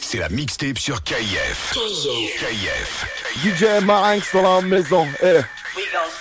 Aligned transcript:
C'est 0.00 0.18
la 0.18 0.28
mixtape 0.28 0.78
sur 0.78 1.02
KIF. 1.02 1.74
KIF. 2.38 3.06
DJ 3.44 3.84
Marinx 3.84 4.32
dans 4.32 4.42
la 4.42 4.60
maison. 4.60 5.06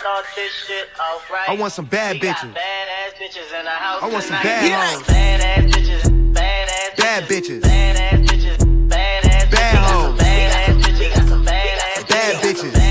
I 0.06 1.56
want 1.58 1.72
some 1.72 1.86
bad 1.86 2.18
bitches. 2.18 2.54
I 2.56 4.10
want 4.12 4.24
some 4.24 4.44
bad 4.44 4.72
hoes. 4.92 5.04
Badass 5.04 5.72
bitches. 5.72 6.34
Bad 6.34 7.24
bitches. 7.24 7.62
Badass 7.62 8.26
bitches. 8.26 8.90
Bad 8.90 9.76
hoes. 9.78 10.20
Bitches. 10.20 12.08
Bad 12.10 12.36
bitches. 12.44 12.84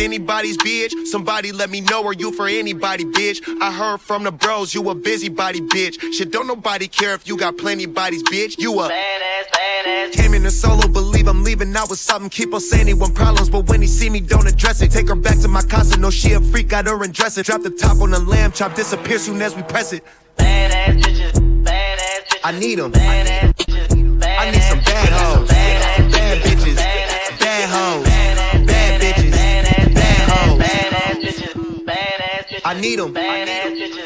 Anybody's 0.00 0.56
bitch? 0.58 1.06
Somebody 1.06 1.52
let 1.52 1.70
me 1.70 1.80
know, 1.80 2.04
are 2.06 2.12
you 2.12 2.32
for 2.32 2.46
anybody, 2.46 3.04
bitch? 3.04 3.40
I 3.60 3.72
heard 3.72 4.00
from 4.00 4.24
the 4.24 4.32
bros, 4.32 4.74
you 4.74 4.88
a 4.88 4.94
busybody, 4.94 5.60
bitch. 5.60 6.00
Shit, 6.12 6.30
don't 6.30 6.46
nobody 6.46 6.86
care 6.88 7.14
if 7.14 7.26
you 7.26 7.36
got 7.36 7.58
plenty 7.58 7.86
bodies, 7.86 8.22
bitch. 8.22 8.58
You 8.58 8.78
a 8.80 8.88
Badass, 8.88 9.57
badass. 9.88 10.12
Came 10.12 10.34
in 10.34 10.46
a 10.46 10.50
solo, 10.50 10.86
believe 10.88 11.28
I'm 11.28 11.42
leaving 11.44 11.74
out 11.76 11.90
with 11.90 11.98
something. 11.98 12.30
Keep 12.30 12.54
on 12.54 12.60
saying 12.60 12.86
he 12.86 12.94
want 12.94 13.14
problems, 13.14 13.50
but 13.50 13.66
when 13.68 13.80
he 13.80 13.88
see 13.88 14.10
me, 14.10 14.20
don't 14.20 14.46
address 14.46 14.80
it. 14.82 14.90
Take 14.90 15.08
her 15.08 15.14
back 15.16 15.38
to 15.40 15.48
my 15.48 15.62
casa, 15.62 15.98
no 15.98 16.10
she 16.10 16.32
a 16.32 16.40
freak, 16.40 16.68
got 16.68 16.86
her 16.86 17.02
undressing. 17.02 17.42
Drop 17.42 17.62
the 17.62 17.70
top 17.70 18.00
on 18.00 18.10
the 18.10 18.18
lamb 18.20 18.52
chop, 18.52 18.74
disappear 18.74 19.18
soon 19.18 19.40
as 19.42 19.54
we 19.54 19.62
press 19.62 19.92
it. 19.92 20.04
Badass 20.36 21.00
bitches. 21.02 21.32
Badass 21.64 22.20
bitches. 22.28 22.40
I 22.44 22.58
need 22.58 22.78
'em. 22.78 22.92
Badass 22.92 23.54
bitches. 23.54 24.24
I 24.24 24.50
need 24.50 24.62
some 24.62 24.80
bad 24.80 25.08
hoes. 25.08 25.48
Badass 25.48 26.12
Bad 26.12 26.42
bitches. 26.42 26.76
Badass 26.76 27.40
Bad 27.40 27.68
hoes. 27.74 28.06
Badass, 28.06 28.66
Bad 28.66 29.00
bitches. 29.00 29.32
Badass, 29.32 29.94
Bad 29.94 30.28
hoes. 30.30 30.58
Badass 30.62 31.16
bitches. 31.24 31.54
Badass 31.88 32.42
bitches. 32.48 32.60
I 32.64 32.80
need 32.80 33.00
'em. 33.00 33.14
Badass 33.14 33.72
bitches. 33.78 33.98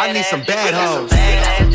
I 0.00 0.12
need 0.12 0.24
some 0.24 0.42
bad 0.42 0.74
hoes. 0.74 1.67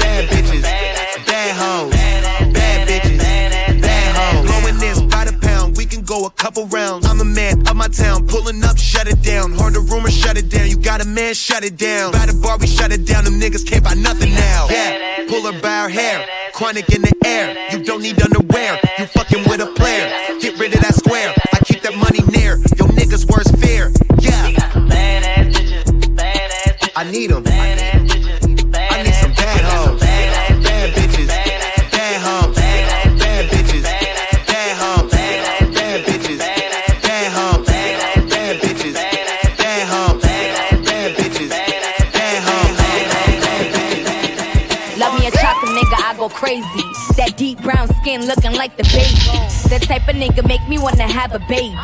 Couple 6.43 6.67
rounds. 6.67 7.07
I'm 7.07 7.21
a 7.21 7.23
man 7.23 7.65
of 7.69 7.75
my 7.77 7.87
town, 7.87 8.27
pulling 8.27 8.61
up, 8.65 8.77
shut 8.77 9.07
it 9.07 9.21
down. 9.21 9.53
Heard 9.53 9.75
the 9.75 9.79
rumor, 9.79 10.11
shut 10.11 10.37
it 10.37 10.49
down. 10.49 10.67
You 10.69 10.75
got 10.75 10.99
a 11.01 11.07
man, 11.07 11.33
shut 11.33 11.63
it 11.63 11.77
down. 11.77 12.11
By 12.11 12.25
the 12.25 12.33
bar, 12.33 12.57
we 12.57 12.67
shut 12.67 12.91
it 12.91 13.07
down. 13.07 13.23
Them 13.23 13.39
niggas 13.39 13.65
can't 13.65 13.81
buy 13.81 13.93
nothing 13.93 14.31
now. 14.31 14.67
Yeah, 14.69 15.25
pull 15.29 15.49
her 15.49 15.57
by 15.61 15.83
her 15.83 15.87
hair. 15.87 16.27
Chronic 16.51 16.89
in 16.93 17.01
the 17.01 17.13
air. 17.23 17.55
You 17.71 17.85
don't 17.85 18.01
need 18.01 18.21
underwear. 18.21 18.77
You 18.99 19.05
fucking 19.05 19.43
with 19.47 19.61
a 19.61 19.67
player. 19.67 20.11
Get 20.41 20.59
rid 20.59 20.75
of 20.75 20.81
that 20.81 20.95
square. 20.95 21.33
I 21.53 21.59
keep 21.63 21.81
that 21.83 21.95
money 21.95 22.19
near. 22.37 22.57
Yo 22.75 22.91
niggas 22.91 23.23
worst 23.31 23.55
fear. 23.63 23.93
Yeah. 24.19 24.51
Badass 24.91 25.47
bitches. 25.55 26.91
I 26.93 27.09
need 27.09 27.31
'em. 27.31 27.92
That 49.73 49.81
type 49.81 50.07
of 50.07 50.15
nigga 50.15 50.47
make 50.47 50.61
me 50.69 50.77
wanna 50.77 51.11
have 51.11 51.33
a 51.33 51.39
baby. 51.39 51.75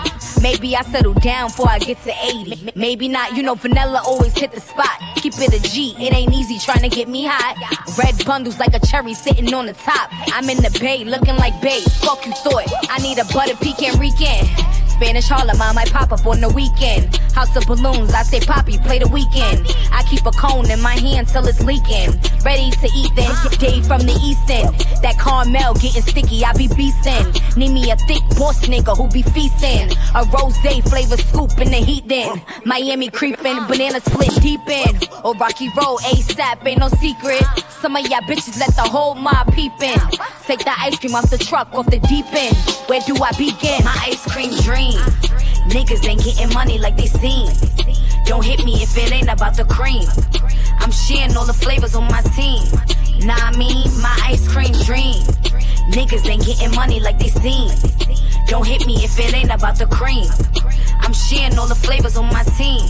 Maybe 0.44 0.76
I 0.76 0.84
settle 0.84 1.16
down 1.16 1.48
before 1.50 1.70
I 1.70 1.80
get 1.80 1.98
to 2.04 2.14
80. 2.22 2.70
Maybe 2.76 3.08
not, 3.08 3.36
you 3.36 3.42
know, 3.42 3.56
vanilla 3.56 4.04
always 4.06 4.38
hit 4.38 4.52
the 4.52 4.62
spot. 4.62 4.96
Keep 5.16 5.34
it 5.40 5.56
a 5.56 5.60
G, 5.68 5.96
it 5.98 6.14
ain't 6.14 6.32
easy 6.32 6.60
trying 6.60 6.88
to 6.88 6.90
get 6.90 7.08
me 7.08 7.26
hot. 7.26 7.58
Red 7.98 8.24
bundles 8.28 8.60
like 8.60 8.76
a 8.76 8.80
cherry 8.86 9.16
sitting 9.16 9.52
on 9.56 9.66
the 9.66 9.74
top. 9.74 10.12
I'm 10.32 10.48
in 10.52 10.58
the 10.58 10.70
bay, 10.80 11.04
looking 11.04 11.36
like 11.38 11.60
babe. 11.64 11.82
Fuck 12.06 12.28
you 12.28 12.34
thought. 12.34 12.72
I 12.92 13.00
need 13.00 13.18
a 13.18 13.26
butter 13.34 13.56
pecan 13.56 13.98
weekend. 13.98 14.48
Spanish 15.00 15.30
Harlem, 15.30 15.62
I 15.62 15.72
might 15.72 15.90
pop 15.94 16.12
up 16.12 16.28
on 16.28 16.42
the 16.42 16.50
weekend. 16.50 17.16
House 17.32 17.56
of 17.56 17.66
balloons, 17.68 18.14
I 18.14 18.24
say 18.24 18.42
Poppy, 18.42 18.78
play 18.80 19.00
the 19.00 19.08
weekend. 19.08 19.66
I 19.94 20.04
keep 20.04 20.26
a 20.26 20.32
cone 20.32 20.70
in 20.70 20.82
my 20.82 20.92
hand 21.00 21.30
till 21.30 21.48
it's 21.48 21.64
leaking. 21.64 22.20
Ready 22.44 22.70
to 22.70 22.88
eat 22.94 23.16
then, 23.16 23.32
day 23.60 23.82
from 23.82 24.02
the 24.04 24.12
east 24.20 24.44
end. 24.52 24.76
That 25.02 25.16
caramel 25.18 25.76
getting 25.76 26.02
sticky, 26.02 26.44
I 26.44 26.52
be 26.52 26.68
beastin'. 26.68 27.32
Need 27.56 27.72
me 27.72 27.90
a 27.92 27.96
thick 27.96 28.24
boss 28.36 28.60
nigga 28.68 28.92
who 28.98 29.08
be 29.08 29.24
feastin'. 29.24 29.96
A 30.20 30.28
rose 30.36 30.58
flavor 30.90 31.16
scoop 31.16 31.58
in 31.62 31.72
the 31.72 31.80
heat 31.80 32.06
then. 32.10 32.42
Miami 32.66 33.10
creepin', 33.10 33.68
banana 33.68 34.02
split 34.02 34.36
deep 34.42 34.68
in. 34.68 35.00
Or 35.24 35.34
Rocky 35.36 35.70
Road, 35.78 36.00
ASAP, 36.12 36.68
ain't 36.68 36.80
no 36.80 36.90
secret. 37.00 37.44
Some 37.80 37.96
of 37.96 38.06
y'all 38.08 38.20
bitches 38.28 38.60
let 38.60 38.76
the 38.76 38.84
whole 38.84 39.16
mob 39.16 39.54
peep 39.54 39.72
in. 39.82 40.00
Take 40.46 40.66
the 40.66 40.74
ice 40.78 41.00
cream 41.00 41.16
off 41.16 41.30
the 41.30 41.38
truck, 41.38 41.74
off 41.74 41.86
the 41.86 42.00
deep 42.00 42.26
end. 42.34 42.58
Where 42.88 43.00
do 43.02 43.16
I 43.24 43.32
begin? 43.38 43.84
My 43.86 43.96
ice 44.08 44.26
cream 44.26 44.52
dream. 44.62 44.89
Niggas 45.70 46.08
ain't 46.08 46.24
getting 46.24 46.54
money 46.54 46.80
like 46.80 46.98
they 46.98 47.08
seem. 47.08 47.50
Don't 48.26 48.44
hit 48.44 48.64
me 48.64 48.82
if 48.82 48.98
it 48.98 49.12
ain't 49.12 49.30
about 49.30 49.56
the 49.56 49.66
cream. 49.66 50.08
I'm 50.80 50.92
sharing 50.92 51.36
all 51.36 51.46
the 51.46 51.54
flavors 51.54 51.96
on 51.96 52.06
my 52.06 52.22
team. 52.36 52.64
Nah, 53.26 53.36
I 53.36 53.58
mean, 53.58 53.86
my 54.02 54.18
ice 54.24 54.48
cream 54.48 54.74
dream. 54.86 55.22
Niggas 55.92 56.28
ain't 56.30 56.46
getting 56.46 56.74
money 56.76 57.00
like 57.00 57.20
they 57.20 57.28
seem. 57.30 57.70
Don't 58.48 58.66
hit 58.66 58.86
me 58.86 58.96
if 59.04 59.20
it 59.20 59.34
ain't 59.34 59.52
about 59.52 59.78
the 59.78 59.86
cream. 59.88 60.30
I'm 61.02 61.14
sharing 61.14 61.58
all 61.58 61.68
the 61.68 61.76
flavors 61.76 62.18
on 62.18 62.26
my 62.28 62.44
team. 62.58 62.86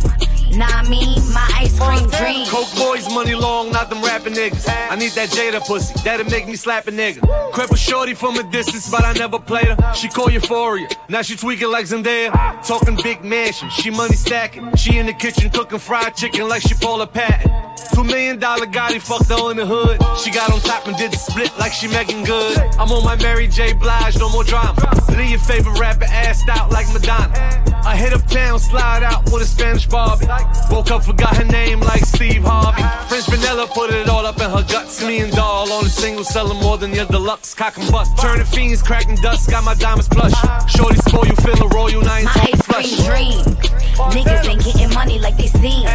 Nah, 0.57 0.65
I 0.65 0.89
mean, 0.89 1.19
my 1.33 1.47
ice 1.55 1.77
cream 1.79 2.09
dream. 2.09 2.47
Coke 2.47 2.73
boys, 2.75 3.07
money 3.13 3.35
long, 3.35 3.71
not 3.71 3.89
them 3.89 4.01
rapping 4.01 4.33
niggas. 4.33 4.65
I 4.67 4.95
need 4.95 5.11
that 5.11 5.29
Jada 5.29 5.65
pussy, 5.65 5.93
that'll 6.03 6.29
make 6.29 6.47
me 6.47 6.55
slap 6.55 6.87
a 6.87 6.91
nigga. 6.91 7.21
A 7.59 7.77
shorty 7.77 8.13
from 8.13 8.37
a 8.37 8.43
distance, 8.51 8.89
but 8.89 9.03
I 9.03 9.13
never 9.13 9.37
played 9.37 9.67
her. 9.67 9.93
She 9.93 10.07
call 10.07 10.31
Euphoria, 10.31 10.87
now 11.07 11.21
she 11.21 11.35
tweaking 11.35 11.69
like 11.69 11.85
Zendaya. 11.85 12.31
Talking 12.65 12.97
big 13.03 13.23
mansion, 13.23 13.69
she 13.69 13.89
money 13.89 14.15
stacking. 14.15 14.75
She 14.75 14.97
in 14.97 15.05
the 15.05 15.13
kitchen 15.13 15.49
cooking 15.49 15.77
fried 15.77 16.15
chicken 16.15 16.47
like 16.47 16.61
she 16.61 16.73
Paula 16.73 17.05
Patton. 17.05 17.51
Two 17.93 18.03
million 18.03 18.39
dollar 18.39 18.65
Gotti 18.65 19.01
fucked 19.01 19.29
her 19.29 19.51
in 19.51 19.57
the 19.57 19.65
hood. 19.65 19.99
She 20.23 20.31
got 20.31 20.51
on 20.51 20.59
top 20.59 20.85
and 20.85 20.97
did 20.97 21.13
the 21.13 21.17
split 21.17 21.51
like 21.57 21.71
she 21.71 21.87
Megan 21.87 22.25
Good. 22.25 22.57
I'm 22.77 22.91
on 22.91 23.05
my 23.05 23.15
Mary 23.15 23.47
J. 23.47 23.71
Blige, 23.71 24.17
no 24.17 24.29
more 24.29 24.43
drama. 24.43 24.75
Leave 25.17 25.29
your 25.29 25.39
favorite 25.39 25.79
rapper 25.79 26.05
assed 26.05 26.49
out 26.49 26.71
like 26.71 26.91
Madonna. 26.91 27.33
I 27.85 27.95
hit 27.95 28.11
uptown, 28.11 28.59
slide 28.59 29.01
out 29.01 29.23
with 29.31 29.43
a 29.43 29.45
Spanish 29.45 29.87
Barbie. 29.87 30.27
Woke 30.69 30.91
up, 30.91 31.05
forgot 31.05 31.37
her 31.37 31.45
name 31.45 31.79
like 31.79 32.03
Steve 32.03 32.43
Harvey. 32.43 32.83
French 33.07 33.27
vanilla 33.27 33.67
put 33.67 33.91
it 33.91 34.09
all 34.09 34.25
up 34.25 34.41
in 34.41 34.49
her 34.49 34.65
guts. 34.69 35.01
Me 35.01 35.19
and 35.19 35.31
doll 35.31 35.71
on 35.71 35.85
a 35.85 35.89
single 35.89 36.25
selling 36.25 36.59
more 36.59 36.77
than 36.77 36.93
your 36.93 37.05
deluxe 37.05 37.53
cock 37.53 37.77
and 37.77 37.89
bust. 37.89 38.17
Turning 38.19 38.45
fiends, 38.45 38.83
cracking 38.83 39.15
dust, 39.15 39.49
got 39.49 39.63
my 39.63 39.73
diamonds 39.75 40.09
plush. 40.09 40.35
Shorty 40.69 40.97
spoil 40.97 41.27
you, 41.27 41.35
feel 41.37 41.63
a 41.63 41.69
royal, 41.69 42.01
now 42.01 42.15
ain't 42.15 42.25
My 42.25 42.33
talking 42.33 42.55
ice 42.55 42.65
flush. 42.65 43.07
cream 43.07 43.43
dream. 43.43 43.55
Niggas 44.11 44.47
ain't 44.49 44.63
getting 44.65 44.93
money 44.93 45.17
like 45.19 45.37
they 45.37 45.47
seem. 45.47 45.87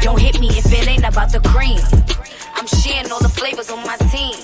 Don't 0.00 0.20
hit 0.20 0.40
me 0.40 0.48
if 0.48 0.66
it 0.72 0.88
ain't 0.88 1.04
about 1.04 1.30
the 1.30 1.40
cream. 1.40 1.80
I'm 2.64 2.80
sharing 2.80 3.12
all 3.12 3.20
the 3.20 3.28
flavors 3.28 3.68
on 3.68 3.84
my 3.84 3.98
team. 4.08 4.40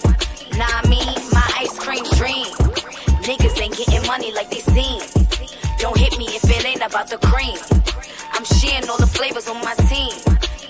Nah, 0.58 0.68
I 0.68 0.86
mean, 0.90 1.08
my 1.32 1.40
ice 1.56 1.78
cream 1.78 2.04
dream. 2.20 2.44
Niggas 3.24 3.58
ain't 3.58 3.74
getting 3.74 4.06
money 4.06 4.30
like 4.34 4.50
they 4.50 4.58
seem. 4.60 5.00
Don't 5.78 5.96
hit 5.96 6.18
me 6.18 6.26
if 6.26 6.44
it 6.44 6.66
ain't 6.66 6.82
about 6.84 7.08
the 7.08 7.16
cream. 7.16 7.56
I'm 8.34 8.44
sharing 8.44 8.90
all 8.90 8.98
the 8.98 9.06
flavors 9.06 9.48
on 9.48 9.56
my 9.64 9.72
team. 9.88 10.12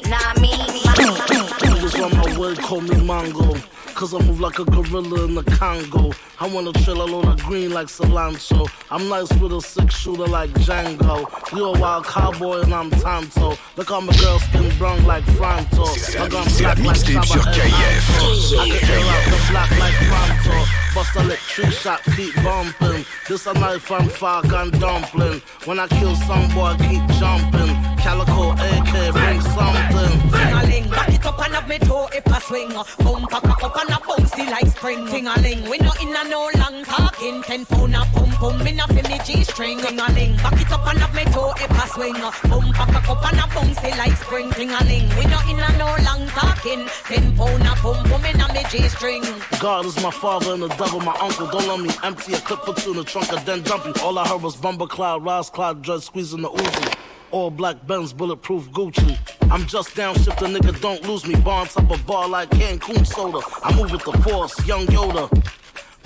Nah, 0.09 0.23
I 0.23 0.39
mean, 0.39 0.61
my, 0.87 0.95
Niggas 0.95 2.05
on 2.05 2.17
my 2.19 2.39
word, 2.39 2.59
call 2.61 2.83
me 2.83 2.95
Mongo. 2.95 3.59
Cause 4.01 4.15
I 4.15 4.19
move 4.25 4.41
like 4.41 4.59
a 4.59 4.65
gorilla 4.65 5.27
in 5.27 5.35
the 5.35 5.43
Congo. 5.43 6.13
I 6.41 6.49
wanna 6.49 6.73
chill 6.73 7.03
alone 7.03 7.29
a 7.29 7.37
green 7.37 7.71
like 7.71 7.89
cilantro. 7.89 8.67
I'm 8.91 9.11
nice 9.11 9.31
with 9.35 9.53
a 9.53 9.61
six 9.61 9.95
shooter 9.95 10.27
like 10.27 10.49
Django. 10.53 11.29
You 11.55 11.67
a 11.67 11.79
wild 11.79 12.07
cowboy 12.07 12.63
and 12.63 12.73
I'm 12.73 12.91
Tonto. 12.91 13.59
Look 13.77 13.91
how 13.91 14.01
my 14.01 14.17
girl 14.17 14.39
skin 14.39 14.73
brown 14.79 15.05
like 15.05 15.25
Franto. 15.37 15.85
I 16.19 16.29
got 16.31 16.49
C'est 16.49 16.63
black 16.63 16.79
like 16.79 16.97
mixtape 16.97 17.25
sur 17.27 17.43
Saba 17.43 17.51
and 17.51 17.57
KIF. 17.57 18.59
I 18.59 18.69
can 18.71 18.91
air 18.91 19.05
out 19.05 19.25
the 19.29 19.47
black 19.51 19.71
like 19.79 19.95
Pronto. 20.09 20.81
Bust 20.95 21.17
a 21.17 21.23
lick, 21.23 21.39
shot, 21.39 22.03
keep 22.17 22.35
bumping. 22.43 23.05
This 23.29 23.47
a 23.47 23.53
knife 23.53 23.91
and 23.91 24.11
fork 24.11 24.51
and 24.51 24.73
dumpling. 24.81 25.43
When 25.67 25.79
I 25.79 25.87
kill 25.87 26.17
some 26.17 26.49
boy, 26.55 26.73
I 26.73 26.77
keep 26.79 27.05
jumping. 27.21 27.77
Calico 28.01 28.53
AK, 28.53 29.13
bring 29.13 29.41
something. 29.43 30.13
Sing-a-ling, 30.33 30.89
back 30.89 31.13
it 31.13 31.27
up 31.27 31.39
and 31.45 31.55
have 31.55 31.69
me 31.69 31.79
toe 31.79 32.09
if 32.13 32.27
I 32.27 32.39
swing. 32.41 32.71
Bumper 33.05 33.41
cock 33.47 33.63
up 33.63 33.77
and 33.77 33.90
a 33.93 33.97
bouncy 33.97 34.51
like 34.51 34.67
spring. 34.69 35.07
Ting 35.07 35.27
a 35.27 35.35
ling, 35.41 35.69
we 35.69 35.79
no 35.79 35.93
in 36.01 36.15
a 36.15 36.25
no 36.29 36.51
long 36.59 36.85
talking. 36.85 37.43
Ten 37.43 37.65
pound 37.67 37.95
a 37.95 38.05
pum 38.13 38.31
pum 38.33 38.67
in 38.67 38.81
a 38.81 38.87
fi 38.89 39.03
me 39.09 39.19
G 39.25 39.45
string. 39.45 39.79
Ting 39.79 39.99
a 39.99 40.07
ling, 40.13 40.37
back 40.37 40.61
it 40.61 40.73
up 40.73 40.87
and 40.87 40.99
have 40.99 41.15
me 41.15 41.25
toe 41.33 41.53
if 41.57 41.71
I 41.71 41.87
swing. 41.89 42.15
Bumper 42.51 42.73
cock 42.73 43.09
up 43.09 43.33
and 43.33 43.39
a 43.39 43.43
bouncy 43.55 43.97
like 43.99 44.17
spring. 44.17 44.51
Ting 44.53 44.71
a 44.71 44.85
ling, 44.85 45.09
we 45.17 45.25
no 45.27 45.39
in 45.51 45.61
a 45.61 45.79
no 45.79 45.89
long 46.05 46.27
talking. 46.29 46.87
Ten 47.05 47.37
pound 47.37 47.63
a 47.63 47.75
pum 47.77 48.05
pum 48.05 48.25
in 48.25 48.41
a 48.41 48.53
me 48.53 48.63
G 48.71 48.89
string. 48.89 49.23
God 49.61 49.87
is 49.87 50.01
my 50.03 50.11
father 50.11 50.55
and 50.55 50.63
the 50.63 50.69
devil 50.69 51.01
my 51.01 51.17
uncle. 51.21 51.47
Don't 51.49 51.67
let 51.69 51.81
me 51.81 51.91
empty 52.03 52.35
a 52.35 52.39
clip, 52.39 52.61
put 52.61 52.85
you 52.85 52.93
in 52.93 52.99
the 52.99 53.05
trunk 53.05 53.33
and 53.33 53.45
then 53.47 53.63
dump 53.63 53.85
you. 53.85 53.95
All 54.03 54.19
I 54.19 54.27
heard 54.27 54.43
was 54.43 54.57
bumper 54.57 54.87
cloud, 54.87 55.25
rise 55.25 55.51
cloud, 55.51 55.83
dread 55.83 56.03
squeezing 56.03 56.43
the 56.43 56.49
Uzi. 56.51 56.97
All 57.33 57.51
black 57.51 57.87
Benz, 57.87 58.13
bulletproof 58.13 58.71
Gucci. 58.73 59.17
I'm 59.53 59.65
just 59.67 59.91
downshift, 59.95 60.43
a 60.43 60.59
nigga, 60.59 60.81
don't 60.81 61.03
lose 61.07 61.27
me. 61.27 61.37
Bar 61.37 61.61
on 61.61 61.67
top 61.69 61.91
of 61.91 62.05
bar 62.05 62.29
like 62.29 62.51
Cancun 62.51 63.07
soda. 63.07 63.39
I 63.63 63.75
move 63.77 63.93
with 63.93 64.05
the 64.05 64.13
force, 64.23 64.67
young 64.67 64.87
Yoda. 64.87 65.29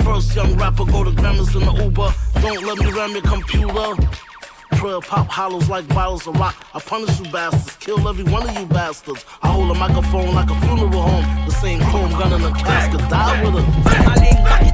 First 0.05 0.37
young 0.37 0.55
rapper, 0.57 0.85
go 0.85 1.03
to 1.03 1.13
grammars 1.13 1.55
in 1.55 1.65
the 1.65 1.73
Uber. 1.73 2.13
Don't 2.43 2.65
let 2.67 2.79
me 2.79 2.93
ram 2.93 3.13
your 3.13 3.23
computer. 3.23 3.97
Prayer 4.73 5.01
pop 5.01 5.29
hollows 5.29 5.69
like 5.71 5.89
bottles 5.89 6.27
of 6.27 6.37
rock. 6.37 6.57
I 6.75 6.81
punish 6.81 7.19
you 7.19 7.31
bastards, 7.33 7.77
kill 7.77 8.07
every 8.07 8.25
one 8.25 8.47
of 8.47 8.59
you 8.59 8.67
bastards. 8.67 9.25
I 9.43 9.49
hold 9.49 9.71
a 9.71 9.75
microphone 9.75 10.35
like 10.35 10.51
a 10.51 10.61
funeral 10.61 10.91
home. 10.91 11.47
The 11.47 11.53
same 11.53 11.81
chrome 11.81 12.11
gun 12.11 12.35
in 12.35 12.45
a 12.45 12.53
casket, 12.53 13.01
die 13.09 13.43
with 13.45 13.65
it. 13.65 14.74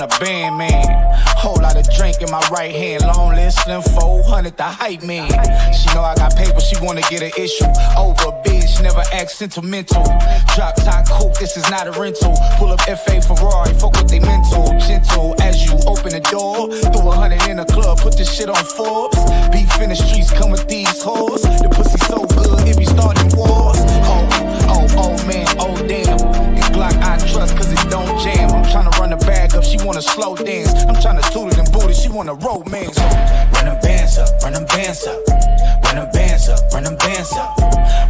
The 0.00 0.08
band 0.18 0.56
man. 0.56 0.88
Whole 1.36 1.60
lot 1.60 1.76
of 1.76 1.84
drink 1.94 2.22
in 2.22 2.30
my 2.30 2.40
right 2.50 2.72
hand. 2.74 3.04
Long 3.04 3.34
list, 3.36 3.60
slim 3.64 3.82
400, 3.82 4.56
the 4.56 4.64
hype 4.64 5.02
man. 5.02 5.28
She 5.76 5.92
know 5.94 6.00
I 6.00 6.14
got 6.16 6.34
paper, 6.34 6.58
she 6.58 6.76
wanna 6.80 7.02
get 7.12 7.20
an 7.20 7.32
issue. 7.36 7.68
Over 8.00 8.32
a 8.32 8.34
bitch, 8.40 8.82
never 8.82 9.04
act 9.12 9.30
sentimental. 9.30 10.04
Drop 10.56 10.74
top 10.76 11.04
coupe, 11.06 11.36
this 11.36 11.56
is 11.58 11.68
not 11.68 11.86
a 11.86 11.92
rental. 12.00 12.32
Pull 12.56 12.72
up 12.72 12.80
FA 12.80 13.20
Ferrari, 13.20 13.74
fuck 13.74 13.92
with 13.92 14.08
they 14.08 14.20
mental. 14.20 14.72
Gentle 14.80 15.36
as 15.42 15.66
you 15.66 15.76
open 15.84 16.16
the 16.16 16.24
door. 16.32 16.72
Throw 16.92 17.12
a 17.12 17.14
hundred 17.14 17.42
in 17.48 17.58
the 17.58 17.66
club, 17.66 17.98
put 18.00 18.16
this 18.16 18.32
shit 18.32 18.48
on 18.48 18.64
Forbes. 18.64 19.20
Beef 19.52 19.68
in 19.80 19.90
the 19.90 19.96
streets, 19.96 20.32
come 20.32 20.50
with 20.50 20.66
these 20.66 21.02
hoes. 21.02 21.42
The 21.42 21.68
pussy 21.68 22.00
so 22.08 22.24
good, 22.24 22.66
it 22.66 22.78
be 22.78 22.86
starting 22.86 23.28
wars. 23.36 23.76
Oh, 24.08 24.24
oh, 24.72 24.86
oh 24.96 25.26
man, 25.28 25.46
oh 25.58 25.76
damn. 25.86 26.39
And 26.80 26.94
Glock 26.94 27.02
I 27.02 27.18
trust 27.18 27.56
cause 27.56 27.70
it 27.72 27.90
don't 27.90 28.18
jam. 28.20 28.50
I'm 28.50 28.64
tryna 28.64 28.98
run 28.98 29.10
the 29.10 29.16
bag 29.16 29.54
up, 29.54 29.64
she 29.64 29.76
wanna 29.84 30.00
slow 30.00 30.34
dance. 30.34 30.72
I'm 30.84 30.94
tryna 30.94 31.22
toot 31.32 31.52
it 31.52 31.58
and 31.58 31.70
boot 31.72 31.90
it, 31.90 31.96
she 31.96 32.08
wanna 32.08 32.34
romance. 32.34 32.98
Run 32.98 33.64
them 33.66 33.79
bands 34.10 34.32
up, 34.32 34.42
run 34.42 34.52
them 34.52 34.64
bands 34.66 35.06
up. 35.06 35.28
Run 35.84 35.94
them 35.96 36.10
bands 36.12 36.48
up, 36.48 36.72
run 36.72 36.84
them 36.84 36.96
bands 36.96 37.32
up. 37.32 37.58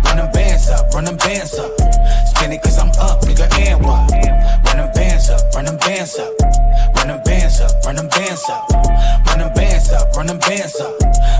Run 0.05 0.17
them 0.17 0.33
bands 0.33 0.71
up, 0.71 0.95
run 0.95 1.05
them 1.05 1.17
bands 1.17 1.55
up. 1.59 1.71
Spin 2.29 2.53
it 2.53 2.63
cause 2.63 2.79
I'm 2.79 2.89
up, 3.01 3.21
nigga, 3.23 3.47
and 3.59 3.85
what? 3.85 4.11
Run 4.67 4.77
them 4.77 4.91
bands 4.95 5.31
up, 5.31 5.41
run 5.55 5.65
them 5.67 5.77
bands 5.77 6.19
up. 6.19 6.33
Run 6.97 7.09
them 7.09 7.23
bands 7.25 7.61
up, 7.61 7.85
run 7.85 7.97
them 7.97 8.09
bands 8.09 8.49
up. 8.49 8.69
Run 9.27 9.39
them 9.39 9.53
bands 9.55 9.93
up, 9.93 10.17
run 10.17 10.27
them 10.27 10.39
bands 10.39 10.81
up. 10.81 10.95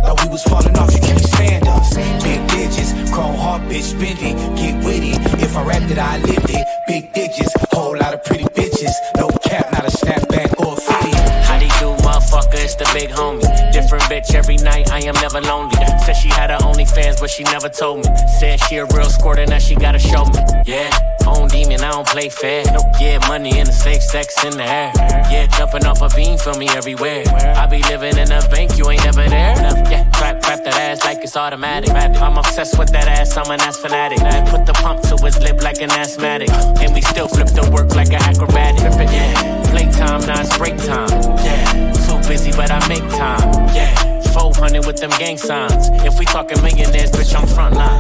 Thought 0.05 0.25
we 0.25 0.29
was 0.31 0.43
falling 0.43 0.77
off, 0.79 0.93
you 0.93 1.01
can't 1.01 1.21
stand 1.21 1.67
us. 1.67 1.95
Big 2.23 2.41
digits, 2.49 2.93
chrome 3.13 3.37
heart, 3.37 3.63
bitch, 3.63 3.93
bendy, 3.99 4.35
get 4.61 4.85
witty. 4.85 5.13
If 5.43 5.57
I 5.57 5.65
rapped 5.65 5.91
it, 5.91 5.99
I 5.99 6.19
lived 6.19 6.51
it. 6.51 6.67
Big 6.87 7.13
digits, 7.13 7.55
whole 7.73 7.97
lot 7.97 8.13
of 8.13 8.23
pretty 8.25 8.45
bitches. 8.45 8.93
No 9.17 9.29
cap, 9.43 9.73
not 9.73 9.85
a 9.85 9.91
snapback 9.91 10.59
or 10.61 10.75
a 10.75 10.77
fitty. 10.77 11.17
How 11.49 11.59
they 11.59 11.69
do, 11.81 11.97
motherfucker? 12.05 12.65
It's 12.65 12.75
the 12.75 12.89
big 12.93 13.11
homie. 13.11 13.50
Different 13.91 14.25
bitch 14.25 14.35
every 14.37 14.57
night, 14.59 14.89
I 14.93 15.01
am 15.01 15.15
never 15.15 15.41
lonely. 15.41 15.75
Said 16.07 16.13
she 16.13 16.29
had 16.29 16.51
her 16.51 16.59
OnlyFans, 16.59 17.19
but 17.19 17.29
she 17.29 17.43
never 17.43 17.69
told 17.69 18.07
me. 18.07 18.17
Said 18.39 18.61
she 18.61 18.77
a 18.77 18.85
real 18.95 19.11
squirter, 19.11 19.45
now 19.47 19.59
she 19.59 19.75
gotta 19.75 19.99
show 19.99 20.25
me. 20.27 20.39
Yeah, 20.65 20.97
own 21.27 21.49
demon, 21.49 21.81
I 21.81 21.91
don't 21.91 22.07
play 22.07 22.29
fair. 22.29 22.63
Yeah, 23.01 23.19
money 23.27 23.59
in 23.59 23.67
the 23.67 23.73
safe, 23.73 24.01
sex 24.01 24.45
in 24.45 24.53
the 24.53 24.63
air. 24.63 24.93
Yeah, 24.95 25.49
jumping 25.59 25.87
off 25.87 26.03
a 26.03 26.09
beam 26.15 26.39
for 26.39 26.55
me 26.55 26.69
everywhere. 26.69 27.25
I 27.57 27.67
be 27.67 27.83
living 27.91 28.17
in 28.17 28.31
a 28.31 28.49
bank, 28.49 28.79
you 28.79 28.89
ain't 28.89 29.03
never 29.03 29.29
there. 29.29 29.59
Yeah, 29.91 30.09
clap, 30.13 30.41
clap 30.41 30.63
that 30.63 30.75
ass 30.75 31.05
like 31.05 31.25
it's 31.25 31.37
automatic. 31.37 31.91
I'm 31.91 32.39
obsessed 32.39 32.79
with 32.79 32.93
that 32.93 33.09
ass, 33.09 33.37
I'm 33.37 33.51
an 33.51 33.61
ass 33.61 33.77
fanatic. 33.77 34.21
Put 34.51 34.67
the 34.67 34.73
pump 34.75 35.03
to 35.11 35.17
his 35.17 35.37
lip 35.41 35.65
like 35.65 35.83
an 35.83 35.91
asthmatic. 35.91 36.49
And 36.79 36.95
we 36.95 37.01
still 37.01 37.27
flip 37.27 37.49
the 37.49 37.69
work 37.75 37.97
like 37.97 38.13
an 38.13 38.23
acrobatic. 38.23 38.83
Yeah, 39.11 39.71
playtime, 39.73 40.21
now 40.29 40.43
it's 40.43 40.57
break 40.57 40.77
time. 40.77 41.11
Yeah, 41.43 41.93
busy, 42.31 42.53
but 42.53 42.71
I 42.71 42.79
make 42.87 43.03
time. 43.19 43.43
Yeah, 43.75 43.91
400 44.31 44.87
with 44.87 44.99
them 44.99 45.11
gang 45.19 45.37
signs. 45.37 45.91
If 46.07 46.17
we 46.17 46.25
talking 46.25 46.63
millionaires, 46.63 47.11
bitch, 47.11 47.35
I'm 47.35 47.43
frontline. 47.43 47.99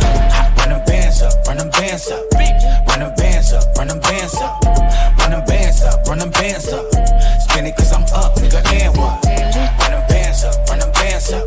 Run 0.58 0.68
them 0.70 0.82
bands 0.86 1.20
up, 1.22 1.34
run 1.48 1.56
them 1.58 1.70
bands 1.70 2.06
up. 2.12 2.22
Run 2.86 3.00
them 3.00 3.12
bands 3.16 3.52
up, 3.52 3.64
run 3.76 3.88
them 3.88 3.98
bands 3.98 4.36
up. 4.36 4.62
Run 5.18 5.30
them 5.34 5.44
bands 5.46 5.82
up, 5.82 6.06
run 6.06 6.18
them 6.20 6.30
bands 6.30 6.68
up. 6.72 6.86
Spin 7.42 7.66
it 7.66 7.74
cause 7.74 7.92
I'm 7.92 8.04
up, 8.14 8.36
nigga, 8.38 8.62
and 8.70 8.96
what? 8.96 9.18
Run 9.26 9.90
them 9.98 10.04
bands 10.06 10.44
up, 10.44 10.68
run 10.68 10.78
them 10.78 10.92
bands 10.92 11.32
up. 11.32 11.44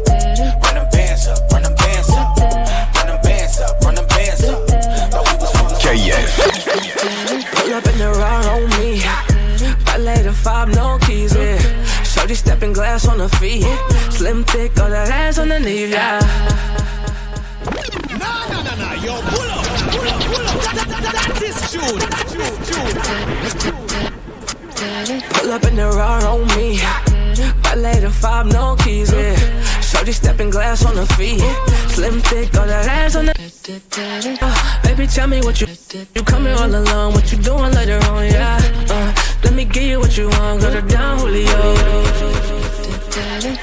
Run 0.64 0.76
them 0.76 0.88
bands 0.92 1.28
up, 1.32 1.52
run 1.52 1.64
them 1.64 1.76
bands 1.76 2.10
up. 2.12 2.36
Run 2.96 3.08
them 3.08 3.20
bands 3.24 3.60
up, 3.64 3.80
run 3.80 3.96
them 3.96 4.08
bands 4.12 4.44
up. 4.44 4.60
Thought 5.08 5.24
we 5.32 5.36
was 5.40 5.52
falling 5.56 5.80
KF. 5.80 6.32
Pull 7.56 7.74
up 7.74 7.86
in 7.88 7.98
the 7.98 8.12
ride 8.12 8.48
on 8.52 8.64
me. 8.76 9.00
Ballet 9.86 10.22
the 10.24 10.34
five, 10.34 10.68
no 10.76 10.98
keys, 11.00 11.34
yeah. 11.34 11.83
Shorty 12.24 12.36
stepping 12.36 12.72
glass 12.72 13.06
on 13.06 13.20
her 13.20 13.28
feet. 13.28 13.66
Slim 14.10 14.46
thick, 14.46 14.80
all 14.80 14.90
that 14.90 15.10
ass 15.10 15.40
underneath, 15.40 15.90
yeah. 15.90 16.22
No, 18.16 18.48
no, 18.48 18.64
no, 18.64 18.76
no, 18.80 18.94
yo, 19.04 19.20
pull 19.28 19.52
up, 19.52 19.66
pull 19.92 20.08
up, 20.08 20.24
pull 20.32 20.48
up. 20.48 20.56
That, 20.64 20.88
that, 20.88 21.04
that, 21.04 21.16
that 21.20 21.42
is 21.44 21.60
June. 21.68 22.00
June, 22.32 22.56
June. 23.60 23.76
Pull 25.32 25.52
up 25.52 25.64
in 25.66 25.76
the 25.76 25.90
ride 25.90 26.24
on 26.24 26.48
me. 26.56 26.80
Ballet 27.62 28.00
the 28.00 28.10
five, 28.10 28.46
no 28.46 28.78
keys, 28.78 29.12
yeah. 29.12 29.36
Shorty 29.82 30.14
stepping 30.14 30.50
glass 30.50 30.86
on 30.86 30.96
her 30.96 31.06
feet. 31.18 31.42
Slim 31.90 32.22
thick, 32.22 32.56
all 32.56 32.68
that 32.68 32.88
ass 32.88 33.18
on 33.18 33.26
the. 33.26 33.34
Uh, 34.42 34.82
baby, 34.84 35.08
tell 35.08 35.28
me 35.28 35.42
what 35.42 35.60
you 35.60 35.68
you 36.16 36.24
coming 36.24 36.54
all 36.54 36.74
alone. 36.74 37.14
What 37.14 37.30
you 37.34 37.38
doing 37.40 37.74
later 37.74 38.00
on, 38.08 38.24
yeah. 38.28 38.62
Uh, 38.90 39.14
let 39.44 39.54
me 39.54 39.66
give 39.66 39.84
you 39.84 40.00
what 40.00 40.18
you 40.18 40.30
want. 40.30 40.62
Go 40.62 40.72
to 40.74 40.82
down, 40.82 41.20
Julio. 41.20 41.46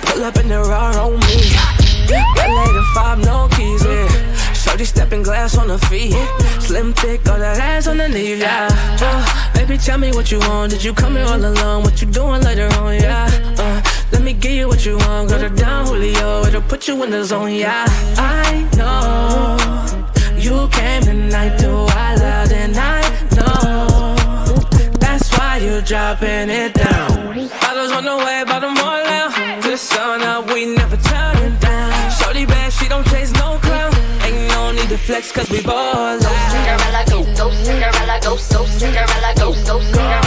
Pull 0.02 0.24
up 0.24 0.36
in 0.36 0.48
the 0.48 0.60
ride 0.60 0.96
on 0.96 1.12
me. 1.12 1.38
Ballet 2.36 2.72
the 2.72 2.84
five, 2.94 3.18
no 3.24 3.48
keys, 3.56 3.84
yeah. 3.84 4.52
Shorty 4.52 4.84
stepping 4.84 5.22
glass 5.22 5.56
on 5.56 5.68
her 5.68 5.78
feet. 5.78 6.14
Slim 6.60 6.92
thick, 6.92 7.28
all 7.28 7.38
that 7.38 7.58
ass 7.58 7.86
underneath, 7.86 8.40
yeah. 8.40 8.68
Uh, 9.00 9.52
baby, 9.54 9.78
tell 9.78 9.98
me 9.98 10.10
what 10.12 10.30
you 10.30 10.38
want. 10.40 10.72
Did 10.72 10.84
you 10.84 10.92
come 10.92 11.16
here 11.16 11.24
all 11.24 11.44
alone? 11.44 11.82
What 11.82 12.00
you 12.00 12.08
doing 12.08 12.42
later 12.42 12.68
on, 12.78 12.94
yeah. 12.94 13.28
Uh, 13.58 13.82
let 14.12 14.22
me 14.22 14.32
give 14.32 14.52
you 14.52 14.68
what 14.68 14.84
you 14.84 14.98
want. 14.98 15.30
Go 15.30 15.38
to 15.38 15.48
down, 15.50 15.86
Julio. 15.86 16.44
It'll 16.44 16.62
put 16.62 16.88
you 16.88 17.02
in 17.04 17.10
the 17.10 17.24
zone, 17.24 17.54
yeah. 17.54 17.84
I 18.16 18.68
know 18.76 19.80
you 20.40 20.68
came 20.68 21.02
tonight, 21.02 21.58
do 21.58 21.86
I 21.90 22.14
love 22.16 22.52
and 22.52 22.76
I 22.76 22.99
you 25.70 25.80
dropping 25.82 26.50
it 26.50 26.74
down. 26.74 27.08
Bottles 27.62 27.92
on 27.92 28.04
the 28.04 28.16
way, 28.16 28.42
bottom 28.46 28.76
all 28.78 29.06
out. 29.18 29.62
The 29.62 29.76
sun 29.76 30.22
up, 30.22 30.52
we 30.52 30.66
never 30.66 30.96
turn 30.96 31.36
it 31.38 31.60
down. 31.60 32.10
Shorty 32.10 32.44
bad, 32.46 32.72
she 32.72 32.88
don't 32.88 33.06
chase 33.06 33.32
no 33.32 33.58
clown. 33.62 33.92
Ain't 34.24 34.48
no 34.48 34.72
need 34.72 34.88
to 34.88 34.98
flex, 34.98 35.30
cause 35.32 35.48
we 35.50 35.62
ball 35.62 35.76
out. 35.76 36.20
Cinderella 36.50 37.02
go, 37.10 37.18
go, 37.38 37.50
Cinderella 37.64 38.18
go, 38.22 38.36
so 38.36 38.64
Cinderella 38.64 39.32
go, 39.36 39.52
so 39.52 39.80
Cinderella 39.80 40.19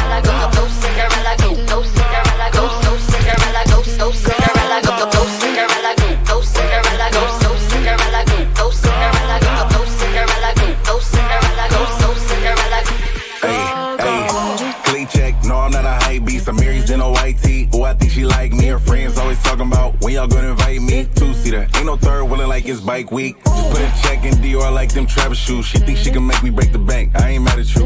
bike 22.94 23.12
week. 23.12 23.44
Put 23.44 23.82
a 23.82 23.92
check 24.04 24.24
in 24.24 24.36
Dior 24.36 24.62
I 24.62 24.70
like 24.70 24.94
them 24.94 25.08
Travis 25.08 25.40
shoes. 25.40 25.66
She 25.66 25.80
think 25.80 25.98
she 25.98 26.12
can 26.12 26.28
make 26.28 26.44
me 26.44 26.52
break 26.52 26.72
the 26.72 26.78
bank. 26.78 27.16
I 27.16 27.30
ain't 27.32 27.44
mad 27.44 27.58
at 27.58 27.74
you. 27.74 27.86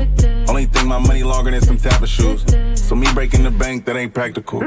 Only 0.49 0.65
thing 0.65 0.85
my 0.85 0.99
money 0.99 1.23
longer 1.23 1.49
than 1.51 1.61
some 1.61 1.77
of 2.03 2.09
shoes. 2.09 2.41
So 2.75 2.93
me 2.93 3.07
breaking 3.13 3.43
the 3.43 3.51
bank, 3.51 3.85
that 3.85 3.95
ain't 3.95 4.13
practical. 4.13 4.59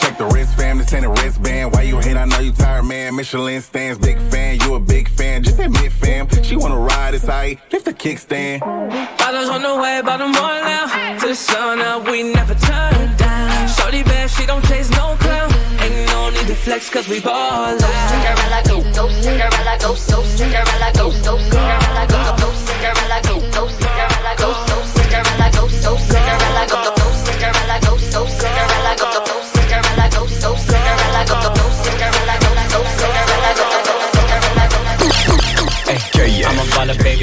Check 0.00 0.14
the 0.16 0.28
wrist 0.32 0.54
fam, 0.56 0.78
this 0.78 0.92
ain't 0.92 1.04
a 1.04 1.08
wristband. 1.08 1.72
Why 1.72 1.82
you 1.82 1.98
hate? 1.98 2.16
I 2.16 2.24
know 2.24 2.38
you 2.38 2.52
tired, 2.52 2.84
man. 2.84 3.16
Michelin 3.16 3.60
stands, 3.62 3.98
big 3.98 4.18
fan. 4.30 4.60
You 4.60 4.74
a 4.74 4.80
big 4.80 5.08
fan. 5.08 5.42
Just 5.42 5.58
admit, 5.58 5.90
fam. 5.90 6.28
She 6.44 6.54
wanna 6.54 6.78
ride, 6.78 7.14
it's 7.14 7.24
aight. 7.24 7.58
Lift 7.72 7.86
the 7.86 7.94
kickstand. 7.94 8.60
Bottles 9.18 9.48
on 9.48 9.62
the 9.62 9.74
way, 9.82 10.02
bottom 10.02 10.30
one 10.46 10.60
now. 10.70 11.18
To 11.18 11.26
the 11.26 11.34
sun 11.34 11.80
up, 11.80 12.08
we 12.08 12.22
never 12.22 12.54
turn 12.54 13.16
down. 13.16 13.68
Shorty 13.76 14.04
bad, 14.04 14.30
she 14.30 14.46
don't 14.46 14.64
chase 14.66 14.90
no 14.90 15.16
flex, 16.64 16.88
cause 16.88 17.08
we 17.08 17.20
ball 17.20 17.32
out. 17.32 17.78
Cinderella 18.08 18.60
go, 18.64 18.76
go, 18.96 19.08
Cinderella 19.20 19.76
go, 19.80 19.94
so 19.94 20.22
Cinderella 20.24 20.90
go, 20.96 21.10
so 21.10 21.36
Cinderella 21.36 22.04
go, 22.08 22.18
go, 22.40 22.48
Cinderella 22.64 23.18
go, 23.28 23.36
go, 23.52 23.68
Cinderella 23.68 24.32
go, 24.40 24.48
so 24.66 24.76
Cinderella 24.96 25.48
go, 25.52 25.68
so 25.68 25.96
Cinderella 26.08 26.64
go, 26.72 26.78
go, 26.96 27.06
Cinderella 27.24 27.78
go, 27.84 27.96
so 27.98 28.20
Cinderella 28.26 28.73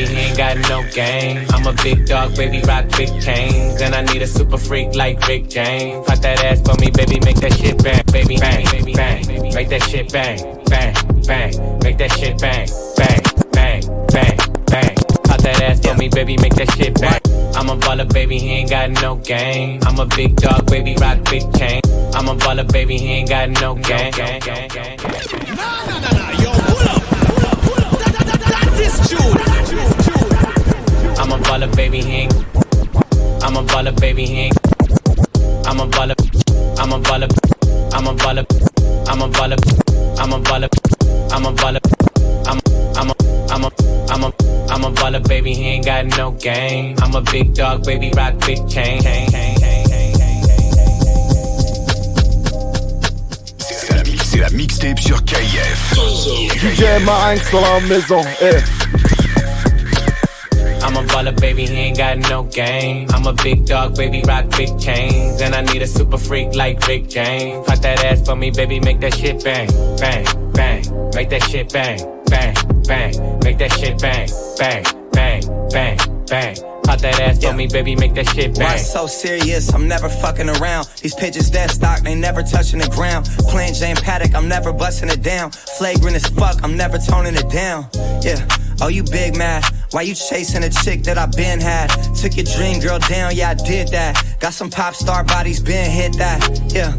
baby, 0.05 0.15
he 0.15 0.21
ain't 0.21 0.37
got 0.37 0.57
no 0.69 0.83
game. 0.91 1.45
I'm 1.49 1.67
a 1.67 1.73
big 1.83 2.05
dog, 2.05 2.35
baby, 2.35 2.61
rock 2.61 2.85
big 2.97 3.09
chains. 3.21 3.81
And 3.81 3.95
I 3.95 4.01
need 4.03 4.21
a 4.21 4.27
super 4.27 4.57
freak 4.57 4.95
like 4.95 5.25
Rick 5.27 5.49
James. 5.49 6.05
Pop 6.07 6.19
that 6.19 6.43
ass 6.43 6.61
for 6.61 6.79
me, 6.79 6.89
baby, 6.91 7.19
make 7.25 7.37
that 7.37 7.53
shit 7.53 7.81
bang, 7.83 8.03
baby, 8.11 8.37
bang, 8.37 8.65
baby, 8.71 8.93
bang. 8.93 9.53
Make 9.53 9.69
that 9.69 9.83
shit 9.83 10.11
bang, 10.11 10.37
bang, 10.65 10.93
bang. 11.25 11.79
Make 11.83 11.97
that 11.97 12.11
shit 12.13 12.39
bang, 12.39 12.67
bang, 12.97 13.21
bang, 13.51 13.81
bang, 14.07 14.37
bang. 14.67 14.95
Pop 15.25 15.39
that 15.41 15.61
ass 15.61 15.79
for 15.85 15.95
me, 15.95 16.09
baby, 16.09 16.37
make 16.37 16.55
that 16.55 16.71
shit 16.71 16.99
bang. 16.99 17.21
I'm 17.55 17.69
a 17.69 17.75
baller, 17.77 18.11
baby, 18.11 18.39
he 18.39 18.49
ain't 18.49 18.69
got 18.69 18.89
no 18.89 19.15
game. 19.15 19.79
I'm 19.83 19.99
a 19.99 20.05
big 20.05 20.35
dog, 20.35 20.69
baby, 20.69 20.95
rock 20.99 21.23
big 21.29 21.43
chain. 21.57 21.81
I'm 22.13 22.27
a 22.27 22.35
baller, 22.35 22.69
baby, 22.71 22.97
he 22.97 23.07
ain't 23.07 23.29
got 23.29 23.49
no 23.49 23.75
game. 23.75 24.11
I'm 31.19 31.31
a 31.31 31.37
baller, 31.43 31.75
baby, 31.75 32.01
he 32.01 32.11
ain't. 32.11 32.33
I'm 33.43 33.55
a 33.55 33.63
baller, 33.63 33.99
baby, 33.99 34.25
he 34.25 34.39
ain't. 34.47 34.57
I'm 35.67 35.79
a 35.79 35.87
baller, 35.87 36.15
I'm 36.79 36.91
a 36.91 36.99
baller, 36.99 37.29
I'm 37.93 38.07
a 38.07 38.13
baller, 38.13 38.45
I'm 39.07 39.21
a 39.21 39.27
baller, 39.29 39.57
I'm 40.19 40.33
a 40.33 40.39
baller, 40.39 40.69
I'm 41.31 41.45
a 41.45 41.51
baller, 41.53 41.79
I'm 42.47 42.57
a, 42.57 42.99
I'm 42.99 43.09
a, 43.09 43.15
I'm 43.51 43.63
a, 43.63 43.71
I'm 44.09 44.23
a, 44.23 44.33
I'm 44.71 44.83
a 44.83 44.91
baller, 44.91 45.27
baby, 45.27 45.53
he 45.53 45.63
ain't 45.65 45.85
got 45.85 46.05
no 46.17 46.31
game. 46.31 46.95
I'm 47.01 47.15
a 47.15 47.21
big 47.21 47.53
dog, 47.53 47.85
baby, 47.85 48.11
rock 48.15 48.33
big 48.45 48.69
chain. 48.69 49.01
C'est 53.57 53.93
la, 53.93 54.03
c'est 54.23 54.39
la 54.39 54.49
mixtape 54.49 54.99
sur 54.99 55.23
KF. 55.25 55.93
DJ 56.55 57.03
Marinx 57.03 57.51
dans 57.51 57.61
la 57.61 57.79
maison, 57.81 58.21
eh. 58.41 59.20
I'm 60.83 60.95
a 60.97 61.07
baller, 61.07 61.39
baby, 61.39 61.65
he 61.65 61.75
ain't 61.75 61.97
got 61.97 62.17
no 62.17 62.43
game. 62.43 63.07
I'm 63.11 63.27
a 63.27 63.33
big 63.33 63.65
dog, 63.65 63.95
baby, 63.95 64.23
rock 64.25 64.49
big 64.57 64.79
chains. 64.79 65.39
And 65.41 65.53
I 65.53 65.61
need 65.61 65.81
a 65.81 65.87
super 65.87 66.17
freak 66.17 66.55
like 66.55 66.85
Rick 66.87 67.07
James. 67.07 67.65
Pop 67.67 67.79
that 67.79 68.03
ass 68.03 68.25
for 68.25 68.35
me, 68.35 68.49
baby, 68.49 68.79
make 68.79 68.99
that 69.01 69.13
shit 69.13 69.43
bang, 69.43 69.67
bang, 69.97 70.25
bang. 70.53 71.11
Make 71.13 71.29
that 71.29 71.43
shit 71.43 71.71
bang, 71.71 71.99
bang, 72.25 72.55
bang. 72.87 73.39
Make 73.43 73.57
that 73.59 73.71
shit 73.73 74.01
bang, 74.01 74.27
bang, 74.57 74.83
bang, 75.11 75.69
bang, 75.69 76.25
bang. 76.25 76.55
Pop 76.83 76.99
that 76.99 77.19
ass 77.21 77.43
for 77.43 77.53
me, 77.53 77.67
baby, 77.67 77.95
make 77.95 78.15
that 78.15 78.27
shit 78.29 78.55
bang. 78.55 78.65
Why 78.65 78.77
so 78.77 79.05
serious? 79.05 79.71
I'm 79.73 79.87
never 79.87 80.09
fucking 80.09 80.49
around. 80.49 80.87
These 81.01 81.13
pitches 81.15 81.51
dead 81.51 81.69
stock, 81.69 81.99
they 82.01 82.15
never 82.15 82.41
touching 82.41 82.79
the 82.79 82.89
ground. 82.89 83.27
Plain 83.49 83.75
Jane 83.75 83.97
Paddock, 83.97 84.33
I'm 84.33 84.47
never 84.47 84.73
busting 84.73 85.09
it 85.09 85.21
down. 85.21 85.51
Flagrant 85.51 86.15
as 86.15 86.25
fuck, 86.25 86.63
I'm 86.63 86.75
never 86.75 86.97
toning 86.97 87.35
it 87.35 87.49
down. 87.49 87.87
Yeah. 88.23 88.45
Oh, 88.81 88.87
you 88.87 89.03
big 89.03 89.37
mad? 89.37 89.63
Why 89.91 90.01
you 90.01 90.15
chasing 90.15 90.63
a 90.63 90.69
chick 90.69 91.03
that 91.03 91.17
I 91.17 91.27
been 91.27 91.59
had? 91.59 91.87
Took 92.15 92.35
your 92.35 92.45
dream 92.45 92.79
girl 92.79 92.97
down, 92.97 93.35
yeah, 93.35 93.51
I 93.51 93.53
did 93.53 93.89
that. 93.89 94.23
Got 94.39 94.53
some 94.53 94.69
pop 94.69 94.95
star 94.95 95.23
bodies, 95.23 95.59
been 95.59 95.91
hit 95.91 96.17
that. 96.17 96.41
Yeah. 96.73 96.95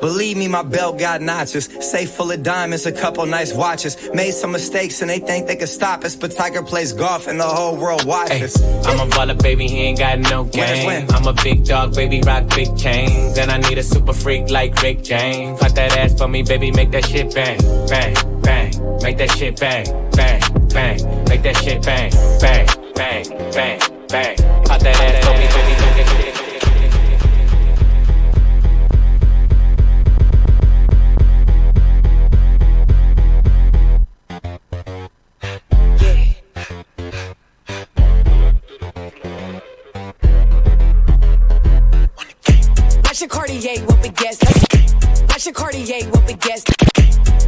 Believe 0.00 0.36
me, 0.36 0.46
my 0.46 0.62
belt 0.62 0.98
got 0.98 1.20
notches. 1.22 1.64
Safe 1.80 2.10
full 2.10 2.30
of 2.30 2.42
diamonds, 2.42 2.86
a 2.86 2.92
couple 2.92 3.26
nice 3.26 3.52
watches. 3.52 3.96
Made 4.14 4.32
some 4.32 4.52
mistakes 4.52 5.00
and 5.00 5.10
they 5.10 5.18
think 5.18 5.46
they 5.46 5.56
can 5.56 5.66
stop 5.66 6.04
us. 6.04 6.14
But 6.14 6.32
Tiger 6.32 6.62
plays 6.62 6.92
golf 6.92 7.26
and 7.26 7.40
the 7.40 7.44
whole 7.44 7.76
world 7.76 8.04
watches. 8.04 8.60
I'm 8.86 9.00
a 9.00 9.10
baller, 9.10 9.40
baby, 9.42 9.66
he 9.66 9.78
ain't 9.78 9.98
got 9.98 10.18
no 10.18 10.44
game. 10.44 11.06
I'm 11.10 11.26
a 11.26 11.32
big 11.32 11.64
dog, 11.64 11.94
baby, 11.94 12.20
rock 12.24 12.48
big 12.54 12.76
chains. 12.76 13.38
And 13.38 13.50
I 13.50 13.58
need 13.58 13.78
a 13.78 13.82
super 13.82 14.12
freak 14.12 14.50
like 14.50 14.80
Rick 14.82 15.02
James. 15.02 15.58
Pop 15.58 15.72
that 15.72 15.96
ass 15.96 16.16
for 16.16 16.28
me, 16.28 16.42
baby, 16.42 16.70
make 16.70 16.90
that 16.92 17.06
shit 17.06 17.34
bang, 17.34 17.58
bang, 17.88 18.14
bang. 18.42 19.02
Make 19.02 19.18
that 19.18 19.30
shit 19.32 19.58
bang, 19.58 19.84
bang, 20.12 20.63
bang. 20.74 21.24
Make 21.28 21.42
that 21.42 21.56
shit 21.56 21.82
bang, 21.82 22.10
bang, 22.40 22.66
bang, 22.94 23.24
bang, 23.52 23.78
bang. 24.08 24.36
Pop 24.64 24.80
that 24.80 24.96
ass 25.00 25.24
that 25.24 25.24
shit. 25.24 26.34
Watch 43.04 43.20
your 43.20 43.28
Cartier, 43.28 43.78
what 43.86 44.02
we 44.02 44.08
guess. 44.08 44.38
Watch 45.28 45.46
your 45.46 45.54
Cartier, 45.54 46.04
what 46.10 46.26
we 46.26 46.34
guess. 46.34 46.64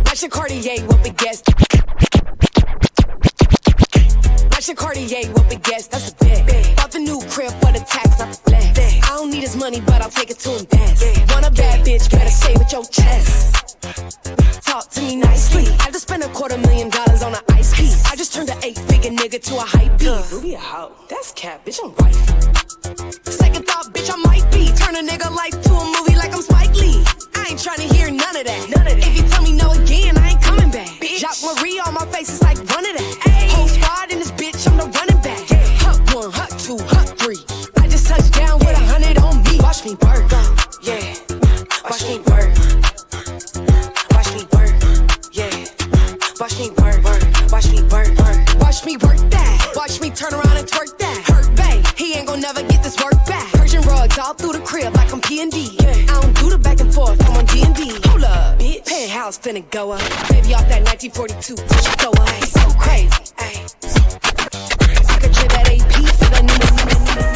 Watch 0.05 0.23
your 0.23 0.31
Cartier, 0.31 0.87
what 0.87 1.03
we 1.03 1.11
guess. 1.11 1.43
Cartier, 4.75 5.31
what 5.33 5.49
we 5.49 5.57
guess. 5.57 5.87
That's 5.87 6.11
a 6.11 6.15
bet. 6.17 6.77
Bought 6.77 6.91
the 6.91 6.99
new 6.99 7.21
crib 7.31 7.53
for 7.61 7.73
the 7.73 7.85
tax, 7.87 8.19
not 8.19 8.31
the 8.33 8.51
flex. 8.51 8.79
I 8.79 9.17
don't 9.17 9.31
need 9.31 9.43
his 9.43 9.57
money, 9.57 9.81
but 9.81 10.03
I'll 10.03 10.11
take 10.11 10.31
it 10.31 10.39
to 10.41 10.59
invest. 10.59 11.33
Want 11.33 11.47
a 11.47 11.51
bad 11.51 11.87
bitch, 11.87 12.11
better 12.11 12.31
say 12.31 12.55
with 12.55 12.73
your 12.73 12.85
chest. 12.85 13.77
Talk 14.67 14.91
to 14.91 15.01
me 15.03 15.17
nicely. 15.17 15.67
I 15.81 15.91
just 15.91 16.09
spent 16.09 16.25
a 16.25 16.29
quarter 16.29 16.59
million 16.59 16.91
dollars 16.91 17.23
on 17.23 17.35
an 17.35 17.41
ice 17.51 17.75
piece. 17.77 18.05
I 18.07 18.17
just 18.17 18.35
turned 18.35 18.51
an 18.51 18.59
eight 18.65 18.79
figure 18.79 19.11
nigga 19.11 19.43
to 19.43 19.57
a 19.57 19.61
hype 19.61 19.99
beast. 19.99 20.33
Ruby 20.33 20.55
a 20.55 20.59
hoe. 20.59 20.93
That's 21.09 21.33
cap, 21.33 21.65
bitch, 21.65 21.79
I'm 21.83 21.95
wife. 22.01 22.17
Second 23.31 23.67
thought, 23.67 23.93
bitch, 23.95 24.11
I 24.13 24.17
might 24.17 24.51
be. 24.51 24.73
Turn 24.75 24.97
a 24.97 25.03
nigga 25.03 25.31
life 25.31 25.61
to 25.63 25.73
a 25.75 25.85
movie 25.85 26.17
like 26.17 26.33
I'm 26.35 26.43
Spike 26.43 26.75
Lee. 26.75 27.05
I 27.35 27.49
ain't 27.51 27.63
trying 27.63 27.79
to 27.87 27.95
hear 27.95 28.11
none 28.11 28.37
of 28.37 28.45
that. 28.45 28.71
None 28.75 28.87
of 28.87 28.95
that. 28.95 29.07
If 29.07 29.17
you 29.17 29.23
tell 29.29 29.43
me 29.43 29.53
no 29.53 29.71
again, 29.73 30.17
I 30.19 30.31
ain't 30.31 30.43
coming 30.43 30.71
back. 30.71 30.89
Bitch. 30.99 31.21
Jacques 31.21 31.43
Marie 31.45 31.79
on 31.87 31.95
my 31.95 32.06
all 54.37 54.53
through 54.53 54.59
the 54.59 54.67
crib 54.67 54.95
like 54.95 55.13
I'm 55.13 55.21
P 55.21 55.41
and 55.43 55.51
D. 55.51 55.77
I 55.81 56.21
don't 56.21 56.37
do 56.37 56.51
the 56.51 56.59
back 56.59 56.81
and 56.81 56.93
forth, 56.93 57.21
I'm 57.27 57.37
on 57.37 57.45
D 57.47 57.63
and 57.63 57.75
D. 57.75 57.91
Hold 58.09 58.25
up, 58.25 58.59
bitch. 58.59 58.85
Penthouse 58.87 59.39
finna 59.39 59.69
go 59.71 59.93
up. 59.93 60.01
Baby 60.29 60.55
off 60.55 60.69
that 60.69 60.83
1942, 60.85 61.57
touch 61.57 61.87
throw 62.01 62.11
up. 62.11 62.29
So 62.45 62.61
crazy, 62.79 63.09
ayy. 63.39 63.63
I 64.69 65.19
for 66.19 66.31
the 66.35 66.43
new 66.43 66.67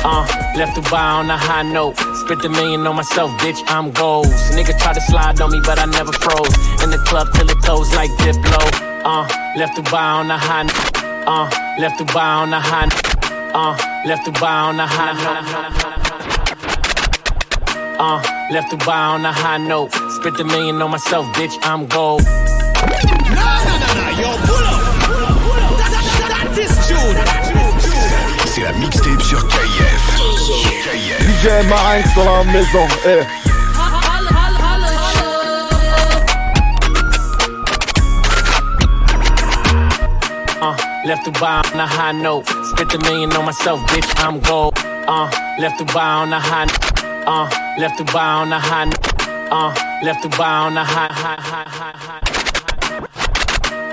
Uh, 0.05 0.25
left 0.57 0.77
Dubai 0.77 1.21
on 1.21 1.31
a 1.31 1.37
high 1.37 1.63
note. 1.63 1.97
Spent 2.25 2.45
a 2.45 2.49
million 2.49 2.87
on 2.87 2.97
myself, 2.97 3.31
bitch, 3.43 3.61
I'm 3.69 3.91
goals. 3.93 4.29
Nigga 4.53 4.79
try 4.79 4.93
to 4.93 5.01
slide 5.01 5.41
on 5.41 5.51
me, 5.53 5.61
but 5.65 5.79
I 5.79 5.87
never 5.87 6.13
froze. 6.13 6.55
In 6.83 6.91
the 6.91 7.03
club 7.07 7.29
till 7.35 7.49
it 7.49 7.59
closed 7.59 7.95
like 7.95 8.11
Diplo. 8.23 8.63
Uh, 9.05 9.27
left 9.57 9.77
Dubai 9.77 10.21
on 10.21 10.31
a 10.31 10.39
high 10.39 10.65
note. 10.65 10.97
Uh, 11.27 11.49
left 11.79 11.99
Dubai 12.01 12.43
on 12.43 12.53
a 12.53 12.61
high 12.61 12.87
note. 12.87 13.55
Uh, 13.55 13.77
left 14.07 14.27
Dubai 14.27 14.69
on 14.69 14.81
a 14.81 14.87
high 14.87 15.95
note. 15.95 16.00
Uh, 18.03 18.17
left 18.51 18.73
Dubai 18.73 19.13
on 19.13 19.27
a 19.27 19.33
high 19.33 19.59
note. 19.59 19.93
Spent 20.09 20.41
a 20.41 20.45
million 20.45 20.81
on 20.81 20.91
myself, 20.91 21.27
bitch, 21.37 21.53
I'm 21.61 21.85
gold. 21.87 22.23
Nah, 22.25 22.33
nah, 23.37 23.77
nah, 23.77 23.95
nah, 24.01 24.11
yo, 24.17 24.31
pull 24.49 24.65
up. 24.65 24.81
C'est 28.47 28.63
la 28.63 28.73
mixtape 28.73 29.21
sur 29.21 29.47
KF. 29.47 30.03
KF. 30.87 31.21
DJ 31.29 31.69
Marinx 31.69 32.15
dans 32.15 32.25
la 32.25 32.45
maison, 32.45 32.89
eh. 33.05 33.25
left 41.05 41.27
Dubai 41.27 41.63
on 41.75 41.81
a 41.81 41.87
high 41.87 42.13
note. 42.13 42.47
Spent 42.65 42.95
a 42.95 42.99
million 43.01 43.31
on 43.37 43.45
myself, 43.45 43.79
bitch, 43.89 44.11
I'm 44.25 44.41
gold. 44.41 44.73
Uh, 45.07 45.31
left 45.59 45.79
Dubai 45.81 46.23
on 46.23 46.33
a 46.33 46.41
high 46.41 46.67
Uh, 47.27 47.49
left 47.79 47.99
Dubai 47.99 48.41
on 48.43 48.53
a 48.53 48.59
high 48.59 48.89
Uh, 49.51 49.75
left 50.03 50.25
Dubai 50.25 50.67
on 50.67 50.77
a 50.77 50.85
high, 50.85 51.13
high, 51.13 51.37
high, 51.39 51.69
high, 51.69 51.93
high. 51.97 52.31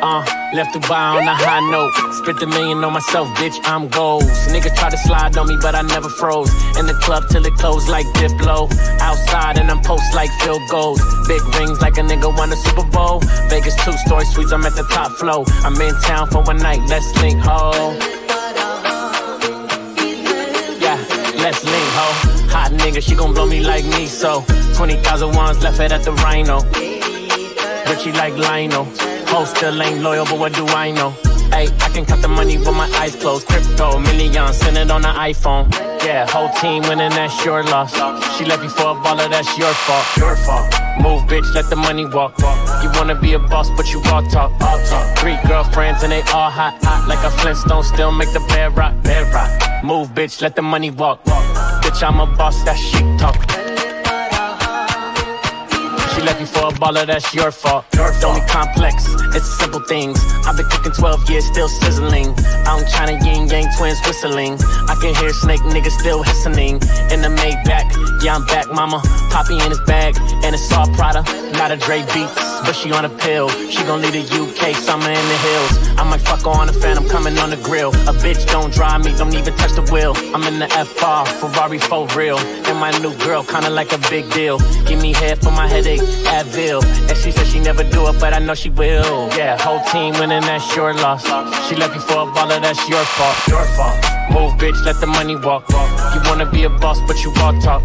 Uh, 0.01 0.23
left 0.53 0.73
Dubai 0.73 1.19
on 1.19 1.27
a 1.27 1.35
high 1.35 1.59
note. 1.69 1.91
Spent 2.13 2.41
a 2.41 2.47
million 2.47 2.83
on 2.83 2.93
myself, 2.93 3.27
bitch, 3.35 3.57
I'm 3.65 3.89
goals. 3.89 4.23
Nigga 4.47 4.73
try 4.75 4.89
to 4.89 4.97
slide 4.97 5.37
on 5.37 5.47
me, 5.47 5.57
but 5.61 5.75
I 5.75 5.81
never 5.81 6.09
froze. 6.09 6.49
In 6.77 6.85
the 6.85 6.93
club 7.03 7.27
till 7.29 7.45
it 7.45 7.53
closed 7.55 7.89
like 7.89 8.05
Diplo. 8.15 8.71
Outside 9.01 9.57
and 9.57 9.69
I'm 9.69 9.81
post 9.81 10.13
like 10.15 10.29
field 10.41 10.61
goals. 10.69 11.01
Big 11.27 11.43
rings 11.55 11.81
like 11.81 11.97
a 11.97 12.01
nigga 12.01 12.35
won 12.37 12.51
a 12.51 12.55
Super 12.55 12.85
Bowl. 12.85 13.19
Vegas 13.49 13.75
two 13.83 13.93
story 14.05 14.25
suites, 14.25 14.51
I'm 14.53 14.65
at 14.65 14.75
the 14.75 14.83
top 14.83 15.11
flow. 15.13 15.43
I'm 15.65 15.75
in 15.81 15.93
town 16.01 16.29
for 16.29 16.41
one 16.43 16.57
night, 16.57 16.79
let's 16.87 17.09
link, 17.21 17.39
ho. 17.41 18.16
She 22.95 23.15
gon' 23.15 23.33
blow 23.33 23.45
me 23.45 23.59
like 23.61 23.83
me, 23.85 24.07
so 24.07 24.43
20,000 24.75 25.35
ones 25.35 25.61
left 25.61 25.79
it 25.79 25.91
at 25.91 26.03
the 26.03 26.13
Rhino. 26.13 26.61
Richie 27.89 28.11
like 28.13 28.35
Lionel. 28.37 28.85
Ho 29.29 29.45
still 29.45 29.81
ain't 29.81 30.01
loyal, 30.01 30.25
but 30.25 30.39
what 30.39 30.53
do 30.53 30.65
I 30.67 30.91
know? 30.91 31.11
Hey, 31.51 31.67
I 31.81 31.89
can 31.93 32.05
cut 32.05 32.21
the 32.21 32.27
money 32.27 32.57
with 32.57 32.67
my 32.67 32.89
eyes 32.95 33.15
closed. 33.15 33.47
Crypto, 33.47 33.99
millions, 33.99 34.57
send 34.57 34.77
it 34.77 34.89
on 34.89 35.01
the 35.01 35.09
iPhone. 35.09 35.71
Yeah, 36.03 36.27
whole 36.29 36.49
team 36.61 36.83
winning, 36.83 37.09
that's 37.09 37.43
your 37.43 37.63
loss. 37.63 37.93
She 38.37 38.45
left 38.45 38.63
you 38.63 38.69
for 38.69 38.91
a 38.91 38.95
baller, 38.95 39.29
that's 39.29 39.57
your 39.57 39.73
fault. 39.73 40.05
Your 40.17 40.35
fault. 40.37 40.73
Move, 41.01 41.23
bitch, 41.23 41.53
let 41.53 41.69
the 41.69 41.75
money 41.75 42.05
walk. 42.05 42.39
You 42.83 42.89
wanna 42.95 43.15
be 43.15 43.33
a 43.33 43.39
boss, 43.39 43.69
but 43.71 43.91
you 43.91 44.01
all 44.11 44.23
talk. 44.29 44.51
All 44.61 44.79
talk. 44.85 45.17
Three 45.17 45.37
girlfriends 45.47 46.03
and 46.03 46.11
they 46.11 46.21
all 46.33 46.49
hot, 46.49 46.77
hot. 46.83 47.07
Like 47.07 47.23
a 47.23 47.31
Flintstone, 47.31 47.83
still 47.83 48.11
make 48.11 48.31
the 48.33 48.39
bed 48.47 48.75
rock, 48.77 48.93
bed 49.03 49.33
rock. 49.33 49.83
Move, 49.83 50.09
bitch, 50.09 50.41
let 50.41 50.55
the 50.55 50.61
money 50.61 50.91
walk. 50.91 51.19
Bitch, 51.97 52.07
I'm 52.07 52.19
a 52.19 52.27
boss, 52.37 52.63
that 52.63 52.77
shit 52.77 53.01
talk. 53.17 53.33
She 56.13 56.21
left 56.21 56.39
you 56.39 56.45
for 56.45 56.69
a 56.69 56.71
baller, 56.77 57.07
that's 57.07 57.33
your 57.33 57.49
fault. 57.49 57.85
Don't 58.21 58.35
be 58.35 58.45
complex, 58.45 59.07
it's 59.33 59.49
simple 59.57 59.79
things. 59.89 60.21
I've 60.45 60.55
been 60.55 60.69
cooking 60.69 60.91
12 60.91 61.29
years, 61.29 61.45
still 61.45 61.67
sizzling. 61.67 62.35
I'm 62.69 62.85
China 62.85 63.17
yin 63.25 63.47
yang 63.49 63.65
twins 63.77 63.97
whistling. 64.05 64.61
I 64.61 64.93
can 65.01 65.15
hear 65.15 65.33
snake 65.33 65.61
niggas 65.61 65.97
still 65.97 66.21
hissing. 66.21 66.77
In 67.09 67.25
the 67.25 67.33
Maybach, 67.33 67.89
yeah, 68.23 68.35
I'm 68.35 68.45
back, 68.45 68.71
mama. 68.71 69.01
Poppy 69.31 69.55
in 69.59 69.69
his 69.69 69.79
bag, 69.81 70.15
and 70.43 70.55
it's 70.55 70.71
all 70.71 70.87
Prada. 70.93 71.23
Not 71.53 71.71
a 71.71 71.77
Dre 71.77 72.01
beats, 72.13 72.35
but 72.61 72.73
she 72.73 72.91
on 72.91 73.05
a 73.05 73.09
pill. 73.09 73.49
She 73.69 73.83
gon' 73.83 74.01
leave 74.01 74.13
the 74.13 74.23
UK, 74.23 74.75
summer 74.75 75.09
in 75.09 75.27
the 75.27 75.37
hills. 75.47 75.89
I 75.97 76.03
might 76.03 76.21
fuck 76.21 76.45
on 76.47 76.67
the 76.67 76.73
fan, 76.73 76.97
I'm 76.97 77.07
coming 77.07 77.37
on 77.37 77.49
the 77.49 77.57
grill. 77.57 77.89
A 77.89 78.13
bitch 78.23 78.45
don't 78.47 78.73
drive 78.73 79.03
me, 79.03 79.15
don't 79.15 79.33
even 79.33 79.53
touch 79.55 79.73
the 79.73 79.83
wheel. 79.91 80.13
I'm 80.33 80.43
in 80.43 80.59
the 80.59 80.67
FR, 80.67 81.25
Ferrari 81.39 81.79
for 81.79 82.07
real. 82.15 82.37
And 82.37 82.79
my 82.79 82.91
new 82.99 83.15
girl, 83.17 83.43
kinda 83.43 83.69
like 83.69 83.91
a 83.93 83.97
big 84.09 84.29
deal. 84.31 84.59
Give 84.85 85.01
me 85.01 85.13
head 85.13 85.39
for 85.41 85.51
my 85.51 85.67
headache, 85.67 86.01
Advil. 86.37 86.83
And 87.09 87.17
she 87.17 87.31
said 87.31 87.47
she 87.47 87.59
never 87.59 87.83
do 87.83 88.07
it, 88.07 88.19
but 88.19 88.33
I 88.33 88.39
know 88.39 88.55
she 88.55 88.69
will. 88.69 89.29
Yeah, 89.35 89.57
whole 89.57 89.83
team 89.91 90.13
winning, 90.19 90.41
that's 90.41 90.75
your 90.75 90.93
loss. 90.93 91.23
She 91.67 91.75
left 91.75 91.95
you 91.95 92.01
for 92.01 92.21
a 92.21 92.31
baller, 92.33 92.61
that's 92.61 92.87
your 92.89 93.03
fault. 93.03 93.47
Your 93.47 93.65
fault. 93.77 93.97
Move, 94.31 94.53
bitch, 94.59 94.83
let 94.85 94.99
the 94.99 95.07
money 95.07 95.35
walk. 95.35 95.63
You 96.13 96.21
wanna 96.29 96.45
be 96.45 96.63
a 96.63 96.69
boss, 96.69 96.99
but 97.07 97.23
you 97.23 97.33
all 97.41 97.53
talk. 97.61 97.81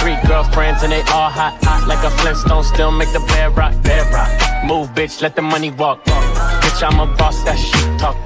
Three 0.00 0.16
girlfriends 0.26 0.82
and 0.82 0.92
they 0.92 1.00
all 1.00 1.30
hot, 1.30 1.58
hot. 1.62 1.86
Like 1.88 2.04
a 2.04 2.10
Flintstone, 2.10 2.64
still 2.64 2.90
make 2.90 3.12
the 3.12 3.20
bed 3.20 3.56
rock, 3.56 3.74
bed 3.82 4.12
rock. 4.12 4.30
Move, 4.64 4.88
bitch, 4.90 5.22
let 5.22 5.36
the 5.36 5.42
money 5.42 5.70
walk. 5.70 6.04
Bitch, 6.04 6.82
I'm 6.82 7.00
a 7.00 7.06
boss, 7.16 7.42
that 7.44 7.58
shit 7.58 7.98
talk, 7.98 8.16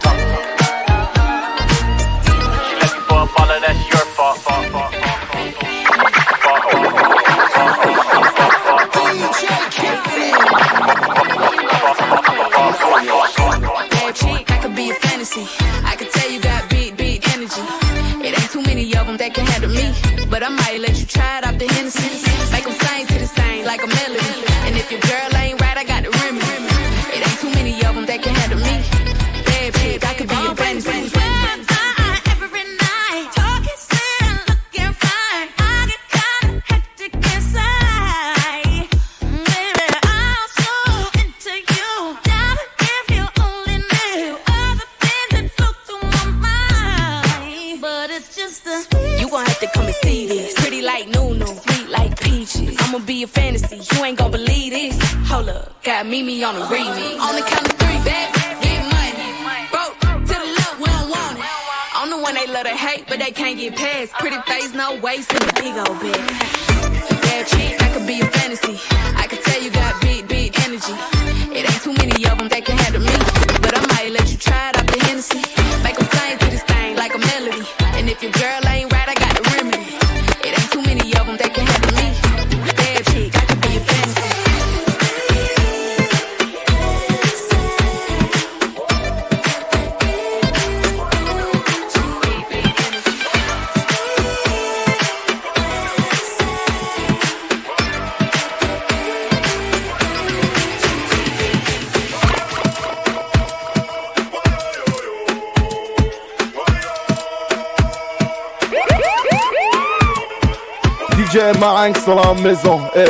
La. 111.83 112.91
Eh. 112.95 113.05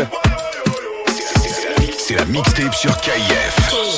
C'est 1.99 2.15
la 2.15 2.25
mixtape 2.27 2.73
sur. 2.73 2.97
KIF. 3.01 3.90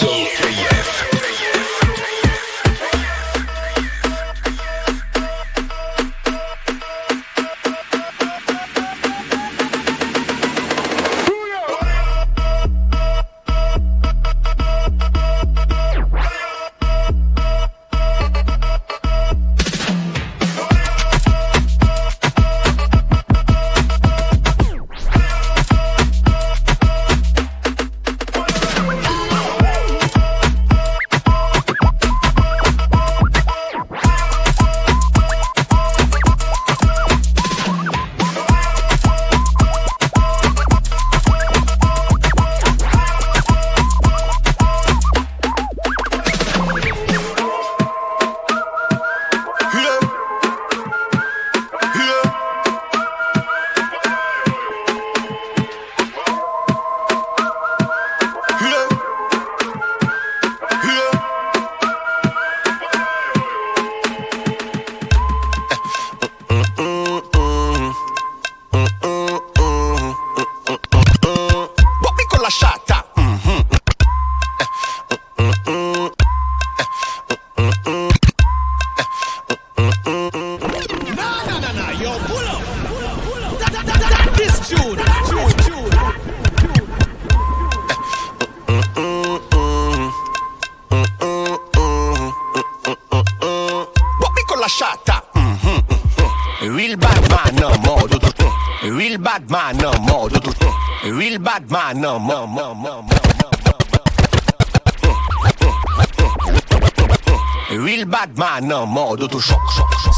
Real 108.42 108.50
bad 108.50 108.62
man 108.62 108.68
no 108.68 108.86
modo 108.86 109.28
tu 109.28 109.40
choc. 109.40 109.60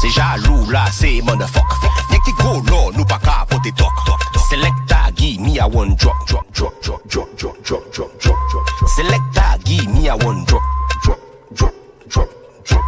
C'est 0.01 0.09
jaloux 0.09 0.69
là 0.71 0.85
c'est 0.91 1.21
motherfuck 1.21 1.63
Y'a 2.11 2.17
qui 2.25 2.31
go 2.33 2.61
là 2.71 2.91
nous 2.97 3.05
pas 3.05 3.19
capoter 3.19 3.71
toc 3.73 3.93
toc 4.05 4.19
toc. 4.33 4.41
Selecta 4.49 5.11
give 5.15 5.39
me 5.39 5.59
a 5.59 5.67
one 5.67 5.95
drop 5.95 6.15
drop 6.25 6.45
drop 6.51 6.73
drop 6.81 7.07
drop 7.07 7.27
drop 7.37 7.55
drop 7.63 7.91
drop 7.91 8.19
drop 8.19 8.37
drop 8.49 8.89
Selecta 8.95 9.57
give 9.63 9.87
me 9.89 10.07
a 10.07 10.15
one 10.15 10.43
drop 10.45 10.63
drop 11.03 11.19
drop 11.53 11.73
drop 12.09 12.29
drop 12.65 12.81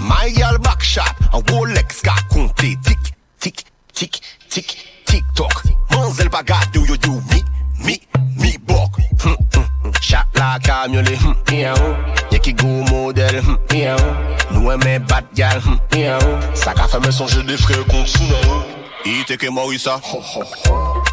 My 0.00 0.30
girl 0.30 0.58
back 0.58 0.82
shot, 0.82 1.14
un 1.32 1.40
Rolex 1.52 2.02
qu'a 2.02 2.14
compté 2.30 2.76
tic, 2.84 2.98
tic, 3.40 3.64
tic, 3.94 4.20
tic, 4.50 4.76
tic 5.06 5.24
toc. 5.34 5.62
Manzel 5.90 6.28
bagat 6.28 6.70
do 6.72 6.80
you 6.80 6.96
do 6.98 7.12
me, 7.30 7.42
me, 7.84 8.00
me 8.36 8.58
bok. 8.58 9.00
Shot 10.06 10.24
like 10.36 10.68
I'm 10.70 10.94
your 10.94 11.02
hm, 11.02 11.34
yeah. 11.52 11.74
Oh. 11.76 11.96
Y'a 12.30 12.38
qui 12.38 12.52
go 12.52 12.68
model. 12.92 13.42
hm, 13.42 13.58
yeah. 13.74 13.96
Oh. 13.98 14.54
Nous 14.54 14.70
aimons 14.70 15.04
bad 15.08 15.24
gal, 15.34 15.60
hm, 15.60 15.80
yeah. 15.98 16.18
Oh. 16.22 16.38
Ça 16.54 16.74
qu'a 16.74 16.86
fait 16.86 17.00
mes 17.00 17.10
songes 17.10 17.44
des 17.44 17.56
frères 17.56 17.84
contre 17.86 18.06
sous 18.06 18.22
Il 19.04 19.22
était 19.22 19.36
que 19.36 19.48
Maurissa. 19.50 20.00
Ah. 20.00 20.70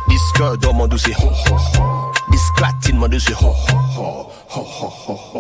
Disque 0.08 0.60
d'homme 0.62 0.82
en 0.82 0.88
douce. 0.88 1.10
Disclatine 2.30 3.04
en 3.04 3.08
douce. 3.08 3.32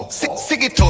C'est 0.10 0.58
qui 0.58 0.70
tout. 0.72 0.90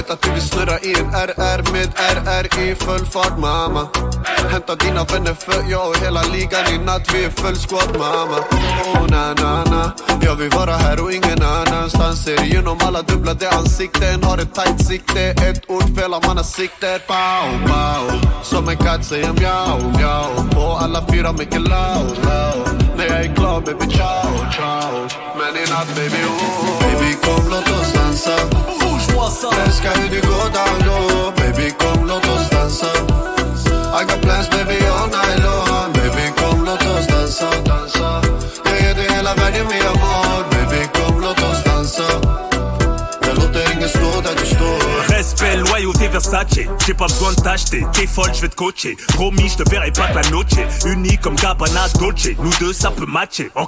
vet 0.00 0.10
att 0.10 0.22
du 0.22 0.30
vill 0.30 0.42
snurra 0.42 0.78
i 0.78 0.92
en 1.00 1.10
RR 1.14 1.72
med 1.72 1.88
RR 2.16 2.60
i 2.60 2.74
full 2.74 3.06
fart 3.06 3.38
mamma. 3.38 3.88
Hämta 4.50 4.74
dina 4.74 5.04
vänner 5.04 5.34
för 5.34 5.70
jag 5.70 5.88
och 5.88 5.96
hela 5.96 6.22
ligan 6.22 6.64
i 6.74 6.78
natt 6.78 7.14
vi 7.14 7.24
är 7.24 7.30
full 7.30 7.56
squad 7.56 7.98
mamma. 7.98 8.38
Oh 8.94 9.06
na 9.10 9.34
na 9.42 9.64
na. 9.64 9.92
Jag 10.22 10.36
vill 10.36 10.50
vara 10.50 10.72
här 10.72 11.04
och 11.04 11.12
ingen 11.12 11.42
annanstans. 11.42 12.24
Ser 12.24 12.44
igenom 12.44 12.78
alla 12.86 13.02
dubblade 13.02 13.50
ansikten. 13.50 14.22
Har 14.22 14.38
ett 14.38 14.54
tight 14.54 14.86
sikte. 14.86 15.22
Ett 15.48 15.70
ord 15.70 15.96
fel 15.96 16.10
man 16.10 16.36
har 16.36 16.44
sikte 16.44 17.00
Pow 17.06 17.48
pow. 17.68 18.04
Som 18.42 18.68
en 18.68 18.76
katt 18.76 19.04
säger 19.04 19.32
mjau 19.32 19.78
mjau. 19.98 20.30
På 20.54 20.64
alla 20.84 21.00
fyra 21.12 21.32
mycket 21.32 21.60
loud 21.60 22.16
loud. 22.28 22.66
När 22.96 23.06
jag 23.06 23.20
är 23.24 23.34
klar 23.34 23.60
baby 23.60 23.86
ciao 23.96 24.32
ciao. 24.56 24.92
Men 25.38 25.52
i 25.62 25.64
natt 25.72 25.90
baby 25.96 26.22
oh. 26.24 26.80
Baby 26.82 27.12
kom 27.24 27.50
låt 27.50 27.68
oss 27.80 27.92
dansa. 27.92 28.49
dansen. 29.40 29.64
Let's 29.64 29.80
carry 29.80 30.20
go 30.20 30.50
down 30.50 30.86
low, 30.86 31.32
baby, 31.32 31.72
come, 31.78 32.06
let 32.06 32.24
us 32.26 32.48
dance. 32.50 32.82
I 32.82 34.04
got 34.04 34.20
plans, 34.22 34.48
baby, 34.48 34.84
all 34.86 35.08
night 35.08 35.38
long. 35.42 35.69
Respect, 45.30 45.56
loyauté, 45.58 46.08
Versace. 46.08 46.58
J'ai 46.84 46.94
pas 46.94 47.06
besoin 47.06 47.32
de 47.32 47.40
t'acheter. 47.40 47.86
T'es 47.92 48.06
folle, 48.06 48.32
je 48.34 48.40
vais 48.40 48.48
te 48.48 48.56
coacher. 48.56 48.96
Promis, 49.14 49.48
je 49.48 49.62
te 49.62 49.70
verrai 49.70 49.92
pas 49.92 50.10
la 50.12 50.28
noche. 50.30 50.58
Unis 50.86 51.18
comme 51.18 51.36
Gabbana 51.36 51.88
Dolce. 52.00 52.30
Nous 52.42 52.50
deux, 52.58 52.72
ça 52.72 52.90
peut 52.90 53.06
matcher. 53.06 53.50
En. 53.54 53.66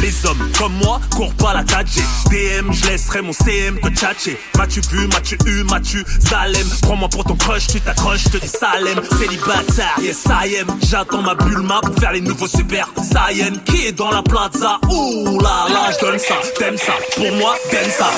Les 0.00 0.26
hommes 0.26 0.50
comme 0.58 0.72
moi 0.82 1.00
courent 1.14 1.34
pas 1.34 1.52
la 1.52 1.62
4G. 1.62 2.00
DM, 2.30 2.72
je 2.72 2.86
laisserai 2.86 3.20
mon 3.20 3.32
CM 3.32 3.78
te 3.80 3.88
tchatcher. 3.88 4.38
M'as-tu 4.56 4.80
vu, 4.80 5.06
m'as-tu 5.08 5.36
eu, 5.46 5.64
m'as-tu 5.64 6.04
Salem? 6.20 6.66
Prends-moi 6.80 7.08
pour 7.08 7.24
ton 7.24 7.36
crush, 7.36 7.66
tu 7.66 7.80
t'accroches, 7.80 8.24
te 8.24 8.38
dis 8.38 8.48
Salem. 8.48 9.00
Célibataire, 9.18 9.96
yes 10.00 10.24
I 10.26 10.56
am. 10.60 10.78
J'attends 10.88 11.22
ma 11.22 11.34
Bulma 11.34 11.80
pour 11.82 11.94
faire 11.98 12.12
les 12.12 12.22
nouveaux 12.22 12.48
super 12.48 12.88
Saiyan. 12.96 13.56
Qui 13.66 13.88
est 13.88 13.92
dans 13.92 14.10
la 14.10 14.22
plaza? 14.22 14.78
Ouh 14.88 15.38
là 15.40 15.66
là, 15.68 15.90
je 15.92 16.04
donne 16.04 16.18
ça. 16.18 16.36
T'aimes 16.58 16.78
ça? 16.78 16.94
Pour 17.14 17.30
moi, 17.36 17.54
t'aimes 17.70 17.90
ça. 17.90 18.10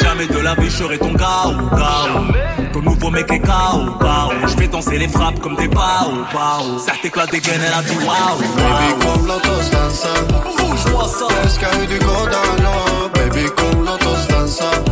Jamais 0.00 0.26
de 0.26 0.38
la 0.38 0.54
vie, 0.54 0.70
je 0.70 0.76
serai 0.76 0.98
ton 0.98 1.12
gars 1.12 1.46
ou 1.46 1.76
gars. 1.76 2.11
Ton 2.72 2.82
nouveau 2.82 3.10
mec 3.10 3.30
est 3.30 3.40
KO, 3.40 3.92
KO. 4.00 4.46
Je 4.46 4.56
fais 4.56 4.68
danser 4.68 4.98
les 4.98 5.08
frappes 5.08 5.40
comme 5.40 5.56
des 5.56 5.68
bao, 5.68 6.24
bao. 6.32 6.78
Ça 6.78 6.92
t'éclate 7.00 7.30
des 7.30 7.40
gaines, 7.40 7.60
elle 7.66 7.72
a 7.72 7.82
dit 7.82 7.96
waouh. 8.06 8.38
Baby 8.56 9.26
låt 9.26 9.36
oss 9.36 9.70
dansa. 9.70 10.08
Älskar 11.44 11.70
hur 11.80 11.86
du 11.86 11.98
går 11.98 12.28
down 12.30 12.62
low. 12.62 13.08
Baby 13.14 13.46
låt 13.84 14.06
oss 14.06 14.26
dansa. 14.28 14.91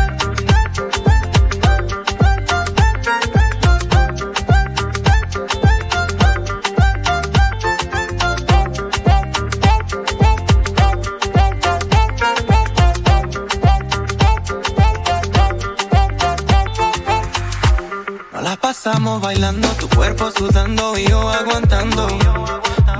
Cuerpo 20.21 20.37
sudando 20.37 20.97
y 20.97 21.07
yo 21.07 21.29
aguantando. 21.29 22.07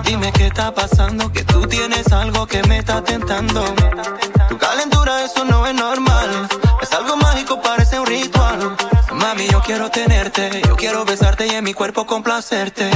Dime 0.04 0.32
qué 0.34 0.48
está 0.48 0.74
pasando, 0.74 1.32
que 1.32 1.44
tú 1.44 1.68
tienes 1.68 2.12
algo 2.12 2.48
que 2.48 2.64
me 2.64 2.80
está 2.80 3.04
tentando. 3.04 3.64
Tu 4.50 4.58
calentura, 4.58 5.24
eso 5.24 5.46
no 5.46 5.66
es 5.68 5.76
normal. 5.76 6.48
Es 6.82 6.92
algo 6.94 7.18
mágico, 7.18 7.62
parece 7.62 8.00
un 8.00 8.08
ritual. 8.08 8.76
Mami, 9.14 9.48
yo 9.48 9.62
quiero 9.62 9.90
tenerte, 9.90 10.62
yo 10.68 10.76
quiero 10.76 11.06
besarte 11.06 11.46
y 11.48 11.52
en 11.52 11.64
mi 11.64 11.74
cuerpo 11.74 12.06
complacerte. 12.06 12.90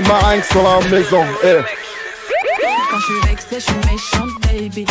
Marinx 0.00 0.48
sur 0.48 0.62
la 0.62 0.80
maison. 0.88 1.24
Eh. 1.44 1.62
Quand 2.90 2.98
je 2.98 3.04
suis 3.04 3.28
vexée, 3.28 3.56
je 3.56 3.60
suis 3.60 3.92
méchante, 3.92 4.30
baby. 4.42 4.86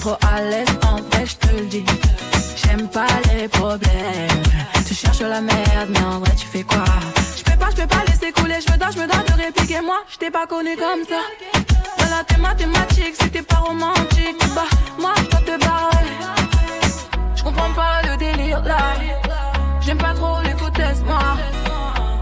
Trop 0.00 0.16
à 0.26 0.42
l'aise, 0.42 0.68
en 0.86 0.96
vrai, 0.96 1.26
je 1.26 1.36
te 1.36 1.54
le 1.54 1.66
dis. 1.66 1.84
J'aime 2.56 2.88
pas 2.88 3.06
les 3.34 3.48
problèmes. 3.48 4.42
Tu 4.86 4.94
cherches 4.94 5.20
la 5.20 5.40
merde, 5.40 5.88
mais 5.88 6.00
en 6.00 6.18
vrai, 6.20 6.30
tu 6.36 6.46
fais 6.46 6.62
quoi? 6.62 6.84
Je 7.36 7.42
peux 7.42 7.58
pas, 7.58 7.68
je 7.70 7.82
peux 7.82 7.86
pas 7.86 8.04
laisser 8.06 8.32
couler. 8.32 8.58
Je 8.66 8.72
me 8.72 8.78
dois, 8.78 8.90
je 8.90 8.98
me 8.98 9.06
dois 9.06 9.22
de 9.22 9.42
répliquer. 9.42 9.80
Moi, 9.80 9.98
je 10.10 10.18
t'ai 10.18 10.30
pas 10.30 10.46
connu 10.46 10.76
comme 10.76 11.04
ça. 11.08 11.20
Voilà, 11.98 12.24
t'es 12.26 12.36
mathématique, 12.36 13.14
si 13.20 13.30
t'es 13.30 13.42
pas 13.42 13.56
romantique. 13.56 14.38
Bah, 14.54 14.62
moi, 14.98 15.14
je 15.16 15.36
te 15.36 15.58
barrer. 15.58 16.06
Je 17.34 17.42
comprends 17.42 17.72
pas 17.72 18.02
le 18.08 18.16
délire 18.16 18.62
là. 18.64 18.78
J'aime 19.80 19.98
pas 19.98 20.14
trop 20.14 20.40
les 20.44 20.56
foutaises, 20.56 21.02
moi. 21.06 21.36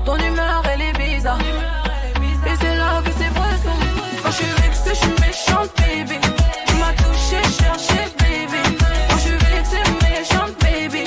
Ton 0.04 0.16
humeur, 0.16 0.62
elle 0.72 0.82
est 0.82 0.92
bizarre. 0.92 1.38
Quand 4.26 4.32
je 4.32 4.38
suis 4.38 4.54
vexée, 4.60 4.90
je 4.90 4.94
suis 4.94 5.14
méchante, 5.20 5.70
baby. 5.76 6.18
Tu 6.66 6.74
m'as 6.74 6.92
touché, 6.94 7.40
cherché, 7.44 8.10
baby. 8.18 8.76
Quand 9.08 9.18
je 9.18 9.22
suis 9.22 9.36
vexée, 9.36 9.84
méchante, 10.02 10.52
baby. 10.58 11.04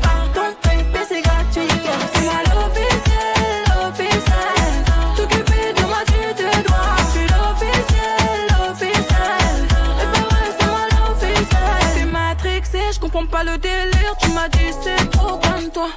Pardon, 0.00 0.56
baby, 0.64 0.98
c'est 1.06 1.20
gratuit. 1.20 1.68
C'est 2.14 2.22
moi 2.22 2.40
l'officiel, 2.48 3.64
l'officiel. 3.68 4.72
T'occuper 5.14 5.74
de 5.76 5.82
moi, 5.82 5.98
tu 6.06 6.34
te 6.36 6.48
dois. 6.66 6.96
Je 6.96 7.18
suis 7.18 7.28
l'officiel, 7.28 8.38
l'officiel. 8.48 9.56
Et 10.00 10.08
pas 10.10 10.24
vrai, 10.30 10.48
c'est 10.58 10.66
moi 10.68 10.84
l'officiel. 10.96 11.96
T'es 11.96 12.04
matrixé, 12.06 12.80
je 12.94 12.98
comprends 12.98 13.26
pas 13.26 13.44
le 13.44 13.58
délire. 13.58 14.16
Tu 14.22 14.30
m'as 14.30 14.48
dit, 14.48 14.72
c'est 14.82 15.10
trop 15.10 15.36
comme 15.36 15.70
toi. 15.70 15.90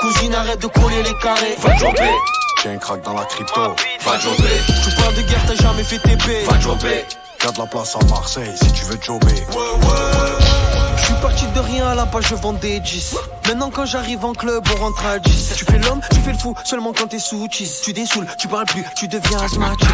Cousine, 0.00 0.34
arrête 0.34 0.60
de 0.60 0.66
coller 0.66 1.02
les 1.02 1.14
carrés. 1.22 1.56
Va 1.58 1.76
jobber. 1.76 2.10
J'ai 2.62 2.70
un 2.70 2.78
crack 2.78 3.02
dans 3.02 3.14
la 3.14 3.24
crypto. 3.24 3.60
Va 4.04 4.18
jobber. 4.18 4.60
Tu 4.66 4.94
parles 4.96 5.14
de 5.14 5.22
guerre, 5.22 5.40
t'as 5.46 5.62
jamais 5.62 5.84
fait 5.84 5.98
TP. 5.98 6.44
Va 6.48 6.60
jobber. 6.60 7.04
Garde 7.42 7.58
la 7.58 7.66
place 7.66 7.96
à 7.96 8.04
Marseille 8.06 8.50
si 8.62 8.72
tu 8.72 8.84
veux 8.84 8.98
jobber. 9.00 9.34
Je 10.96 11.04
suis 11.04 11.14
parti 11.20 11.44
de 11.54 11.60
rien 11.60 11.88
à 11.88 11.94
la 11.94 12.06
page, 12.06 12.24
je 12.30 12.34
vends 12.34 12.54
des 12.54 12.80
10. 12.80 13.16
Maintenant, 13.46 13.70
quand 13.70 13.84
j'arrive 13.84 14.24
en 14.24 14.32
club, 14.32 14.64
on 14.72 14.76
rentre 14.82 15.04
à 15.04 15.18
10. 15.18 15.52
Tu 15.56 15.64
fais 15.66 15.78
l'homme, 15.78 16.00
tu 16.10 16.20
fais 16.20 16.32
le 16.32 16.38
fou, 16.38 16.54
seulement 16.64 16.94
quand 16.94 17.08
t'es 17.08 17.18
sous 17.18 17.46
cheese. 17.50 17.82
Tu 17.82 17.92
dessoules, 17.92 18.26
tu 18.38 18.48
parles 18.48 18.64
plus, 18.64 18.84
tu 18.96 19.08
deviens 19.08 19.38
asthmatique. 19.40 19.88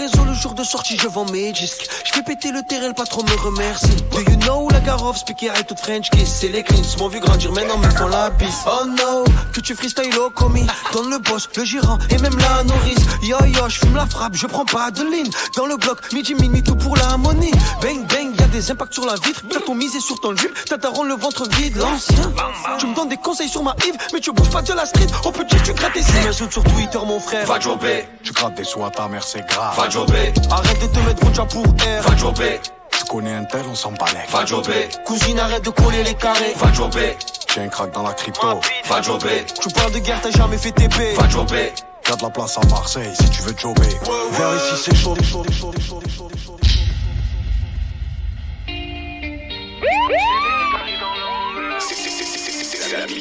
Le 0.00 0.32
jour 0.32 0.54
de 0.54 0.64
sortie, 0.64 0.96
je 0.96 1.08
vends 1.08 1.26
mes 1.26 1.52
disques. 1.52 1.86
Je 2.06 2.12
fais 2.12 2.22
péter 2.22 2.52
le 2.52 2.62
terrain, 2.62 2.88
le 2.88 2.94
patron 2.94 3.22
me 3.22 3.36
remercie. 3.44 3.94
Do 4.12 4.20
you 4.20 4.36
know 4.38 4.66
la 4.70 4.80
Garov, 4.80 5.18
speak 5.18 5.42
it 5.42 5.66
tout 5.68 5.76
French 5.76 6.08
kiss? 6.08 6.36
C'est 6.40 6.48
les 6.48 6.62
cleans, 6.62 6.80
m'ont 6.98 7.08
vu 7.08 7.20
grandir, 7.20 7.52
maintenant 7.52 7.76
me 7.76 7.90
font 7.90 8.08
la 8.08 8.30
bise. 8.30 8.64
Oh 8.66 8.86
no, 8.86 9.24
que 9.52 9.60
tu 9.60 9.74
freestyle 9.74 10.16
au 10.18 10.30
commis. 10.30 10.66
Donne 10.94 11.10
le 11.10 11.18
boss, 11.18 11.50
le 11.54 11.64
gérant 11.64 11.98
et 12.08 12.16
même 12.16 12.38
la 12.38 12.64
nourrice. 12.64 13.04
Yo 13.22 13.36
yo, 13.44 13.68
je 13.68 13.78
fume 13.80 13.94
la 13.94 14.06
frappe, 14.06 14.34
je 14.36 14.46
prends 14.46 14.64
pas 14.64 14.90
de 14.90 15.02
ligne. 15.02 15.30
Dans 15.54 15.66
le 15.66 15.76
bloc, 15.76 15.98
midi, 16.14 16.34
minuit, 16.34 16.62
tout 16.62 16.76
pour 16.76 16.96
l'harmonie. 16.96 17.52
Bang 17.82 18.06
bang, 18.08 18.39
a 18.39 18.39
des 18.50 18.70
impacts 18.70 18.94
sur 18.94 19.06
la 19.06 19.14
vitre. 19.14 19.42
T'as 19.50 19.60
ton 19.60 19.74
misé 19.74 20.00
sur 20.00 20.20
ton 20.20 20.36
jupe, 20.36 20.54
t'as 20.66 20.78
ta 20.78 20.88
ronde, 20.88 21.08
le 21.08 21.14
ventre 21.14 21.48
vide, 21.56 21.76
l'ancien. 21.76 22.32
Tu 22.78 22.86
me 22.86 22.94
donnes 22.94 23.08
des 23.08 23.16
conseils 23.16 23.48
sur 23.48 23.62
ma 23.62 23.74
Yves, 23.86 23.96
mais 24.12 24.20
tu 24.20 24.32
bouges 24.32 24.50
pas 24.50 24.62
de 24.62 24.72
la 24.72 24.86
street. 24.86 25.06
Oh 25.24 25.30
petit, 25.30 25.56
tu 25.62 25.72
grattes 25.72 25.92
tes. 25.94 26.00
M'insulte 26.24 26.52
sur 26.52 26.64
Twitter, 26.64 26.98
mon 27.06 27.20
frère. 27.20 27.46
Va 27.46 27.58
jobber. 27.58 28.06
Tu 28.22 28.32
grattes 28.32 28.54
des 28.54 28.64
soins, 28.64 28.90
ta 28.90 29.08
mère, 29.08 29.22
c'est 29.22 29.46
grave. 29.46 29.76
Va 29.76 29.88
jobber. 29.88 30.32
Arrête 30.50 30.80
de 30.80 30.86
te 30.86 30.98
mettre 31.00 31.26
Rouja 31.26 31.44
pour 31.44 31.64
air. 31.86 32.02
Va 32.02 32.16
jobber. 32.16 32.60
Tu 32.90 33.04
connais 33.04 33.34
un 33.34 33.44
tel, 33.44 33.62
on 33.70 33.74
s'en 33.74 33.92
balèque. 33.92 34.30
Va 34.30 34.44
jobber. 34.44 34.88
Cousine, 35.04 35.38
arrête 35.38 35.64
de 35.64 35.70
coller 35.70 36.02
les 36.04 36.14
carrés. 36.14 36.54
Va 36.56 36.72
jobber. 36.72 37.16
J'ai 37.54 37.62
un 37.62 37.68
crack 37.68 37.92
dans 37.92 38.02
la 38.02 38.12
crypto. 38.12 38.60
Va 38.88 39.02
jobber. 39.02 39.44
Tu 39.60 39.68
parles 39.70 39.92
de 39.92 39.98
guerre, 39.98 40.20
t'as 40.22 40.30
jamais 40.30 40.58
fait 40.58 40.72
TP. 40.72 41.14
Va 41.16 41.28
jobber. 41.28 41.72
Garde 42.06 42.22
la 42.22 42.30
place 42.30 42.58
à 42.58 42.66
Marseille 42.68 43.12
si 43.18 43.30
tu 43.30 43.42
veux 43.42 43.54
jobber. 43.56 43.88
Vers 44.32 44.56
ici, 44.56 44.82
c'est 44.84 44.96
chaud, 44.96 45.14
chaud, 45.22 45.44
chaud, 45.50 45.72
chaud, 45.86 46.00
chaud, 46.16 46.30
chaud. 46.44 46.56
C'est 46.62 46.89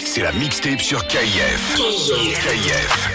c'est 0.05 0.21
la 0.21 0.31
mixtape 0.33 0.81
sur 0.81 1.05
KF. 1.07 1.75
KF. 1.75 3.09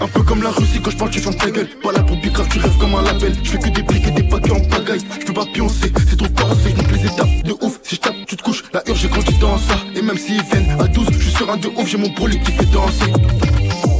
Un 0.00 0.08
peu 0.08 0.22
comme 0.22 0.42
la 0.42 0.50
Russie, 0.50 0.80
quand 0.82 0.90
je 0.90 0.96
parle, 0.96 1.10
tu 1.10 1.20
fermes 1.20 1.36
ta 1.36 1.50
gueule. 1.50 1.68
Pas 1.82 1.92
là 1.92 2.02
pour 2.02 2.16
bicrave, 2.16 2.48
tu 2.50 2.58
rêves 2.58 2.76
comme 2.78 2.94
un 2.94 3.02
label. 3.02 3.34
Je 3.42 3.50
fais 3.50 3.58
que 3.58 3.68
des 3.68 3.82
briques 3.82 4.06
et 4.06 4.10
des 4.10 4.22
paquets 4.24 4.50
en 4.50 4.60
pagaille. 4.60 5.00
Je 5.20 5.24
peux 5.26 5.32
pas 5.32 5.46
pioncer, 5.46 5.92
c'est 6.08 6.16
trop 6.16 6.28
corsé. 6.28 6.74
Je 6.76 6.94
les 6.94 7.06
étapes 7.06 7.42
de 7.44 7.52
ouf. 7.64 7.78
Si 7.82 7.94
je 7.94 8.00
tape, 8.00 8.16
tu 8.26 8.36
te 8.36 8.42
couches. 8.42 8.64
La 8.72 8.82
urge, 8.88 9.00
j'ai 9.00 9.08
grandi 9.08 9.38
dans 9.38 9.56
ça. 9.56 9.76
Et 9.94 10.02
même 10.02 10.18
s'ils 10.18 10.42
viennent 10.42 10.76
à 10.80 10.88
12, 10.88 11.06
je 11.12 11.18
suis 11.18 11.30
sur 11.30 11.50
un 11.50 11.56
de 11.56 11.68
ouf. 11.68 11.88
J'ai 11.88 11.98
mon 11.98 12.08
brûlé 12.08 12.38
qui 12.40 12.52
fait 12.52 12.66
danser. 12.66 13.12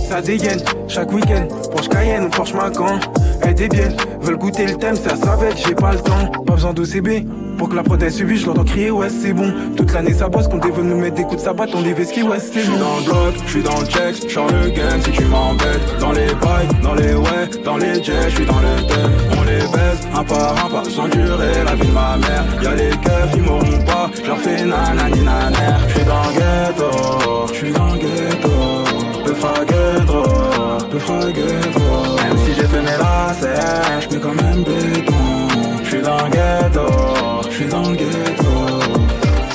Ça 0.08 0.20
dégaine, 0.20 0.60
chaque 0.86 1.12
week-end, 1.12 1.48
Porsche 1.72 1.88
Cayenne 1.88 2.24
ou 2.24 2.28
Porsche 2.28 2.54
Macan. 2.54 3.00
Elle 3.42 3.54
débienne, 3.54 3.96
veulent 4.20 4.36
goûter 4.36 4.66
le 4.66 4.74
thème, 4.76 4.94
ça 4.94 5.16
savait, 5.16 5.50
j'ai 5.56 5.74
pas 5.74 5.92
le 5.92 5.98
temps. 5.98 6.26
Pas 6.46 6.54
besoin 6.54 6.72
d'OCB, 6.72 7.26
pour 7.58 7.68
que 7.68 7.74
la 7.74 7.82
prothèse 7.82 8.14
subisse, 8.14 8.42
je 8.42 8.46
l'entends 8.46 8.64
crier, 8.64 8.90
ouais, 8.90 9.08
c'est 9.08 9.32
bon. 9.32 9.52
Toute 9.76 9.92
l'année 9.92 10.12
ça 10.12 10.28
bosse, 10.28 10.46
ils 10.52 10.72
veulent 10.72 10.84
nous 10.84 10.98
mettre 10.98 11.16
des 11.16 11.22
coups 11.24 11.36
de 11.36 11.40
sabbat, 11.40 11.66
on 11.74 11.82
des 11.82 12.04
ski, 12.04 12.22
ouais, 12.22 12.38
c'est 12.38 12.64
bon. 12.64 12.78
dans 12.78 12.96
le 12.96 13.04
bloc, 13.04 13.34
je 13.46 13.50
suis 13.50 13.62
dans 13.62 13.80
le 13.80 13.86
check, 13.86 14.28
je 14.28 14.40
le 14.40 14.70
game 14.70 15.02
si 15.02 15.10
tu 15.10 15.24
m'embêtes. 15.24 15.98
Dans 16.00 16.12
les 16.12 16.26
bails, 16.26 16.68
dans 16.82 16.94
les 16.94 17.14
ouais, 17.14 17.62
dans 17.64 17.76
les 17.76 18.02
jets, 18.02 18.28
je 18.28 18.36
suis 18.36 18.46
dans 18.46 18.60
le 18.60 18.86
thème. 18.86 19.12
On 19.38 19.42
les 19.42 19.58
baise, 19.58 20.08
un 20.14 20.24
par 20.24 20.66
un, 20.66 20.70
pas 20.70 20.90
sans 20.90 21.08
durer 21.08 21.64
la 21.64 21.74
vie 21.74 21.88
de 21.88 21.92
ma 21.92 22.16
mère. 22.18 22.44
Y'a 22.62 22.74
les 22.74 22.90
keufs, 22.90 23.34
ils 23.36 23.42
m'auront 23.42 23.84
pas, 23.84 24.10
je 24.14 24.28
leur 24.28 24.38
fais 24.38 24.64
nanani 24.64 25.22
naner. 25.22 25.56
Je 25.88 25.94
suis 25.94 26.04
dans 26.04 26.22
le 26.22 26.34
ghetto, 26.34 27.46
je 27.48 27.54
suis 27.54 27.72
dans 27.72 27.86
le 27.86 27.98
ghetto. 27.98 28.83
Le 29.44 29.50
fraguetro, 29.50 30.22
le 30.90 30.98
fraguetro. 30.98 32.16
Même 32.16 32.38
si 32.46 32.54
j'ai 32.54 32.66
fait 32.66 32.80
mes 32.80 32.96
lacets, 32.96 34.08
je 34.10 34.18
quand 34.18 34.34
même 34.34 34.64
béton. 34.64 35.14
Je 35.82 35.88
suis 35.88 36.00
dans 36.02 36.24
le 36.24 36.30
ghetto, 36.30 36.86
je 37.50 37.54
suis 37.54 37.66
dans 37.66 37.90
le 37.90 37.94
ghetto. 37.94 38.44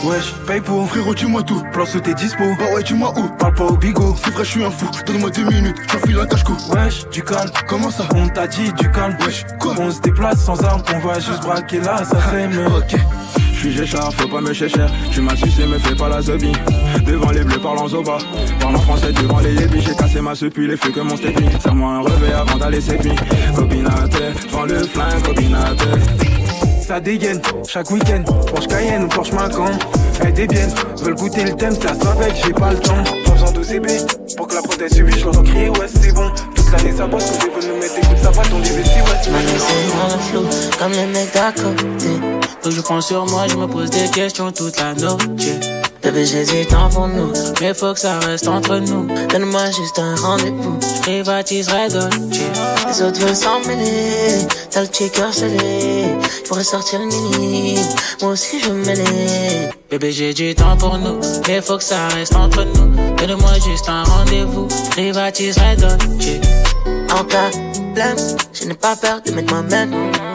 Wesh, 0.03 0.33
paye 0.47 0.61
pour 0.61 0.87
frérot, 0.87 1.15
dis-moi 1.15 1.41
tout. 1.43 1.61
Place 1.73 1.95
où 1.95 1.99
t'es 1.99 2.13
dispo. 2.13 2.43
Bah 2.59 2.65
ouais, 2.73 2.83
dis-moi 2.83 3.11
où? 3.17 3.27
Parle 3.37 3.53
pas 3.55 3.65
au 3.65 3.77
bigot. 3.77 4.15
C'est 4.23 4.31
vrai, 4.31 4.45
je 4.45 4.49
suis 4.49 4.63
un 4.63 4.71
fou. 4.71 4.89
Donne-moi 5.05 5.29
deux 5.31 5.45
minutes. 5.45 5.75
J'enfile 5.91 6.19
un 6.19 6.25
cache-cou. 6.25 6.55
Wesh, 6.71 7.09
du 7.09 7.23
calme. 7.23 7.49
Comment 7.67 7.91
ça? 7.91 8.05
On 8.15 8.27
t'a 8.29 8.47
dit 8.47 8.71
du 8.73 8.89
calme. 8.91 9.17
Wesh, 9.25 9.45
quoi? 9.59 9.73
On 9.77 9.91
se 9.91 9.99
déplace 9.99 10.39
sans 10.39 10.63
armes. 10.63 10.83
On 10.95 10.99
va 10.99 11.15
juste 11.15 11.41
braquer 11.41 11.81
là, 11.81 12.03
ça 12.05 12.17
fait 12.17 12.47
me. 12.47 12.65
Ok. 12.67 12.95
J'suis 13.59 13.73
Géchard, 13.73 14.13
faut 14.13 14.29
pas 14.29 14.39
me 14.39 14.53
cher. 14.53 14.69
Tu 15.11 15.19
m'as 15.19 15.35
sucé, 15.35 15.65
me 15.65 15.77
fais 15.79 15.93
pas 15.93 16.07
la 16.07 16.21
zombie 16.21 16.53
Devant 17.05 17.31
les 17.31 17.43
bleus, 17.43 17.59
parlant 17.59 17.89
zoba. 17.89 18.17
Parlant 18.57 18.79
français 18.79 19.11
devant 19.11 19.39
les 19.39 19.53
yébis. 19.53 19.81
J'ai 19.81 19.95
cassé 19.95 20.21
ma 20.21 20.33
sepi, 20.33 20.65
les 20.65 20.77
feux 20.77 20.91
que 20.91 21.01
mon 21.01 21.17
stépi 21.17 21.43
Serre-moi 21.61 21.91
un 21.91 21.99
revêt 21.99 22.31
avant 22.31 22.57
d'aller 22.57 22.79
sépi 22.79 23.11
Copinate, 23.53 24.15
vends 24.49 24.63
le 24.63 24.81
flingue, 24.83 25.21
copinate 25.23 25.77
Ça 26.81 27.01
dégaine, 27.01 27.41
chaque 27.67 27.91
week-end, 27.91 28.23
Porsche 28.47 28.67
Cayenne 28.67 29.03
ou 29.03 29.07
Porsche 29.09 29.33
Macan. 29.33 29.71
Elle 30.23 30.33
débienne, 30.33 30.71
veulent 31.03 31.15
goûter 31.15 31.43
le 31.43 31.51
thème, 31.57 31.73
ça 31.73 31.93
que 31.93 32.35
j'ai 32.41 32.53
pas 32.53 32.71
le 32.71 32.79
temps. 32.79 33.03
Pas 33.25 33.31
besoin 33.31 33.51
d'OCB, 33.51 33.87
pour 34.37 34.47
que 34.47 34.55
la 34.55 34.61
prothèse 34.61 34.93
subisse, 34.93 35.17
je 35.17 35.25
l'entends 35.25 35.43
crier, 35.43 35.67
ouais, 35.67 35.87
c'est 35.93 36.15
bon. 36.15 36.31
Toute 36.55 36.71
l'année 36.71 36.93
ça 36.95 37.07
bosse, 37.07 37.37
quand 37.39 37.59
ils 37.61 37.67
nous 37.67 37.75
mettre 37.75 37.95
des 37.95 38.07
coups 38.07 38.21
de 38.21 38.23
sabbat, 38.23 38.41
on 38.53 38.59
ouais, 38.61 38.83
c'est 39.21 39.31
Maintenant 39.31 40.17
c'est 40.21 40.77
comme 40.77 40.91
les. 40.93 42.38
Donc 42.63 42.73
je 42.73 42.81
prends 42.81 43.01
sur 43.01 43.25
moi, 43.25 43.47
je 43.47 43.55
me 43.55 43.67
pose 43.67 43.89
des 43.89 44.09
questions 44.09 44.51
toute 44.51 44.77
la 44.79 44.93
nuit. 44.93 45.07
Bébé, 46.01 46.25
j'hésite 46.25 46.69
pour 46.93 47.07
nous, 47.07 47.31
mais 47.59 47.73
faut 47.73 47.93
que 47.93 47.99
ça 47.99 48.19
reste 48.19 48.47
entre 48.47 48.77
nous. 48.77 49.07
Donne-moi 49.27 49.65
juste 49.71 49.99
un 49.99 50.15
rendez-vous, 50.15 50.79
je 50.81 51.01
privatiserai. 51.01 51.87
Les 51.87 53.01
autres 53.01 53.19
veulent 53.19 53.35
s'en 53.35 53.59
mêler, 53.67 54.47
t'as 54.71 54.81
le 54.81 54.87
checker 54.87 55.31
scellé. 55.31 56.05
Je 56.43 56.47
pourrais 56.47 56.63
sortir 56.63 56.99
le 56.99 57.05
mini, 57.05 57.79
moi 58.21 58.31
aussi 58.31 58.61
je 58.61 58.69
veux 58.69 58.85
mêler. 58.85 59.69
Bébé, 59.89 60.11
j'ai 60.11 60.33
du 60.33 60.55
temps 60.55 60.77
pour 60.77 60.97
nous, 60.97 61.19
mais 61.47 61.61
faut 61.61 61.77
que 61.77 61.83
ça 61.83 62.07
reste 62.09 62.35
entre 62.35 62.63
nous. 62.63 63.15
Donne-moi 63.15 63.53
juste 63.65 63.89
un 63.89 64.03
rendez-vous, 64.03 64.67
je 64.69 64.89
privatiserai. 64.91 65.75
En 67.11 67.23
cas 67.25 67.49
je 68.53 68.65
n'ai 68.65 68.73
pas 68.73 68.95
peur 68.95 69.21
de 69.21 69.31
mettre 69.31 69.53
ma 69.53 69.61
main. 69.61 69.87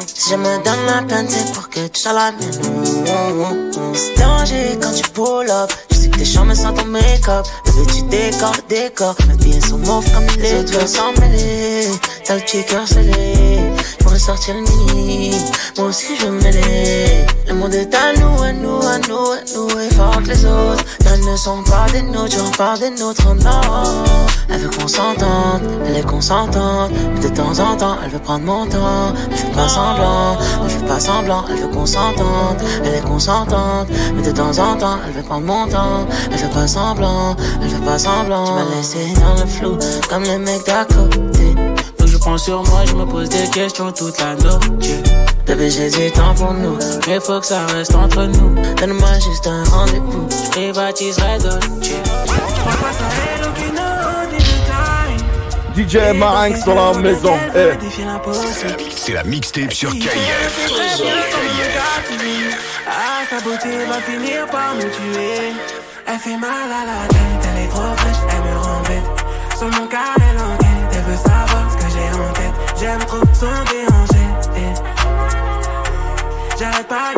Si 0.07 0.31
je 0.31 0.37
me 0.37 0.65
donne 0.65 0.87
la 0.87 1.03
peine, 1.03 1.27
c'est 1.29 1.53
pour 1.53 1.69
que 1.71 1.87
tu 1.89 2.01
sois 2.01 2.13
la 2.13 2.33
mienne. 2.33 3.71
C'est 3.95 4.21
danger 4.21 4.79
quand 4.81 4.93
tu 4.93 5.09
pull 5.11 5.51
up. 5.51 5.73
Que 6.11 6.19
tes 6.19 6.25
chambres 6.25 6.55
sans 6.55 6.73
ton 6.73 6.85
make-up. 6.85 7.47
Bébé, 7.65 7.93
tu 7.95 8.03
décores 8.03 8.53
le 8.57 8.75
décor. 8.75 9.17
Mes 9.29 9.37
billets 9.37 9.61
sont 9.61 9.79
mauves 9.79 10.11
comme 10.13 10.27
les 10.39 10.61
autres 10.61 10.89
s'en 10.89 11.13
mêler. 11.21 11.89
T'as 12.25 12.35
le 12.35 12.41
checker 12.41 12.87
scellé. 12.87 13.61
J'pourrais 13.99 14.19
sortir 14.19 14.55
le 14.55 14.63
mini. 14.63 15.35
Moi 15.77 15.89
aussi, 15.89 16.17
je 16.19 16.27
veux 16.27 16.33
me 16.33 16.43
mêler. 16.43 17.27
Le 17.49 17.55
monde 17.55 17.75
est 17.75 17.95
à 17.95 18.13
nous, 18.19 18.43
à 18.43 18.53
nous, 18.53 18.81
à 18.87 18.99
nous, 18.99 19.33
à 19.33 19.39
nous. 19.55 19.81
Et 19.81 19.95
fort 19.95 20.23
que 20.23 20.29
les 20.29 20.45
autres. 20.45 20.85
Elles 21.07 21.25
ne 21.25 21.37
sont 21.37 21.63
pas 21.63 21.87
des 21.93 22.03
nôtres, 22.03 22.37
j'en 22.37 22.51
parle 22.51 22.81
des 22.81 22.91
nôtres, 22.91 23.35
non. 23.37 24.05
Elle 24.49 24.61
veut 24.61 24.71
qu'on 24.71 24.89
s'entende, 24.89 25.63
elle 25.87 25.97
est 25.97 26.07
consentante. 26.07 26.91
Mais 27.15 27.21
de 27.21 27.29
temps 27.29 27.59
en 27.61 27.77
temps, 27.77 27.97
elle 28.05 28.11
veut 28.11 28.19
prendre 28.19 28.45
mon 28.45 28.67
temps. 28.67 29.15
Elle 29.31 29.37
fait 29.37 29.53
pas 29.53 29.69
semblant, 29.69 30.37
elle 30.65 30.71
fait 30.71 30.87
pas 30.87 31.01
semblant. 31.01 31.45
Elle 31.49 31.57
veut 31.57 31.69
qu'on 31.69 31.87
s'entende, 31.87 32.57
elle 32.85 32.95
est 32.95 33.05
consentante. 33.05 33.89
Mais 34.15 34.23
de 34.23 34.33
temps 34.33 34.59
en 34.59 34.77
temps, 34.77 34.99
elle 35.07 35.13
veut 35.13 35.23
prendre 35.23 35.47
mon 35.47 35.67
temps. 35.69 35.94
Elle 36.31 36.39
fait 36.39 36.53
pas 36.53 36.67
semblant, 36.67 37.37
elle 37.63 37.69
fait 37.69 37.85
pas 37.85 37.99
semblant. 37.99 38.45
Tu 38.45 38.53
m'as 38.53 38.77
laissé 38.77 38.99
dans 39.21 39.41
le 39.41 39.47
flou, 39.47 39.79
comme 40.09 40.23
les 40.25 40.39
mecs 40.39 40.65
d'à 40.67 40.85
côté. 40.85 41.55
Donc 41.99 42.09
je 42.09 42.17
prends 42.19 42.39
sur 42.39 42.63
moi, 42.65 42.81
je 42.87 42.95
me 42.95 43.05
pose 43.05 43.29
des 43.29 43.49
questions 43.51 43.93
toute 43.93 44.19
la 44.21 44.35
nuit. 44.35 45.03
Bébé, 45.47 45.71
j'hésite 45.71 46.15
tant 46.15 46.35
pour 46.35 46.55
nous, 46.55 46.79
mais 47.07 47.21
faut 47.21 47.39
que 47.41 47.47
ça 47.47 47.67
reste 47.67 47.95
entre 47.95 48.25
nous. 48.25 48.55
Donne-moi 48.77 49.15
juste 49.15 49.47
un 49.47 49.65
rendez-vous, 49.65 50.27
je 50.31 50.51
privatiserai 50.51 51.39
Dolce. 51.39 51.91
DJ 55.77 56.15
Marinx 56.15 56.63
sur 56.63 56.75
la 56.75 56.95
maison. 56.95 57.35
Eh. 57.55 57.73
C'est 58.95 59.13
la 59.13 59.25
mixtape 59.25 59.73
sur 59.73 59.91
KIF. 59.91 60.71
Ah, 62.87 63.23
sa 63.29 63.41
beauté 63.41 63.85
va 63.89 64.01
finir 64.01 64.47
par 64.47 64.75
me 64.77 64.83
tuer. 64.83 65.53
Elle 66.07 66.19
fait 66.19 66.37
mal 66.37 66.71
à 66.71 66.85
la 66.85 67.09
tête, 67.09 67.49
elle 67.51 67.65
est 67.65 67.69
trop 67.69 67.81
fraîche, 67.97 68.23
elle 68.29 68.43
me 68.43 68.59
rend 68.59 68.83
bête. 68.83 69.57
Sur 69.57 69.69
mon 69.69 69.87
cas, 69.87 70.15
elle 70.17 70.39
enquête, 70.39 70.93
elle 70.93 71.03
veut 71.03 71.17
savoir 71.17 71.71
ce 71.71 71.77
que 71.77 71.93
j'ai 71.93 72.09
en 72.21 72.33
tête. 72.33 72.55
J'aime 72.79 73.05
trop 73.07 73.21
son 73.33 73.47
déranger. 73.73 74.15
J'arrête 76.59 76.87
pas 76.89 77.15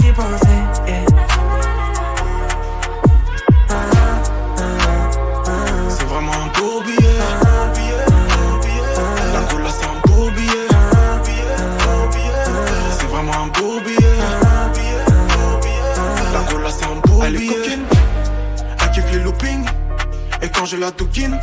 la 20.87 20.92
touquine, 20.92 21.37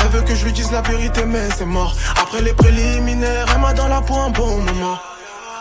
elle 0.00 0.10
veut 0.10 0.22
que 0.22 0.32
je 0.32 0.44
lui 0.44 0.52
dise 0.52 0.70
la 0.70 0.80
vérité, 0.82 1.24
mais 1.24 1.48
c'est 1.58 1.64
mort. 1.64 1.92
Après 2.22 2.40
les 2.40 2.52
préliminaires, 2.52 3.46
elle 3.52 3.60
m'a 3.60 3.72
dans 3.72 3.88
la 3.88 4.00
peau 4.00 4.14
un 4.14 4.30
bon 4.30 4.58
moment. 4.58 4.96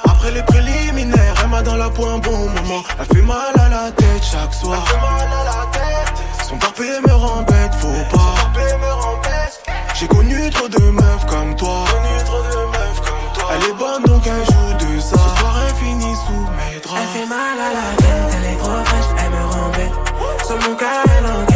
Après 0.06 0.32
les 0.32 0.44
préliminaires, 0.44 1.34
elle 1.42 1.50
m'a 1.50 1.64
dans 1.64 1.76
la 1.76 1.90
peau 1.90 2.06
un 2.06 2.20
bon 2.20 2.50
moment. 2.56 2.84
Elle 3.00 3.18
fait 3.18 3.24
mal 3.24 3.54
à 3.56 3.70
la 3.70 3.92
tête 3.92 4.24
chaque 4.24 4.54
soir. 4.54 4.86
Son 6.48 6.56
parpé 6.58 6.84
me 7.08 7.14
rend 7.14 7.42
bête, 7.42 7.74
faut 7.80 8.16
pas. 8.16 8.36
J'ai 9.96 10.08
connu 10.08 10.52
trop 10.52 10.68
de 10.68 10.84
meufs 10.92 11.26
comme 11.26 11.56
toi. 11.56 11.86
Elle 13.54 13.70
est 13.70 13.74
bonne 13.74 14.04
donc 14.04 14.22
elle 14.28 14.46
joue 14.54 14.74
de 14.86 15.00
ça. 15.00 15.18
Ce 15.18 15.40
soir 15.40 15.56
elle 15.66 15.76
finit 15.84 16.16
sous 16.28 16.46
mes 16.58 16.80
draps. 16.80 17.02
Elle 17.02 17.22
fait 17.22 17.28
mal 17.28 17.58
à 17.58 17.74
la 17.74 17.88
tête, 17.98 18.38
elle 18.38 18.54
est 18.54 18.58
trop 18.58 18.86
fraîche, 18.86 19.12
elle 19.18 19.32
me 19.32 19.46
rend 19.52 19.70
bête. 19.70 19.94
Sur 20.46 20.58
mon 20.70 20.76
cas, 20.76 21.02
elle 21.18 21.26
enquête, 21.26 21.53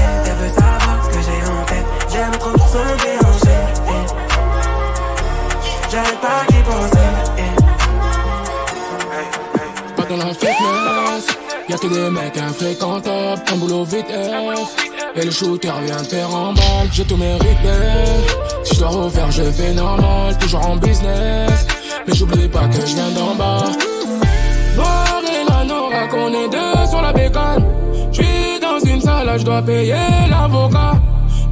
dans 10.18 10.26
la 10.26 10.34
fitness, 10.34 11.38
y'a 11.70 11.78
que 11.78 11.88
des 11.88 12.10
mecs 12.10 12.38
infréquentables, 12.38 13.42
un 13.52 13.56
boulot 13.58 13.84
vite. 13.84 14.06
Et 15.16 15.26
le 15.26 15.32
shooter 15.32 15.72
vient 15.84 16.04
faire 16.04 16.34
en 16.34 16.54
balle, 16.54 16.90
je 16.92 17.04
tout 17.04 17.18
mérite 17.18 17.58
Si 18.64 18.76
je 18.76 18.80
dois 18.80 18.90
refaire, 18.90 19.32
je 19.32 19.44
fais 19.44 19.74
normal, 19.74 20.38
toujours 20.40 20.66
en 20.66 20.76
business. 20.76 21.68
Mais 22.08 22.14
j'oublie 22.14 22.48
pas 22.48 22.68
que 22.68 22.80
je 22.86 22.96
viens 22.96 23.12
d'en 23.12 23.36
bas. 23.36 23.66
Noir 24.76 25.22
et 25.24 25.50
la 25.50 25.64
Nora, 25.66 26.08
qu'on 26.08 26.30
est 26.30 26.50
deux 26.50 26.88
sur 26.90 27.02
la 27.02 27.14
bécane. 27.14 27.66
J'suis 28.12 28.60
dans 28.62 28.80
une 28.80 29.02
salle, 29.02 29.34
je 29.38 29.44
dois 29.44 29.62
payer 29.62 29.96
l'avocat. 30.30 30.94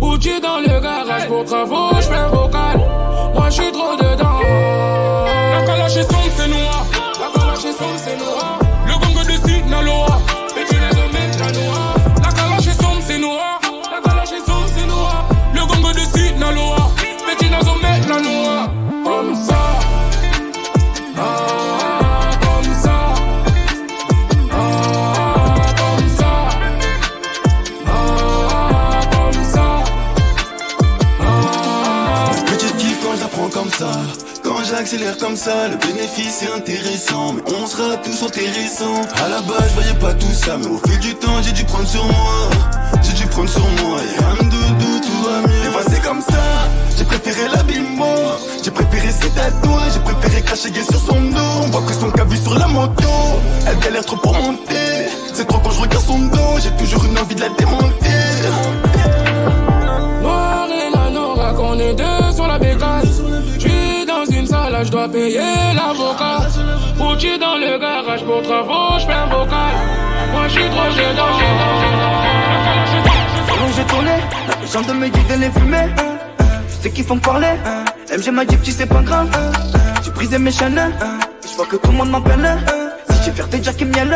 Ou 0.01 0.17
tu 0.17 0.39
dans 0.39 0.59
le 0.59 0.79
garage 0.79 1.27
pour 1.27 1.43
travaux, 1.45 1.89
j'fais 1.99 2.15
un 2.15 2.27
vocal. 2.27 2.79
Moi 3.33 3.49
j'suis 3.49 3.71
trop 3.71 3.95
dedans. 3.95 4.41
La 5.55 5.89
Quand 34.85 34.91
j'accélère 34.91 35.17
comme 35.17 35.35
ça, 35.35 35.67
le 35.67 35.77
bénéfice 35.77 36.43
est 36.43 36.55
intéressant. 36.55 37.33
Mais 37.33 37.41
on 37.59 37.65
sera 37.65 37.97
tous 37.97 38.21
intéressants. 38.23 39.01
À 39.15 39.29
la 39.29 39.41
base, 39.41 39.69
je 39.69 39.73
voyais 39.73 39.95
pas 39.95 40.13
tout 40.13 40.31
ça. 40.31 40.59
Mais 40.59 40.67
au 40.67 40.77
fil 40.77 40.99
du 40.99 41.15
temps, 41.15 41.41
j'ai 41.41 41.53
dû 41.53 41.63
prendre 41.63 41.87
sur 41.87 42.05
moi. 42.05 42.49
J'ai 43.01 43.13
dû 43.13 43.25
prendre 43.25 43.49
sur 43.49 43.61
moi. 43.61 43.99
Et 44.03 44.23
un 44.23 44.43
doudou, 44.43 44.99
tout 45.01 45.23
va 45.23 45.41
mieux. 45.41 45.61
Des 45.63 45.71
fois, 45.71 45.81
c'est 45.89 46.01
comme 46.03 46.21
ça. 46.21 46.69
J'ai 46.95 47.03
préféré 47.03 47.47
l'habillement. 47.51 48.37
J'ai 48.63 48.69
préféré 48.69 49.09
ses 49.09 49.29
tatouages. 49.29 49.93
J'ai 49.95 49.99
préféré 50.01 50.41
cracher 50.43 50.69
gay 50.69 50.83
sur 50.83 50.99
son 50.99 51.19
dos. 51.19 51.63
On 51.63 51.67
voit 51.69 51.81
que 51.81 51.93
son 51.93 52.11
cavu 52.11 52.37
sur 52.37 52.53
la 52.53 52.67
moto. 52.67 53.09
Elle 53.65 53.79
galère 53.79 54.05
trop 54.05 54.17
pour 54.17 54.35
monter. 54.35 55.07
C'est 55.33 55.47
trop 55.47 55.57
quand 55.63 55.71
je 55.71 55.81
regarde 55.81 56.05
son 56.05 56.19
dos. 56.19 56.59
J'ai 56.61 56.69
toujours 56.77 57.03
une 57.05 57.17
envie 57.17 57.33
de 57.33 57.41
la 57.41 57.49
démonter. 57.49 58.84
Salle, 64.75 64.85
je 64.85 64.91
dois 64.91 65.07
payer 65.07 65.39
l'avocat. 65.75 66.47
Ou 66.99 67.15
tu 67.15 67.37
dans 67.37 67.57
le 67.57 67.77
garage 67.79 68.23
pour 68.23 68.41
travaux, 68.41 68.99
j'fais 68.99 69.13
un 69.13 69.27
vocal. 69.27 69.73
Moi 70.31 70.47
j'suis 70.47 70.69
trop 70.73 70.89
dedans. 70.99 71.35
Comment 73.47 73.71
j'ai 73.75 73.83
tourné, 73.83 74.15
la 74.47 74.55
légende 74.61 74.99
me 74.99 75.09
dit 75.09 75.23
de 75.29 75.35
les 75.35 75.51
fumer. 75.51 75.87
Je 76.69 76.75
sais 76.81 76.91
qu'ils 76.91 77.05
font 77.05 77.19
parler. 77.19 77.53
MG 78.11 78.31
m'a 78.31 78.45
dit 78.45 78.57
petit 78.57 78.71
c'est 78.71 78.85
pas 78.85 79.01
grave. 79.01 79.29
J'ai 80.03 80.11
brisé 80.11 80.37
mes 80.37 80.51
chaînes. 80.51 80.91
Je 81.43 81.55
vois 81.55 81.65
que 81.65 81.77
tout 81.77 81.91
le 81.91 81.97
monde 81.97 82.09
m'appelle. 82.09 82.57
J'ai 83.25 83.85
miel, 83.85 84.15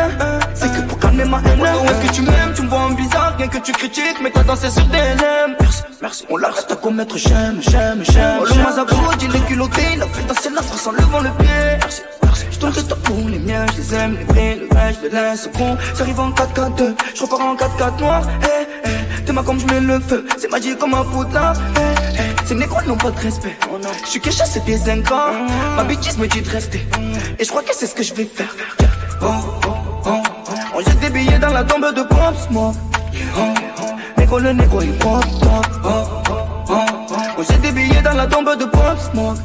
c'est 0.54 0.72
que 0.72 0.82
pour 0.82 0.96
calmer 1.00 1.24
ma 1.24 1.38
haine. 1.38 1.60
Où 1.60 1.64
est-ce 1.64 2.08
que 2.08 2.14
tu 2.14 2.22
m'aimes? 2.22 2.52
Tu 2.54 2.62
me 2.62 2.68
vois 2.68 2.78
en 2.78 2.90
bizarre, 2.90 3.36
bien 3.36 3.48
que 3.48 3.58
tu 3.58 3.72
critiques, 3.72 4.18
mais 4.22 4.30
t'as 4.30 4.44
dansé 4.44 4.70
sur 4.70 4.84
des 4.86 4.98
LM. 4.98 5.56
Merci, 5.58 5.82
merci. 6.00 6.24
On 6.30 6.36
l'arrête 6.36 6.70
à 6.70 6.76
commettre 6.76 7.18
j'aime, 7.18 7.60
j'aime, 7.60 8.04
j'aime. 8.04 8.38
Oh, 8.40 8.44
le 8.44 8.62
Mazago, 8.62 8.96
il 9.20 9.34
est 9.34 9.46
culotté, 9.46 9.82
il 9.94 10.02
a 10.02 10.06
fait 10.06 10.22
danser 10.28 10.50
la 10.54 10.62
France 10.62 10.86
en 10.86 10.92
levant 10.92 11.20
le 11.20 11.30
pied. 11.30 11.48
Merci, 11.80 12.02
merci. 12.22 12.44
Je 12.52 12.58
tombe 12.60 12.72
top 12.72 13.02
pour 13.02 13.28
les 13.28 13.40
miens, 13.40 13.66
je 13.74 13.80
les 13.80 13.94
aime, 13.96 14.16
les 14.16 14.24
vrais, 14.24 14.56
le 14.56 14.66
vrai, 14.68 14.94
je 14.94 15.08
les 15.08 15.12
laisse 15.12 15.48
au 15.52 15.58
fond. 15.58 15.76
J'arrive 15.98 16.20
en 16.20 16.30
4-4-2, 16.30 16.94
je 17.12 17.22
repars 17.22 17.40
en 17.40 17.56
4-4 17.56 18.00
noir. 18.00 18.22
Eh, 18.44 18.88
eh, 18.88 19.24
t'es 19.24 19.32
ma 19.32 19.42
comme 19.42 19.58
je 19.58 19.66
mets 19.66 19.80
le 19.80 19.98
feu, 19.98 20.24
c'est 20.38 20.50
magique 20.52 20.78
comme 20.78 20.94
un 20.94 21.02
poudlard. 21.04 21.56
Eh, 21.76 21.80
eh, 22.14 22.46
ces 22.46 22.54
négros 22.54 22.80
n'ont 22.86 22.96
pas 22.96 23.10
de 23.10 23.18
respect. 23.18 23.56
Je 24.04 24.08
suis 24.08 24.20
caché, 24.20 24.44
c'est 24.46 24.64
des 24.64 24.88
incants. 24.88 25.32
Ma 25.74 25.82
bêtise 25.82 26.16
me 26.16 26.28
dit 26.28 26.42
de 26.42 26.48
rester. 26.48 26.86
Et 27.40 27.44
je 27.44 27.48
crois 27.48 27.62
que 27.62 27.74
c'est 27.74 27.86
ce 27.86 27.94
que 27.94 28.04
je 28.04 28.14
vais 28.14 28.24
faire. 28.24 28.54
Oh, 29.22 29.26
oh, 29.66 29.70
oh. 30.06 30.22
On 30.74 30.80
jette 30.80 31.00
des 31.00 31.10
billets 31.10 31.38
dans 31.38 31.52
la 31.52 31.64
tombe 31.64 31.94
de 31.94 32.02
Pop 32.02 32.34
Smoke. 32.48 32.74
Oh, 33.36 33.40
oh. 33.80 33.84
Négro, 34.18 34.38
le 34.38 34.52
négro, 34.52 34.82
il 34.82 34.92
prend. 34.98 35.20
Oh, 35.42 35.46
oh, 35.84 35.88
oh, 36.28 36.32
oh. 36.68 37.14
On 37.38 37.42
jette 37.42 37.60
des 37.60 37.72
billets 37.72 38.02
dans 38.02 38.14
la 38.14 38.26
tombe 38.26 38.56
de 38.56 38.64
Pop 38.64 38.98
Smoke. 39.10 39.38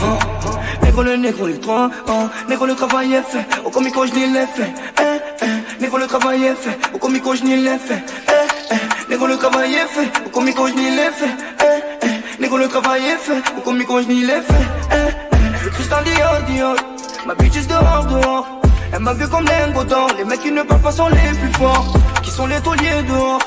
Oh, 0.00 0.04
oh. 0.46 0.84
Négro, 0.84 1.02
le 1.02 1.16
négro, 1.16 1.48
il 1.48 1.60
prend. 1.60 1.88
Oh, 2.08 2.28
négro, 2.48 2.66
le 2.66 2.74
travail 2.74 3.14
est 3.14 3.22
fait. 3.22 3.46
Au 3.64 3.70
comico, 3.70 4.06
je 4.06 4.12
n'y 4.12 4.26
l'ai 4.26 4.46
fait. 4.46 4.72
Eh, 5.00 5.44
eh. 5.44 5.82
Négro, 5.82 5.98
le 5.98 6.06
travail 6.06 6.44
est 6.44 6.54
fait. 6.54 6.78
Au 6.94 6.98
comico, 6.98 7.34
je 7.34 7.44
n'y 7.44 7.56
l'ai 7.56 7.78
fait. 7.78 8.02
Eh, 8.28 8.76
eh. 8.76 9.10
Négro, 9.10 9.26
le 9.26 9.36
travail 9.36 9.74
est 9.74 9.86
fait. 9.86 10.10
Au 10.26 10.30
comico, 10.30 10.66
je 10.68 10.74
n'y 10.74 10.90
l'ai 10.90 11.10
fait. 11.10 11.34
Eh, 11.60 12.06
eh. 12.06 12.42
Négro, 12.42 12.56
le 12.58 12.68
travail 12.68 13.02
est 13.04 13.16
fait. 13.16 13.42
Au 13.56 13.60
comico, 13.60 14.00
je 14.00 14.08
n'y 14.08 14.22
l'ai 14.22 14.40
fait. 14.42 14.66
Eh, 14.90 14.94
eh. 15.32 15.64
Le 15.64 15.70
Christian 15.70 16.02
Dior, 16.04 16.42
Dior. 16.48 16.76
Ma 17.26 17.34
bitch 17.34 17.56
is 17.56 17.66
dehors, 17.66 18.06
dehors. 18.06 18.61
Elle 18.94 19.00
m'a 19.00 19.14
vu 19.14 19.26
comme 19.26 19.44
lingot 19.46 19.84
d'or. 19.84 20.08
Les 20.18 20.24
mecs 20.24 20.40
qui 20.40 20.52
ne 20.52 20.62
parlent 20.62 20.82
pas 20.82 20.92
sont 20.92 21.08
les 21.08 21.38
plus 21.38 21.52
forts. 21.54 21.94
Qui 22.22 22.30
sont 22.30 22.46
les 22.46 22.60
tauliers 22.60 23.02
dehors. 23.08 23.40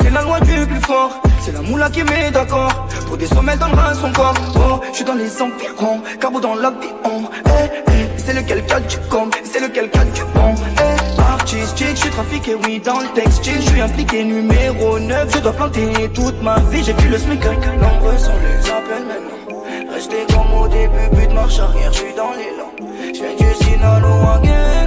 C'est 0.00 0.10
la 0.10 0.22
loi 0.22 0.40
du 0.40 0.66
plus 0.66 0.80
fort. 0.80 1.22
C'est 1.40 1.52
la 1.52 1.62
moula 1.62 1.88
qui 1.90 2.02
met 2.02 2.30
d'accord. 2.32 2.88
Pour 3.06 3.16
des 3.16 3.26
sommets 3.26 3.56
donnera 3.56 3.94
son 3.94 4.10
corps. 4.10 4.34
Oh, 4.56 4.80
je 4.90 4.96
suis 4.96 5.04
dans 5.04 5.14
les 5.14 5.30
environs. 5.40 6.02
Carbo 6.20 6.40
dans 6.40 6.56
l'avion. 6.56 7.30
Eh, 7.46 7.48
eh. 7.88 8.08
C'est 8.16 8.34
lequel 8.34 8.66
cas 8.66 8.80
du. 8.80 8.96
C'est 9.44 9.60
lequel 9.60 9.90
cas 9.90 10.04
du 10.04 10.22
bon. 10.34 10.54
Eh, 10.78 11.20
artiste 11.20 11.78
chic, 11.78 11.90
je 11.90 12.00
suis 12.00 12.10
trafiqué, 12.10 12.56
oui, 12.64 12.80
dans 12.84 12.98
le 12.98 13.06
chic. 13.42 13.60
Je 13.60 13.70
suis 13.70 13.80
impliqué 13.80 14.24
numéro 14.24 14.98
9. 14.98 15.32
Je 15.32 15.38
dois 15.38 15.52
planter 15.52 16.10
toute 16.12 16.42
ma 16.42 16.58
vie. 16.70 16.82
J'ai 16.82 16.94
vu 16.94 17.08
le 17.08 17.18
smic. 17.18 17.44
Nombreux 17.44 18.18
sont 18.18 18.32
les 18.42 18.68
appels 18.68 19.06
maintenant. 19.06 19.94
Restez 19.94 20.26
comme 20.34 20.52
au 20.52 20.66
début, 20.66 21.08
but 21.12 21.32
marche 21.32 21.60
arrière. 21.60 21.92
Je 21.92 21.98
suis 21.98 22.14
dans 22.16 22.32
l'élan. 22.32 22.72
Je 23.14 23.20
viens 23.20 23.36
du 23.36 23.64
Sinaloa 23.64 24.40
gang. 24.42 24.79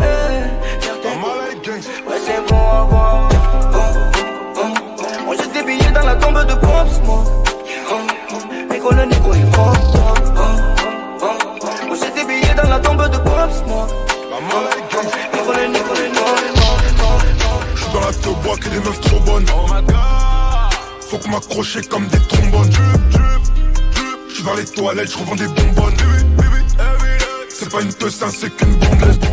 Eh, 0.00 0.80
fierté 0.80 1.08
Ouais, 2.06 2.18
c'est 2.24 2.40
bon 2.48 2.56
à 2.56 2.84
voir. 2.88 3.28
Oh, 3.32 3.78
oh, 4.56 4.58
oh. 4.58 5.06
On 5.28 5.32
jette 5.32 5.52
des 5.52 5.62
billets 5.62 5.92
dans 5.92 6.06
la 6.06 6.14
tombe 6.16 6.44
de. 6.44 6.54
On 11.86 11.94
jette 11.94 12.14
des 12.14 12.24
billets 12.24 12.54
dans 12.54 12.68
la 12.68 12.78
tombe 12.78 13.08
de. 13.08 13.24
J'suis 17.74 17.92
dans 17.92 18.00
la 18.00 18.12
te 18.12 18.28
bois 18.42 18.56
que 18.56 18.68
meufs 18.68 19.00
trop 19.00 19.20
bonnes. 19.20 19.46
Oh 19.54 19.66
my 19.72 19.82
god. 19.82 19.94
Faut 21.08 21.18
que 21.18 21.28
m'accrocher 21.28 21.82
comme 21.82 22.06
des 22.08 22.18
trombones. 22.20 22.70
J'suis 24.28 24.44
dans 24.44 24.54
les 24.54 24.64
toilettes, 24.64 25.10
j'revends 25.10 25.36
des 25.36 25.48
bonbonnes. 25.48 25.94
C'est 27.64 27.72
pas 27.72 27.80
une 27.80 27.94
teuse, 27.94 28.22
hein, 28.22 28.28
c'est 28.30 28.54
qu'une 28.54 28.74
bondette. 28.74 29.24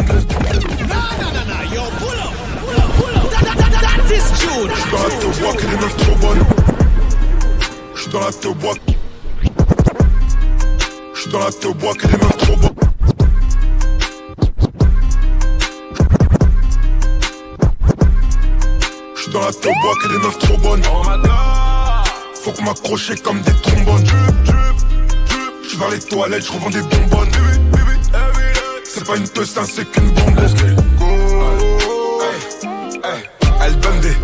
J'suis 4.74 4.90
dans 4.90 5.04
la 5.04 5.10
te 5.10 5.42
bois 5.42 5.54
que 5.54 5.66
des 5.66 5.76
meufs 5.76 5.98
trop 5.98 6.16
bonnes. 6.16 6.46
J'suis 7.94 8.10
dans 8.10 8.20
la 8.22 8.32
te 8.32 8.48
bois. 8.48 8.74
J'suis 11.14 11.30
dans 11.30 11.40
la 11.40 11.52
te 11.52 11.68
bois 11.74 11.94
que 11.94 12.08
des 12.08 12.18
meufs 12.18 12.38
trop 12.38 12.56
bonnes. 12.56 12.76
J'suis 19.18 19.32
dans 19.34 19.42
la 19.42 19.52
te 19.52 19.68
bois 19.68 19.96
que 20.02 20.08
des 20.08 20.18
meufs 20.20 20.40
trop 20.40 20.58
bonnes. 20.58 20.84
Faut 22.42 22.52
que 22.54 22.62
m'accrocher 22.64 23.16
comme 23.18 23.42
des 23.42 23.54
trombones. 23.62 24.08
J'suis 25.66 25.78
dans 25.78 25.90
les 25.90 26.00
toilettes, 26.00 26.46
j'revends 26.46 26.70
des 26.70 26.82
bonbonnes. 26.82 27.51
Une 29.14 29.28
teuse, 29.28 29.57
hein, 29.57 29.64
c'est 29.70 29.84
qu'une 29.91 30.09
bombe. 30.12 30.38
Let's. 30.38 30.53
Go. 30.53 30.64
Hey, 32.22 32.39
hey, 33.03 33.30
Elle 33.66 33.80
donne 33.80 33.99
des. 33.99 34.07
Hey, 34.07 34.16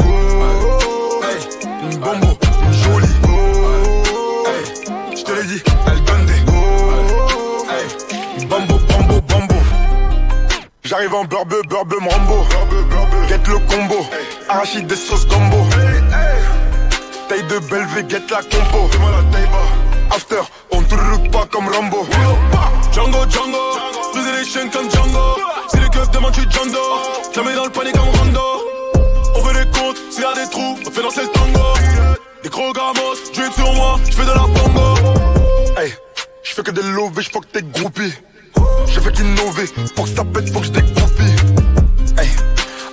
Une 1.83 1.97
bombo, 1.97 2.37
une 2.63 2.73
jolie. 2.73 3.07
Hey, 4.47 5.17
Je 5.17 5.23
te 5.23 5.31
l'ai 5.33 5.43
dit, 5.43 5.61
elle 5.87 6.03
donne 6.05 6.25
des. 6.25 6.39
Hey, 7.69 8.45
Bambo, 8.45 8.79
bambo, 8.87 9.21
bambo. 9.27 9.55
J'arrive 10.83 11.13
en 11.15 11.25
beurbe, 11.25 11.55
beurbe, 11.67 11.95
rambo. 12.09 12.45
Get 13.27 13.45
le 13.45 13.59
combo. 13.67 14.05
Arachide 14.47 14.87
des 14.87 14.95
sauces 14.95 15.27
gombo. 15.27 15.67
Taille 17.27 17.43
de 17.43 17.59
Belvé, 17.69 18.05
get 18.09 18.23
la 18.31 18.41
compo. 18.41 18.89
After, 20.15 20.43
on 20.71 20.81
te 20.81 20.95
pas 21.29 21.45
comme 21.51 21.67
Rambo. 21.67 22.07
Django, 22.93 23.25
Django. 23.29 23.76
Les 24.37 24.45
chaînes 24.45 24.69
comme 24.69 24.89
Django. 24.91 25.35
Si 25.71 25.79
les 25.79 25.89
keufs 25.89 26.11
demandent, 26.11 26.31
tu 26.31 26.41
Django. 26.41 26.77
Jamais 27.33 27.55
dans 27.55 27.65
le 27.65 27.71
panier 27.71 27.91
comme 27.91 28.01
Rondo. 28.03 28.39
On 29.35 29.43
fait 29.43 29.63
des 29.63 29.71
comptes, 29.71 29.97
s'il 30.11 30.21
y 30.21 30.25
a 30.25 30.33
des 30.35 30.49
trous, 30.51 30.77
on 30.85 30.91
fait 30.91 31.01
danser 31.01 31.21
le 31.21 31.27
tango. 31.29 31.59
Des 32.43 32.49
gros 32.49 32.71
gamos, 32.71 33.15
drip 33.33 33.51
sur 33.53 33.73
moi, 33.73 33.99
j'fais 34.07 34.21
de 34.21 34.27
la 34.27 34.45
bongo. 34.45 34.95
Hey, 35.77 35.91
j'fais 36.43 36.61
que 36.61 36.69
des 36.69 36.83
lovés, 36.83 37.23
j'fuck 37.23 37.51
tes 37.51 37.63
groupies. 37.63 38.13
Je 38.87 38.99
fais 38.99 39.11
qu'innover, 39.11 39.65
pour 39.95 40.05
que 40.05 40.11
ça 40.11 40.23
pète, 40.23 40.53
faut 40.53 40.59
que 40.59 40.65
j'dégoupille. 40.67 41.35
Hey, 42.19 42.29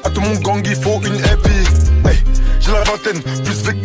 à 0.03 0.11
tout 0.11 0.23
mon 0.23 0.35
gang, 0.37 0.63
il 0.65 0.77
faut 0.77 0.99
une 1.03 1.23
happy. 1.25 2.09
Hey, 2.09 2.25
j'ai 2.61 2.73
la 2.73 2.85
vingtaine, 2.85 3.21
plus 3.21 3.63
vécu 3.65 3.83
que. 3.83 3.84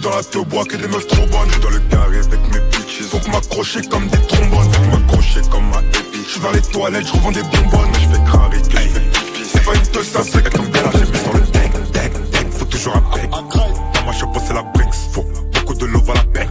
J'suis 0.00 0.10
dans 0.10 0.16
la 0.16 0.24
te 0.24 0.38
bois 0.38 0.64
que 0.64 0.76
des 0.76 0.88
meufs 0.88 1.06
trop 1.08 1.26
bonnes. 1.26 1.50
J'suis 1.50 1.60
dans 1.60 1.68
le 1.68 1.78
carré 1.90 2.18
avec 2.18 2.40
mes 2.52 2.60
bitches. 2.70 3.02
Faut 3.10 3.18
que 3.18 3.30
m'accrocher 3.30 3.82
comme 3.82 4.06
des 4.08 4.18
trombones. 4.28 4.72
Faut 4.72 4.80
que 4.80 4.96
m'accrocher 4.96 5.40
comme 5.50 5.68
ma 5.68 5.80
épi. 5.80 6.20
J'suis 6.26 6.40
dans 6.40 6.52
les 6.52 6.62
toilettes, 6.62 7.06
j'revends 7.06 7.32
des 7.32 7.42
bonbonnes. 7.42 7.92
J'fais 7.94 8.24
crari 8.24 8.62
que 8.62 8.70
j'fais 8.70 9.00
pipi. 9.10 9.42
C'est 9.44 9.62
pas 9.62 9.74
une 9.74 10.04
ça 10.04 10.22
c'est 10.22 10.56
comme 10.56 10.68
Bella. 10.68 10.90
J'ai 10.94 11.12
mis 11.12 11.18
sur 11.18 11.34
le 11.34 11.40
deck, 11.40 11.72
deck, 11.92 12.30
deck. 12.30 12.52
Faut 12.52 12.64
toujours 12.64 12.96
un 12.96 13.14
bec. 13.14 13.30
Dans 13.30 14.06
ma 14.06 14.12
chapeau, 14.12 14.40
c'est 14.46 14.54
la 14.54 14.62
Brinks. 14.62 14.94
Faut 15.12 15.26
beaucoup 15.52 15.74
de 15.74 15.84
love 15.84 16.10
à 16.10 16.14
la 16.14 16.24
bec. 16.24 16.48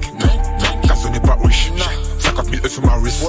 Car 0.88 0.98
ce 0.98 1.08
n'est 1.08 1.20
pas 1.20 1.38
riche. 1.44 1.72
50 2.20 2.50
000 2.52 2.64
E 2.64 2.70
sur 2.70 2.86
ma 2.86 2.98
wrist. 2.98 3.26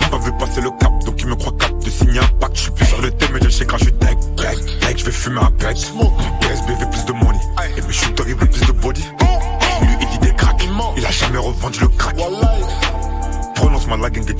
Ils 0.00 0.08
pas 0.10 0.18
vu 0.18 0.32
passer 0.38 0.60
le 0.60 0.70
cap, 0.78 0.92
donc 1.04 1.20
ils 1.20 1.26
me 1.26 1.34
croient 1.34 1.54
cap 1.58 1.76
de 1.84 1.90
signer 1.90 2.20
un 2.20 2.28
pacte. 2.38 2.56
J'suis 2.56 2.70
plus 2.70 2.86
sur 2.86 3.02
le 3.02 3.10
thème, 3.10 3.30
mais 3.32 3.40
je 3.42 3.48
sais 3.48 3.66
quand 3.66 3.78
j'suis 3.78 3.92
deck, 3.92 4.16
deck, 4.36 4.80
deck. 4.80 4.98
J'vais 4.98 5.10
fumer 5.10 5.40
un 5.40 5.50
pet. 5.50 5.74
PSB 5.74 6.15
Prononce-moi 14.06 14.30
la 14.30 14.35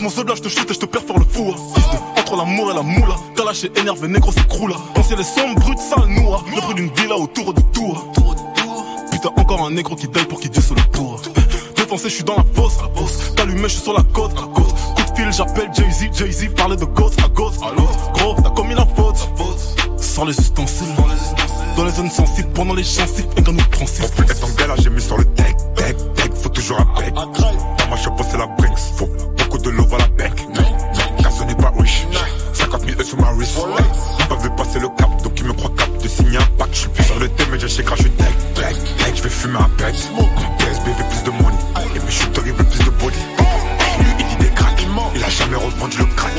mon 0.00 0.10
soldat, 0.10 0.34
je 0.34 0.42
te 0.42 0.48
chute 0.48 0.70
et 0.70 0.74
je 0.74 0.78
te 0.78 0.86
perfore 0.86 1.18
le 1.18 1.24
fou. 1.24 1.52
hein. 1.52 1.80
Entre 2.18 2.36
l'amour 2.36 2.70
et 2.70 2.74
la 2.74 2.82
moula, 2.82 3.14
t'as 3.34 3.44
lâché 3.44 3.70
énervé, 3.76 4.08
négro, 4.08 4.30
c'est 4.32 4.46
crou 4.48 4.66
là. 4.68 4.76
Ton 4.94 5.02
ciel 5.02 5.20
est 5.20 5.22
sombre, 5.22 5.54
brut, 5.60 5.78
sale, 5.78 6.06
noir. 6.08 6.44
Le 6.54 6.60
prix 6.60 6.74
d'une 6.74 6.90
villa 6.92 7.16
autour 7.16 7.54
de 7.54 7.60
tour. 7.72 8.06
Putain, 9.10 9.30
encore 9.36 9.64
un 9.66 9.70
négro 9.70 9.94
qui 9.96 10.08
daille 10.08 10.26
pour 10.26 10.40
qu'il 10.40 10.50
Dieu 10.50 10.60
sur 10.62 10.74
le 10.74 10.82
tour. 10.92 11.20
Défoncé, 11.76 12.08
je 12.08 12.14
suis 12.16 12.24
dans 12.24 12.36
la 12.36 12.44
fosse, 12.54 12.76
la 12.82 13.00
fosse. 13.00 13.34
T'allumé, 13.34 13.62
je 13.64 13.68
suis 13.74 13.82
sur 13.82 13.92
la 13.94 14.02
côte, 14.12 14.34
la 14.34 14.42
côte. 14.42 14.74
Coup 14.96 15.12
de 15.12 15.16
fil, 15.16 15.32
j'appelle 15.32 15.70
Jay-Z, 15.72 16.08
Jay-Z, 16.12 16.54
parlait 16.54 16.76
de 16.76 16.84
ghost 16.84 17.18
à 17.24 17.28
gauche, 17.28 17.54
à 17.62 17.70
l'autre. 17.74 18.12
Gros, 18.14 18.34
t'as 18.42 18.50
commis 18.50 18.74
la 18.74 18.86
faute. 18.86 19.16
Sans 19.98 20.24
les 20.24 20.38
ustensiles, 20.38 20.86
dans 21.76 21.84
les 21.84 21.90
zones 21.92 22.10
sensibles, 22.10 22.48
pendant 22.54 22.72
les 22.74 22.82
gencives, 22.84 23.26
et 23.36 23.42
quand 23.42 23.52
nous 23.52 23.62
prend 23.70 23.84
être 23.84 24.44
en 24.44 24.48
galère, 24.58 24.76
j'ai 24.78 24.88
mis 24.90 25.02
sur 25.02 25.18
le 25.18 25.24
tech, 25.26 25.54
tech, 25.76 25.94
tech. 26.14 26.30
Faut 26.42 26.48
toujours 26.48 26.78
un 26.80 27.00
bec. 27.00 27.12
Dans 27.14 27.88
ma 27.90 27.96
chapeau, 27.96 28.24
c'est 28.30 28.38
la 28.38 28.46
Brinks. 28.46 28.78
Faut 28.96 29.08
sous 33.16 33.22
ma 33.22 33.32
wrist. 33.32 33.58
Ils 34.74 34.80
le 34.82 34.88
cap, 34.88 35.22
donc 35.22 35.32
ils 35.38 35.46
me 35.46 35.52
croient 35.52 35.72
cap 35.76 35.90
de 36.02 36.08
signer 36.08 36.38
un 36.38 36.46
pack. 36.58 36.68
Je 36.72 36.78
suis 36.80 36.88
plus 36.88 37.04
sur 37.04 37.18
le 37.18 37.28
thème, 37.28 37.46
mais 37.50 37.58
j'ai 37.58 37.68
je 37.68 37.74
suis 37.74 37.84
tech, 37.84 38.28
tech. 38.54 38.76
Je 39.14 39.22
vais 39.22 39.28
fumer 39.28 39.58
un 39.58 39.68
pet. 39.76 39.94
Mon 40.14 40.24
PSBV 40.58 41.02
plus 41.10 41.22
de 41.24 41.30
money. 41.30 41.56
Et 41.94 41.98
mes 41.98 42.10
shooters, 42.10 42.46
ils 42.46 42.52
veulent 42.52 42.66
plus 42.66 42.84
de 42.84 42.90
body. 42.90 43.18
Lui 43.98 44.06
Il 44.18 44.26
dit 44.26 44.36
des 44.36 44.50
cracks, 44.54 44.86
il 45.14 45.24
a 45.24 45.28
jamais 45.30 45.56
revendu 45.56 45.98
le 45.98 46.04
crack. 46.04 46.32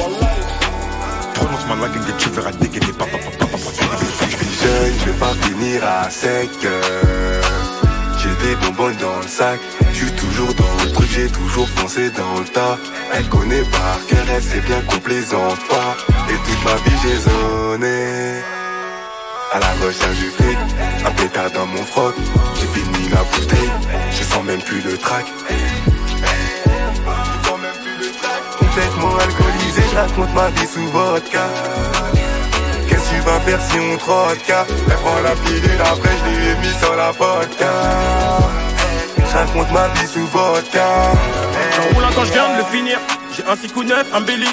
Prononce 1.33 1.65
ma 1.67 1.75
lague 1.75 1.95
et 1.95 2.17
tu 2.17 2.29
verras 2.29 2.51
dégainer. 2.51 2.93
Papa, 2.93 3.17
papa, 3.17 3.45
papa, 3.45 3.57
Jeune, 3.57 4.93
je 4.99 5.05
vais 5.05 5.17
pas 5.17 5.33
finir 5.41 5.83
à 5.83 6.09
sec. 6.09 6.49
J'ai 8.19 8.47
des 8.47 8.55
bonbons 8.55 8.95
dans 8.99 9.19
le 9.21 9.27
sac, 9.27 9.59
je 9.93 10.05
toujours 10.19 10.53
j'ai 11.17 11.27
toujours 11.29 11.67
foncé 11.69 12.09
dans 12.11 12.39
le 12.39 12.45
tas. 12.45 12.77
Elle 13.13 13.27
connaît 13.29 13.63
par 13.63 13.97
cœur, 14.07 14.25
elle 14.35 14.43
sait 14.43 14.59
bien 14.59 14.81
qu'on 14.81 14.99
plaisante 14.99 15.59
pas. 15.67 15.95
Et 16.29 16.37
toute 16.45 16.63
ma 16.63 16.75
vie 16.83 16.97
j'ai 17.03 17.17
zoné. 17.27 18.41
À 19.53 19.59
la 19.59 19.71
recherche 19.85 20.17
du 20.17 20.29
fric, 20.29 20.57
un 21.05 21.11
pétard 21.11 21.51
dans 21.51 21.65
mon 21.65 21.83
froc. 21.83 22.13
J'ai 22.59 22.67
fini 22.67 23.09
la 23.09 23.23
bouteille, 23.23 23.71
je 24.11 24.23
sens 24.23 24.43
même 24.43 24.61
plus 24.61 24.81
le 24.81 24.97
trac. 24.97 25.25
Complètement 28.59 29.15
alcoolisé, 29.17 29.81
je 29.91 30.35
ma 30.35 30.49
vie 30.49 30.67
sous 30.67 30.87
vodka. 30.91 31.45
Qu'est-ce 32.87 33.09
que 33.09 33.15
tu 33.15 33.21
vas 33.21 33.39
faire 33.39 33.61
si 33.61 33.79
on 33.79 33.97
trotte 33.97 34.37
Elle 34.49 34.95
prend 34.95 35.21
la 35.23 35.35
pilule, 35.43 35.81
après 35.81 36.15
je 36.19 36.39
l'ai 36.41 36.55
mis 36.67 36.75
sur 36.79 36.95
la 36.95 37.11
vodka. 37.11 38.66
J'enroule 41.75 42.03
un 42.03 42.11
quand 42.15 42.25
je 42.25 42.33
viens 42.33 42.53
de 42.53 42.57
le 42.57 42.63
finir. 42.65 42.97
J'ai 43.35 43.43
un 43.45 43.55
6 43.55 43.71
coups 43.71 43.85
neuf, 43.85 44.07
un 44.13 44.21
belly. 44.21 44.47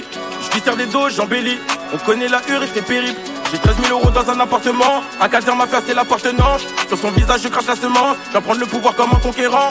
Je 0.53 0.61
sers 0.61 0.77
des 0.77 0.87
dos, 0.87 1.09
j'embellis. 1.09 1.59
On 1.95 1.97
connaît 1.99 2.29
la 2.29 2.41
hure 2.49 2.63
et 2.63 2.69
c'est 2.73 2.85
pénible. 2.85 3.19
J'ai 3.51 3.59
13 3.59 3.77
000 3.83 3.99
euros 3.99 4.11
dans 4.11 4.29
un 4.31 4.39
appartement. 4.41 5.03
À 5.21 5.29
4 5.29 5.49
heures, 5.49 5.57
ma 5.57 5.67
face 5.67 5.85
c'est 5.87 5.95
l'appartenance. 5.95 6.63
Sur 6.89 6.99
son 6.99 7.11
visage, 7.13 7.41
je 7.45 7.49
crache 7.49 7.67
la 7.67 7.77
semence. 7.77 8.17
J'en 8.33 8.43
prends 8.43 8.55
le 8.55 8.67
pouvoir 8.67 8.95
comme 8.95 9.11
un 9.13 9.21
conquérant. 9.21 9.71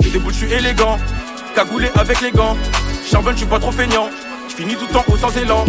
Des 0.00 0.18
boules, 0.18 0.32
je 0.32 0.38
suis 0.38 0.52
élégant. 0.52 0.98
Cagoulé 1.56 1.90
avec 1.96 2.20
les 2.20 2.30
gants. 2.30 2.56
Charbonne, 3.10 3.34
je 3.34 3.38
suis 3.38 3.48
pas 3.48 3.58
trop 3.58 3.72
feignant. 3.72 4.08
Je 4.48 4.54
finis 4.54 4.76
tout 4.76 4.86
le 4.86 4.92
temps 4.92 5.04
au 5.08 5.16
sans 5.16 5.36
élan. 5.36 5.64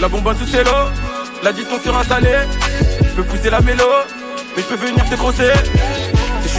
La 0.00 0.08
bonbonne 0.08 0.38
sous 0.38 0.46
cello. 0.46 0.70
La 1.42 1.52
distance 1.52 1.82
sur 1.82 1.96
un 1.96 2.04
salé. 2.04 2.34
Je 3.02 3.10
peux 3.10 3.24
pousser 3.24 3.50
la 3.50 3.60
mélo. 3.60 3.84
Mais 4.56 4.62
je 4.62 4.74
peux 4.74 4.86
venir 4.86 5.04
te 5.08 5.16
crosser. 5.16 5.52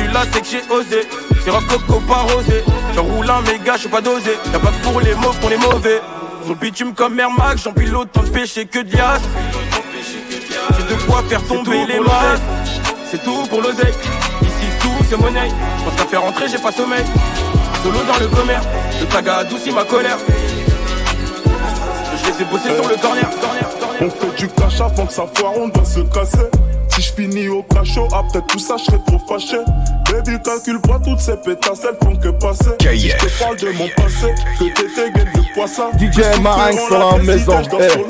Suis 0.07 0.13
là, 0.13 0.21
c'est 0.31 0.39
que 0.39 0.47
j'ai 0.47 0.73
osé. 0.73 1.07
C'est 1.43 1.49
rock 1.49 1.67
coco 1.67 1.99
pas 2.07 2.25
rosé. 2.33 2.63
J'enroule 2.95 3.29
un 3.29 3.41
méga, 3.41 3.73
je 3.73 3.79
suis 3.79 3.89
pas 3.89 3.99
dosé. 3.99 4.37
Y'a 4.53 4.59
pas 4.59 4.69
que 4.69 4.83
pour 4.83 5.01
les 5.01 5.13
mauves 5.15 5.37
qu'on 5.41 5.49
est 5.49 5.57
mauvais. 5.57 6.01
Sur 6.43 6.53
le 6.53 6.59
bitume 6.59 6.93
comme 6.93 7.19
Air 7.19 7.29
Max, 7.29 7.63
j'empile 7.63 7.93
tant 8.13 8.23
de 8.23 8.29
péché 8.29 8.65
que 8.65 8.79
de 8.79 8.95
liasse. 8.95 9.21
J'ai 10.77 10.95
de 10.95 11.01
quoi 11.01 11.23
faire 11.27 11.43
tomber 11.43 11.85
les 11.87 11.99
masses. 11.99 12.39
C'est 13.11 13.21
tout 13.21 13.45
pour 13.49 13.61
l'oseille. 13.61 13.93
Ici 14.43 14.67
tout 14.79 15.05
c'est 15.09 15.17
monnaie. 15.17 15.51
Quand 15.83 15.97
ça 15.97 16.05
fait 16.05 16.17
rentrer, 16.17 16.47
j'ai 16.47 16.57
pas 16.57 16.71
sommeil. 16.71 17.03
Solo 17.83 17.99
dans 18.07 18.19
le 18.19 18.27
commerce. 18.27 18.65
Le 19.01 19.07
tag 19.07 19.27
a 19.27 19.37
adouci 19.39 19.71
ma 19.71 19.83
colère. 19.83 20.17
Je 22.15 22.31
les 22.31 22.41
ai 22.41 22.45
bossés 22.45 22.73
sur 22.73 22.87
le 22.87 22.95
corner, 22.95 23.29
corner, 23.41 23.69
corner. 23.77 24.01
On 24.01 24.09
fait 24.09 24.35
du 24.37 24.47
cash 24.47 24.79
avant 24.79 25.05
que 25.05 25.13
ça 25.13 25.25
foire, 25.35 25.51
on 25.57 25.67
doit 25.67 25.83
se 25.83 25.99
casser. 25.99 26.49
Si 26.97 27.03
je 27.03 27.13
finis 27.13 27.47
au 27.47 27.61
cachot, 27.61 28.07
après 28.11 28.41
tout 28.47 28.57
ça, 28.57 28.75
je 28.75 28.85
serais 28.85 28.99
trop 29.05 29.19
fâché. 29.19 29.57
Baby, 30.09 30.41
calcule 30.43 30.81
pas 30.81 30.97
toutes 30.97 31.19
ces 31.19 31.37
pétasses, 31.37 31.81
elles 31.87 31.97
font 32.03 32.15
que 32.15 32.29
passer. 32.29 32.71
Si 32.81 33.09
je 33.09 33.17
te 33.17 33.39
parle 33.39 33.55
de 33.57 33.69
mon 33.73 33.87
passé, 33.89 34.33
que 34.57 34.63
t'étais 34.63 35.11
gaine 35.11 35.31
de 35.35 35.53
poisson. 35.53 35.91
DJ 35.99 36.41
Marinx 36.41 36.89
dans 36.89 37.17
la 37.17 37.23
maison. 37.23 37.53
Eh. 37.79 37.89
sur. 37.89 38.07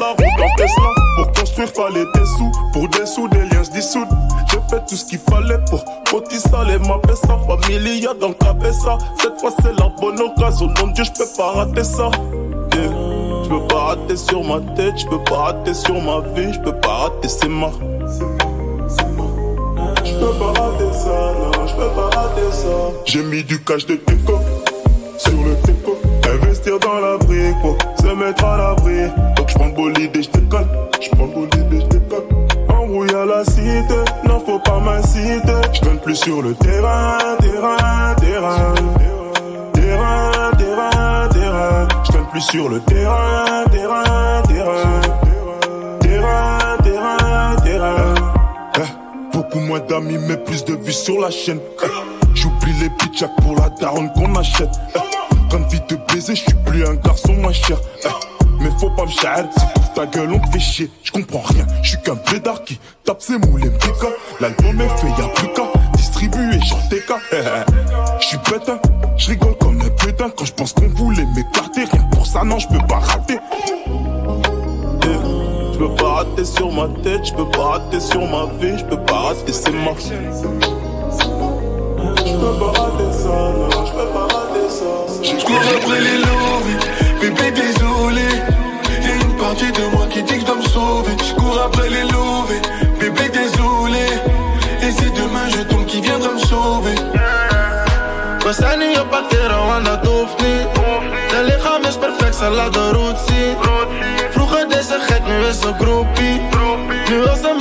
Pour 1.17 1.31
construire, 1.33 1.67
fallait 1.67 2.05
des 2.13 2.25
sous. 2.25 2.51
Pour 2.71 2.87
des 2.87 3.05
sous, 3.05 3.27
des 3.27 3.43
liens 3.49 3.65
se 3.65 3.71
dissoudent. 3.71 4.07
J'ai 4.49 4.59
fait 4.69 4.81
tout 4.87 4.95
ce 4.95 5.03
qu'il 5.03 5.19
fallait 5.19 5.59
pour 5.69 5.83
cotiser 6.09 6.47
les 6.67 6.79
ma 6.79 6.97
sa 7.13 7.37
familia 7.39 8.13
dans 8.21 8.29
le 8.29 8.35
cabessa. 8.35 8.97
Cette 9.21 9.37
fois, 9.41 9.51
c'est 9.61 9.77
la 9.77 9.89
bonne 9.99 10.21
occasion. 10.21 10.71
Mon 10.79 10.87
Dieu, 10.93 11.03
je 11.03 11.11
peux 11.11 11.29
pas 11.35 11.51
rater 11.51 11.83
ça. 11.83 12.09
Yeah. 12.73 13.17
Je 13.43 13.49
peux 13.49 13.67
pas 13.67 13.83
rater 13.83 14.15
sur 14.15 14.43
ma 14.43 14.61
tête, 14.75 14.97
je 14.97 15.07
peux 15.07 15.23
pas 15.23 15.37
rater 15.37 15.73
sur 15.73 16.01
ma 16.01 16.21
vie, 16.35 16.53
je 16.53 16.59
peux 16.59 16.79
pas 16.79 17.09
rater, 17.09 17.27
c'est 17.27 17.49
mort. 17.49 17.79
Peux 20.19 20.33
pas 20.39 20.47
rater 20.47 20.93
ça, 20.93 21.33
non, 21.39 21.67
je 21.67 21.73
peux 21.75 21.89
pas 21.89 22.09
rater 22.17 22.51
ça. 22.51 22.67
J'ai 23.05 23.23
mis 23.23 23.43
du 23.43 23.63
cash 23.63 23.85
de 23.85 23.95
déco 23.95 24.39
sur 25.17 25.31
le 25.31 25.55
déco. 25.65 25.97
Investir 26.33 26.79
dans 26.79 26.99
la 26.99 27.17
brique 27.17 27.55
se 28.01 28.07
mettre 28.07 28.43
à 28.45 28.57
l'abri. 28.57 29.09
Donc 29.35 29.47
je 29.47 29.53
prends 29.55 29.67
le 29.67 29.73
bolide 29.73 30.15
et 30.15 30.23
je 30.23 30.29
décolle. 30.31 30.67
Je 30.99 31.09
prends 31.09 31.25
le 31.25 31.33
bolide 31.33 31.73
et 31.73 31.81
je 31.81 31.85
décolle. 31.85 32.23
Embrouille 32.69 33.13
à 33.13 33.25
la 33.25 33.45
cité, 33.45 34.03
non 34.25 34.41
faut 34.45 34.59
pas 34.59 34.79
m'inciter. 34.79 35.61
Je 35.73 35.81
donne 35.81 35.99
plus 35.99 36.15
sur 36.15 36.41
le 36.41 36.55
terrain, 36.55 37.17
terrain, 37.39 38.15
terrain. 38.19 38.73
Terrain, 39.73 40.51
terrain, 40.57 41.29
terrain. 41.29 41.87
Je 42.03 42.11
donne 42.11 42.27
plus 42.31 42.41
sur 42.41 42.69
le 42.69 42.79
terrain, 42.81 43.65
terrain. 43.71 44.41
Terrain, 44.47 45.01
Beaucoup 49.57 49.69
moins 49.69 49.79
d'amis, 49.79 50.19
mais 50.19 50.37
plus 50.37 50.63
de 50.65 50.75
vues 50.75 50.93
sur 50.93 51.19
la 51.19 51.31
chaîne. 51.31 51.59
J'oublie 52.35 52.73
les 52.79 52.89
bitchaks 52.89 53.35
pour 53.41 53.55
la 53.55 53.69
daronne 53.69 54.11
qu'on 54.13 54.35
achète. 54.35 54.69
Eh, 54.95 54.99
Comme 55.49 55.67
vie 55.69 55.81
de 55.89 55.95
baiser, 55.95 56.35
je 56.35 56.41
suis 56.41 56.53
plus 56.63 56.85
un 56.85 56.93
garçon 56.93 57.33
moins 57.33 57.53
cher. 57.53 57.79
Mais 58.59 58.69
faut 58.79 58.91
pas 58.91 59.05
me 59.05 59.09
si 59.09 59.17
t'ouvres 59.17 59.93
ta 59.95 60.05
gueule, 60.05 60.31
on 60.33 60.39
te 60.39 60.51
fait 60.51 60.59
chier. 60.59 60.91
Je 61.03 61.11
comprends 61.11 61.41
rien, 61.41 61.65
je 61.81 61.89
suis 61.89 62.01
qu'un 62.03 62.13
blédard 62.13 62.63
qui 62.65 62.79
tape 63.03 63.19
ses 63.19 63.39
moules 63.39 63.65
et 63.65 63.69
m'pica. 63.69 64.07
L'album 64.39 64.79
est 64.79 64.89
fait, 64.99 65.21
y'a 65.21 65.27
plus 65.29 65.47
qu'à 65.47 65.63
distribuer, 65.95 66.61
chanter 66.61 67.01
qu'à. 67.07 67.17
Je 68.19 68.25
suis 68.25 68.37
bête, 68.51 68.69
hein, 68.69 68.79
je 69.17 69.29
rigole 69.29 69.57
comme 69.57 69.81
un 69.81 69.89
putain 69.89 70.29
quand 70.29 70.45
je 70.45 70.53
pense 70.53 70.73
qu'on 70.73 70.89
voulait 70.89 71.25
m'écarter. 71.35 71.85
Rien 71.91 72.03
pour 72.11 72.27
ça, 72.27 72.43
non, 72.43 72.59
je 72.59 72.67
peux 72.67 72.85
pas 72.87 72.99
rater. 72.99 73.39
Je 75.79 75.83
peux 75.83 75.93
pas 75.93 76.09
rater 76.09 76.43
sur 76.43 76.71
ma 76.71 76.87
tête, 77.03 77.27
je 77.27 77.33
peux 77.33 77.45
pas 77.45 77.65
rater 77.65 77.99
sur 77.99 78.21
ma 78.21 78.47
vie, 78.59 78.79
je 78.79 78.85
peux 78.85 78.97
pas 78.97 79.13
rater, 79.13 79.53
c'est 79.53 79.69
mort. 79.69 79.95
Je 79.99 80.09
peux 82.33 82.53
pas 82.57 82.71
rater 82.81 83.11
ça, 83.11 83.29
non, 83.29 83.69
je 83.85 83.91
peux 83.91 84.07
pas 84.07 84.25
rater 84.25 84.69
ça. 84.69 84.85
Je 85.21 85.45
cours 85.45 85.61
après 85.77 86.01
les 86.01 86.17
loups, 86.17 86.63
bébé 87.21 87.51
désolé. 87.51 88.27
Y'a 89.03 89.15
une 89.23 89.37
partie 89.37 89.71
de 89.71 89.95
moi 89.95 90.07
qui 90.09 90.23
dit 90.23 90.33
que 90.33 90.39
je 90.39 90.45
dois 90.47 90.55
me 90.55 90.63
sauver. 90.63 91.11
Je 91.23 91.35
cours 91.35 91.61
après 91.63 91.89
les 91.91 92.05
loups, 92.05 92.47
bébé 92.99 93.29
désolé. 93.29 94.07
Et 94.81 94.91
si 94.91 95.11
demain 95.11 95.47
je 95.49 95.61
tombe, 95.61 95.85
qui 95.85 96.01
viendra 96.01 96.31
me 96.33 96.39
sauver? 96.39 96.95
Bastani 98.43 98.95
yo 98.95 99.05
partera 99.11 99.61
wana 99.61 99.97
tofni 99.97 100.65
De 101.29 101.39
lichaam 101.45 101.85
is 101.85 101.97
perfect, 101.97 102.33
salade 102.33 102.77
nu 105.27 105.73
groepie 105.79 106.41
Nu 107.09 107.19
wil 107.19 107.35
ze 107.35 107.53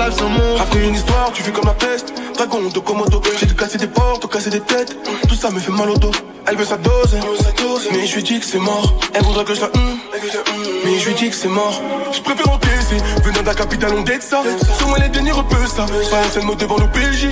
life 0.00 0.16
zo 0.18 0.26
Raconte 0.56 0.74
movie 0.74 0.88
une 0.88 0.94
histoire, 0.94 1.30
tu 1.32 1.42
fais 1.42 1.52
comme 1.52 1.66
la 1.66 1.74
peste. 1.74 2.12
Dragon 2.34 2.62
de 2.74 2.80
Komodo, 2.80 3.22
j'ai 3.38 3.46
dû 3.46 3.54
casser 3.54 3.78
des 3.78 3.86
portes, 3.86 4.28
casser 4.28 4.50
des 4.50 4.60
têtes. 4.60 4.96
Tout 5.28 5.34
ça 5.34 5.50
me 5.50 5.60
fait 5.60 5.70
mal 5.70 5.90
au 5.90 5.96
dos. 5.96 6.10
Elle 6.46 6.56
veut 6.56 6.64
sa 6.64 6.76
dose, 6.76 7.16
mais 7.92 8.06
je 8.06 8.16
lui 8.16 8.22
dis 8.22 8.40
que 8.40 8.46
c'est 8.46 8.58
mort. 8.58 8.92
Elle 9.14 9.22
voudrait 9.22 9.44
que 9.44 9.54
je 9.54 9.60
la 9.60 9.66
hum, 9.66 9.98
mais 10.84 10.98
je 10.98 11.08
lui 11.08 11.14
dis 11.14 11.30
que 11.30 11.36
c'est 11.36 11.48
mort. 11.48 11.80
Je 12.12 12.20
préfère 12.20 12.48
encaisser, 12.52 12.98
venant 13.24 13.42
de 13.42 13.46
la 13.46 13.54
capitale, 13.54 13.92
on 13.96 14.02
dette 14.02 14.22
ça. 14.22 14.42
Sur 14.78 14.88
moi, 14.88 14.98
les 14.98 15.08
derniers 15.08 15.32
repeux, 15.32 15.66
ça. 15.66 15.86
Pas 16.10 16.18
un 16.18 16.30
seul 16.34 16.42
mot 16.44 16.54
devant 16.54 16.78
nos 16.78 16.88
PJ. 16.88 17.28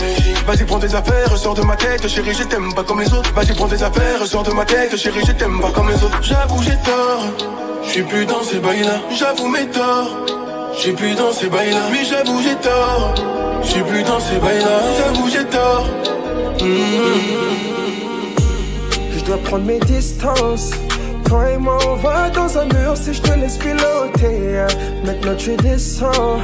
Vas-y, 0.46 0.64
prends 0.64 0.78
tes 0.78 0.94
affaires, 0.94 1.36
sors 1.36 1.54
de 1.54 1.62
ma 1.62 1.76
tête, 1.76 2.06
chérie, 2.08 2.34
je 2.38 2.44
t'aime 2.44 2.72
pas 2.72 2.84
comme 2.84 3.00
les 3.00 3.12
autres. 3.12 3.32
Vas-y, 3.34 3.54
prends 3.54 3.68
tes 3.68 3.82
affaires, 3.82 4.26
sors 4.26 4.44
de 4.44 4.52
ma 4.52 4.64
tête, 4.64 4.96
chérie, 4.96 5.24
je 5.26 5.32
t'aime 5.32 5.60
pas 5.60 5.70
comme 5.70 5.88
les 5.88 6.02
autres. 6.04 6.22
J'avoue 6.22 6.62
j'ai 6.62 6.78
tort 6.84 7.71
Je 7.84 7.90
suis 7.90 8.02
plus 8.02 8.26
dans 8.26 8.42
ces 8.42 8.58
bails 8.58 8.82
là 8.82 9.00
J'avoue 9.10 9.48
mes 9.48 9.66
torts. 9.66 10.26
Je 10.74 10.80
suis 10.80 10.92
plus 10.92 11.14
dans 11.14 11.32
ces 11.32 11.48
bails 11.48 11.70
là 11.70 11.80
Mais 11.90 12.04
j'avoue 12.04 12.40
j'ai 12.42 12.54
tort. 12.56 13.14
Je 13.62 13.68
suis 13.68 13.82
plus 13.82 14.02
dans 14.02 14.20
ces 14.20 14.36
bails 14.36 14.60
là 14.60 14.80
J'avoue 14.98 15.28
j'ai 15.28 15.44
tort. 15.44 15.86
Je 19.16 19.24
dois 19.24 19.38
prendre 19.38 19.64
mes 19.64 19.78
distances. 19.80 20.70
Quand 21.28 21.42
il 21.50 21.58
m'envoie 21.60 22.28
dans 22.30 22.58
un 22.58 22.64
mur, 22.66 22.94
si 22.94 23.14
je 23.14 23.22
te 23.22 23.32
laisse 23.38 23.56
piloter, 23.56 24.66
maintenant 25.04 25.34
tu 25.36 25.56
descends. 25.56 26.40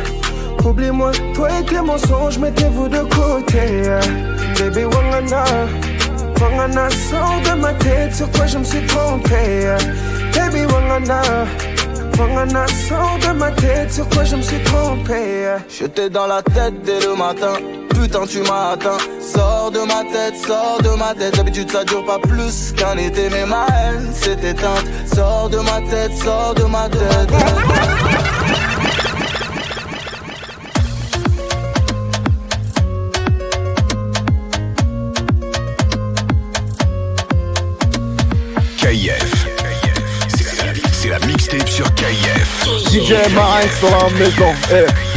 Oublie-moi, 0.64 1.12
toi 1.34 1.48
et 1.60 1.64
tes 1.64 1.80
mensonges, 1.80 2.38
mettez-vous 2.38 2.88
de 2.88 3.00
côté. 3.00 3.82
Baby 4.58 4.84
Wangana, 4.84 5.44
Wangana, 6.40 6.88
sors 7.10 7.40
de 7.44 7.60
ma 7.60 7.74
tête, 7.74 8.14
sur 8.14 8.30
toi 8.30 8.46
je 8.46 8.58
me 8.58 8.64
suis 8.64 8.84
trompé. 8.86 9.76
Baby 10.38 10.64
Wangana, 10.72 11.20
Wangana, 12.16 12.64
sors 12.88 13.18
de 13.20 13.32
ma 13.36 13.50
tête, 13.50 13.92
sur 13.92 14.08
toi 14.08 14.22
je 14.22 14.36
me 14.36 14.42
suis 14.42 14.62
trompé. 14.62 15.56
J'étais 15.68 16.08
dans 16.08 16.28
la 16.28 16.42
tête 16.42 16.80
dès 16.84 17.00
le 17.00 17.16
matin. 17.16 17.54
Putain, 17.90 18.24
tu 18.24 18.40
m'as 18.42 18.70
atteint. 18.74 18.98
Sors 19.20 19.72
de 19.72 19.80
ma 19.80 20.04
tête, 20.12 20.36
sors 20.46 20.78
de 20.80 20.90
ma 20.96 21.12
tête. 21.14 21.34
D'habitude, 21.36 21.70
ça 21.72 21.82
dure 21.84 22.04
pas 22.04 22.20
plus 22.20 22.72
qu'un 22.72 22.96
été, 22.96 23.28
mais 23.30 23.46
ma 23.46 23.66
haine 23.66 24.12
s'est 24.14 24.38
éteinte. 24.52 24.86
Sors 25.12 25.50
de 25.50 25.58
ma 25.58 25.80
tête, 25.90 26.12
sors 26.22 26.54
de 26.54 26.62
ma 26.62 26.88
tête. 26.88 28.17
DJ 42.98 43.12
dans 43.80 43.90
la 43.90 44.10
maison. 44.18 44.52
eh. 44.72 45.07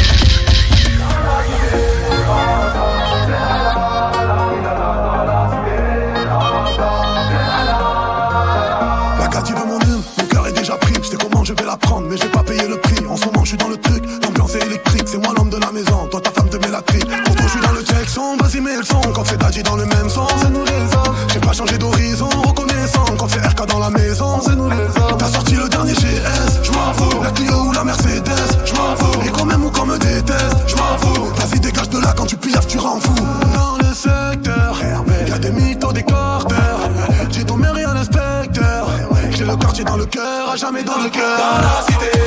Jamais 40.55 40.83
dans 40.83 40.97
le 40.97 41.09
cœur. 41.09 41.37
Dans 41.37 41.61
la 41.61 41.81
cité, 41.85 42.19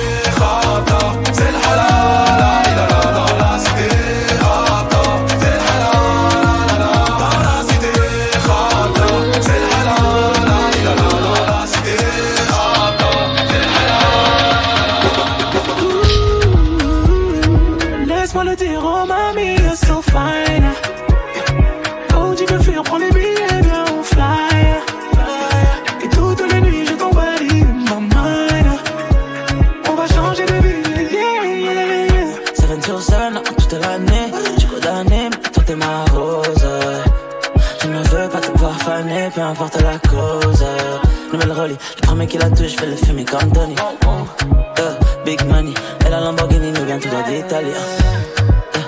Euh, 47.56 48.80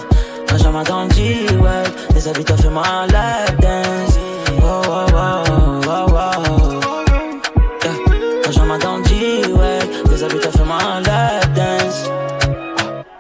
Benjamin 0.49 0.83
dans 0.83 1.05
le 1.05 1.11
G-Wag, 1.11 1.87
des 2.15 2.29
habits 2.29 2.45
t'as 2.45 2.57
fait 2.57 2.69
dance. 3.61 4.19
Oh, 4.61 4.83
oh, 4.89 5.07
oh, 5.15 5.81
oh, 5.87 6.07
oh. 6.09 6.81
Euh, 7.85 8.43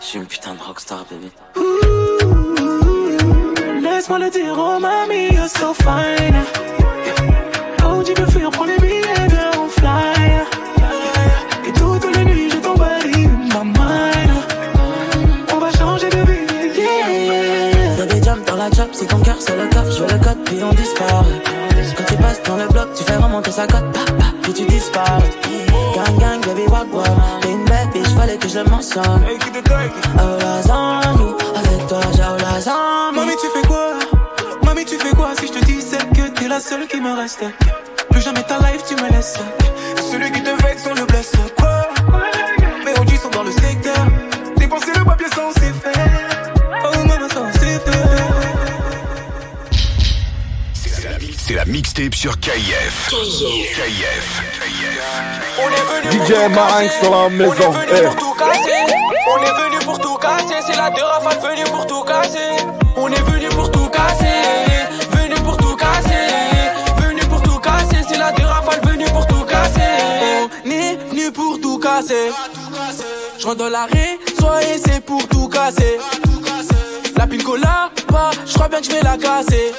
habits 0.01 0.19
une 0.19 0.27
putain 0.27 0.55
de 0.55 0.61
rockstar, 0.61 1.05
baby. 1.09 1.31
Laisse-moi 3.83 4.19
le 4.19 4.31
dire, 4.31 4.53
oh 4.59 4.81
mamie, 4.81 5.33
you're 5.33 5.49
so 5.49 5.73
fine. 5.73 6.35
Cœur 19.27 19.37
c'est 19.41 19.57
le 19.57 19.69
coffre, 19.69 19.91
je 19.91 20.03
veux 20.03 20.09
le 20.09 20.25
code, 20.25 20.39
puis 20.45 20.59
on 20.63 20.73
disparaît. 20.73 21.43
Quand 21.97 22.05
tu 22.09 22.17
passes 22.17 22.43
dans 22.45 22.57
le 22.57 22.69
bloc, 22.69 22.89
tu 22.97 23.03
fais 23.03 23.17
remonter 23.17 23.51
sa 23.51 23.67
cote, 23.67 23.93
pa, 23.93 24.05
pa, 24.19 24.27
puis 24.43 24.53
tu 24.53 24.65
disparais. 24.67 25.31
Gang 25.95 26.19
gang, 26.19 26.41
baby 26.47 26.67
walk 26.71 26.95
walk, 26.95 27.07
t'es 27.41 27.51
une 27.51 27.65
belle 27.65 27.89
bitch, 27.93 28.09
fallait 28.17 28.37
que 28.37 28.49
je 28.49 28.61
le 28.61 28.71
mentionne. 28.71 29.25
Oh 30.19 30.39
avec 31.57 31.87
toi 31.89 32.01
j'ai 32.15 32.45
la 32.45 32.61
zone. 32.61 33.15
Mamie, 33.15 33.37
tu 33.43 33.49
fais 33.55 33.67
quoi? 33.67 33.95
Mamie, 34.63 34.85
tu 34.85 34.97
fais 34.97 35.15
quoi 35.17 35.31
si 35.39 35.49
je 35.49 35.53
te 35.53 35.65
disais 35.65 35.99
que 36.15 36.29
t'es 36.29 36.49
la 36.49 36.61
seule 36.61 36.87
qui 36.87 37.01
me 37.01 37.13
reste? 37.17 37.45
Plus 38.11 38.23
jamais 38.23 38.45
ta 38.45 38.59
life, 38.59 38.85
tu 38.89 38.95
me 38.95 39.11
laisses. 39.11 39.39
Celui 40.11 40.31
qui 40.31 40.43
te 40.43 40.51
vexe, 40.63 40.85
on 40.89 40.95
le 40.95 41.05
blesse. 41.07 41.33
Mixtape 51.99 52.15
sur 52.15 52.39
KIF. 52.41 53.09
KIF. 53.09 54.43
DJ 56.11 56.51
Marinx 56.55 56.95
dans 57.03 57.23
la 57.23 57.29
maison. 57.31 57.73
Eh. 57.89 58.17
tout 58.19 58.35
casser. 58.35 58.95
On 59.29 59.43
est 59.43 59.71
venu 59.71 59.79
pour 59.85 59.99
tout 59.99 60.17
casser. 60.17 60.55
C'est 60.67 60.77
la 60.77 60.91
de 60.91 61.01
Rafale 61.01 61.39
venu 61.51 61.65
pour 61.65 61.87
tout 61.87 62.03
casser. 62.03 62.65
On 62.97 63.09
est 63.09 63.23
venu 63.23 63.49
pour 63.49 63.71
tout 63.71 63.89
casser. 63.89 64.27
Venu 65.13 65.35
pour 65.37 65.57
tout 65.57 65.77
casser. 65.77 66.29
Venu 66.99 67.21
pour 67.21 67.43
tout 67.43 67.59
casser. 67.59 68.05
C'est 68.09 68.19
la 68.19 68.33
de 68.33 68.43
Rafale 68.43 68.81
venu 68.83 69.05
pour 69.07 69.27
tout 69.27 69.45
casser. 69.45 69.81
On 70.65 70.71
est 70.71 70.97
venu 71.09 71.33
pour 71.33 71.61
tout 71.61 71.79
casser. 71.79 72.31
Je 73.39 73.47
rentre 73.47 73.59
dans 73.59 73.69
l'arrêt, 73.69 74.19
soyez 74.39 74.79
c'est 74.85 75.05
pour 75.05 75.27
tout 75.29 75.49
casser. 75.49 75.99
La 77.17 77.27
pile 77.27 77.45
cola, 77.45 77.91
pas, 78.09 78.31
je 78.47 78.55
crois 78.55 78.69
bien 78.69 78.81
que 78.81 78.87
je 78.87 78.93
vais 78.93 79.03
la 79.03 79.17
casser. 79.17 79.73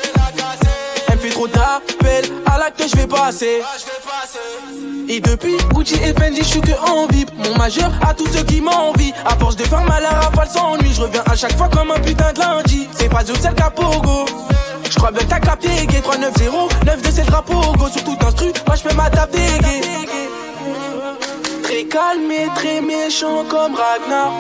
Elle 1.18 1.30
fait 1.30 1.34
trop 1.34 1.48
d'appels, 1.48 2.26
à 2.46 2.60
l'acte 2.60 2.84
je 2.88 2.96
vais 2.96 3.08
passer. 3.08 3.64
Et 5.10 5.20
depuis 5.20 5.58
Gucci 5.74 5.96
et 5.96 6.14
Fendi, 6.14 6.42
je 6.42 6.44
suis 6.44 6.62
que 6.62 6.74
en 6.74 7.08
VIP. 7.08 7.32
Mon 7.38 7.58
majeur 7.58 7.90
à 8.08 8.14
tous 8.14 8.28
ceux 8.28 8.44
qui 8.44 8.62
m'envient. 8.62 9.14
À 9.26 9.36
force 9.36 9.56
de 9.56 9.64
faire 9.64 9.84
mal 9.84 10.06
à 10.06 10.12
la 10.12 10.20
rafale 10.20 10.48
sans 10.48 10.78
nuit, 10.78 10.94
je 10.94 11.02
reviens 11.02 11.24
à 11.26 11.36
chaque 11.36 11.58
fois 11.58 11.70
comme 11.70 11.90
un 11.90 12.00
putain 12.00 12.34
de 12.34 12.40
lundi. 12.40 12.88
C'est 12.92 13.10
pas 13.10 13.22
c'est 13.26 13.50
le 13.50 13.56
capogo. 13.56 14.26
Je 14.88 14.96
crois 14.96 15.12
bien 15.12 15.24
que 15.24 15.30
t'as 15.30 15.40
capté, 15.40 15.88
gay 15.88 16.02
390, 16.02 16.86
9 16.86 17.02
de 17.02 17.12
c'est 17.12 17.22
le 17.22 17.28
drapeau, 17.28 17.62
go 17.78 17.88
sur 17.88 18.04
tout 18.04 18.18
instru, 18.26 18.52
moi 18.68 18.76
je 18.76 18.84
peux 18.84 18.96
m'adapter, 18.96 19.40
gay. 19.60 19.82
Très 21.64 21.84
calme 21.86 22.32
et 22.32 22.48
très 22.54 22.82
méchant 22.82 23.44
comme 23.50 23.74
Ragnar. 23.74 24.34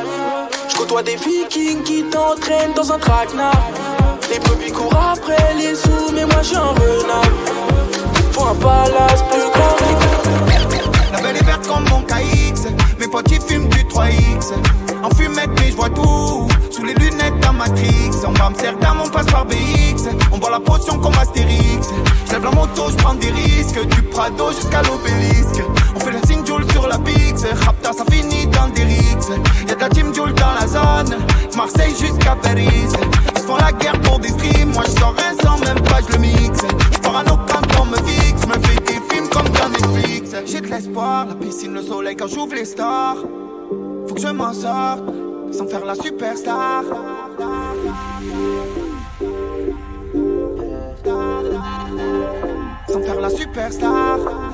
Je 0.69 0.75
côtoie 0.75 1.01
des 1.01 1.15
vikings 1.15 1.81
qui 1.83 2.03
t'entraînent 2.03 2.73
dans 2.75 2.91
un 2.91 2.99
traquenard. 2.99 3.63
Un 8.47 8.55
palace 8.55 9.23
plus 9.31 9.49
grand. 9.53 9.75
La 11.11 11.21
belle 11.21 11.35
est 11.35 11.43
verte 11.43 11.67
comme 11.67 11.83
mon 11.89 12.01
KX. 12.01 12.67
Mes 12.99 13.07
potes 13.07 13.31
ils 13.31 13.41
fument 13.41 13.67
du 13.69 13.83
3X. 13.85 14.53
En 15.03 15.09
fumette, 15.15 15.49
mais 15.59 15.71
je 15.71 15.75
vois 15.75 15.89
tout. 15.89 16.47
Sous 16.69 16.83
les 16.83 16.93
lunettes 16.93 17.39
d'un 17.39 17.53
Matrix. 17.53 18.11
On 18.25 18.31
va 18.33 18.45
Amsterdam, 18.45 18.97
on 19.03 19.09
passe 19.09 19.25
par 19.27 19.45
BX. 19.45 20.09
On 20.31 20.37
boit 20.37 20.51
la 20.51 20.59
potion 20.59 20.99
comme 20.99 21.13
Astérix. 21.19 21.87
J'lève 22.29 22.43
la 22.43 22.51
moto, 22.51 22.83
je 22.91 22.95
prends 22.97 23.15
des 23.15 23.31
risques. 23.31 23.87
Du 23.87 24.03
Prado 24.03 24.51
jusqu'à 24.51 24.83
l'obélisque. 24.83 25.63
On 25.95 25.99
fait 25.99 26.11
le 26.11 26.19
signe 26.27 26.45
sur 26.71 26.87
la 26.87 26.99
Pix. 26.99 27.45
Rapta, 27.65 27.93
ça 27.93 28.03
finit 28.11 28.45
dans 28.47 28.67
des 28.67 28.83
rixes. 28.83 29.31
Y'a 29.67 29.75
de 29.75 29.81
la 29.81 29.89
team 29.89 30.13
Joule 30.13 30.33
dans 30.33 30.53
la 30.59 30.67
zone. 30.67 31.17
Marseille 31.55 31.95
jusqu'à 31.99 32.35
Paris. 32.35 32.69
Font 33.47 33.55
la 33.55 33.71
guerre 33.71 33.99
pour 34.01 34.19
des 34.19 34.27
streams. 34.27 34.73
Moi, 34.73 34.83
je 34.85 34.99
sors 34.99 35.15
sans 35.41 35.57
même 35.59 35.81
pas, 35.83 35.99
je 36.05 36.13
le 36.13 36.19
mixe. 36.19 36.65
Je 36.91 36.99
parano 36.99 37.37
quand 37.47 37.81
on 37.81 37.85
me 37.85 37.95
fixe. 37.95 38.45
Me 38.45 38.53
fais 38.65 38.79
des 38.81 38.99
films 39.09 39.29
comme 39.29 39.47
dans 39.47 39.69
Netflix. 39.69 40.35
J'ai 40.45 40.59
de 40.59 40.67
l'espoir, 40.67 41.27
la 41.27 41.35
piscine, 41.35 41.73
le 41.73 41.81
soleil 41.81 42.17
quand 42.17 42.27
j'ouvre 42.27 42.53
les 42.53 42.65
stars. 42.65 43.15
Faut 44.07 44.15
que 44.15 44.19
je 44.19 44.27
m'en 44.27 44.51
sorte 44.51 45.03
sans 45.51 45.67
faire 45.67 45.85
la 45.85 45.95
superstar. 45.95 46.83
Sans 52.89 53.01
faire 53.01 53.21
la 53.21 53.29
superstar. 53.29 54.46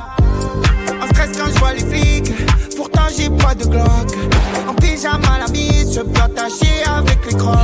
Stress 1.14 1.38
quand 1.38 1.48
je 1.54 1.60
vois 1.60 1.74
les 1.74 1.86
flics, 1.86 2.32
pourtant 2.76 3.08
j'ai 3.16 3.30
pas 3.30 3.56
de 3.56 3.66
Glock. 3.66 4.10
En 4.68 4.74
pyjama 4.74 5.40
la 5.40 5.52
mise, 5.52 5.96
je 5.96 6.02
peux 6.02 6.22
attacher 6.22 6.84
avec 6.86 7.20
les 7.30 7.38
crocs. 7.38 7.58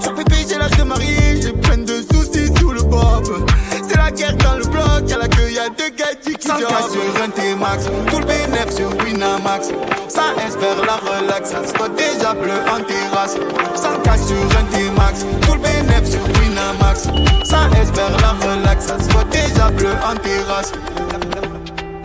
Sur 0.00 0.14
pépé 0.14 0.36
j'ai 0.48 0.58
l'âge 0.58 0.76
de 0.78 0.84
marier, 0.84 1.42
j'ai 1.42 1.52
plein 1.52 1.78
de 1.78 2.04
soucis 2.12 2.52
sous 2.58 2.72
le 2.72 2.82
bob. 2.82 3.46
C'est 3.88 3.96
la 3.96 4.10
guerre 4.10 4.36
dans 4.36 4.54
le 4.54 4.64
bloc, 4.64 5.08
y'a 5.08 5.18
la 5.18 5.28
queue, 5.28 5.50
y'a 5.50 5.68
deux 5.68 5.90
gadgets 5.96 6.38
qui 6.38 6.48
100 6.48 6.58
sur 6.58 7.22
un 7.22 7.28
T-Max, 7.30 7.84
tout 8.10 8.18
le 8.18 8.26
bénéf 8.26 8.70
sur 8.74 8.88
Winamax. 9.04 9.68
Ça 10.08 10.22
espère 10.46 10.84
la 10.86 10.96
relax, 10.96 11.50
ça 11.50 11.66
se 11.66 11.76
voit 11.76 11.88
déjà 11.88 12.34
bleu 12.34 12.58
en 12.70 12.82
terrasse. 12.84 13.36
100 13.74 14.26
sur 14.26 14.58
un 14.58 14.64
T-Max, 14.76 15.26
tout 15.42 15.54
le 15.54 15.60
bénéf 15.60 16.08
sur 16.08 16.20
Winamax. 16.40 17.08
Ça 17.44 17.68
espère 17.80 18.16
la 18.20 18.32
relax, 18.46 18.86
ça 18.86 18.98
se 18.98 19.10
voit 19.10 19.24
déjà 19.24 19.70
bleu 19.70 19.90
en 20.08 20.14
terrasse. 20.16 20.72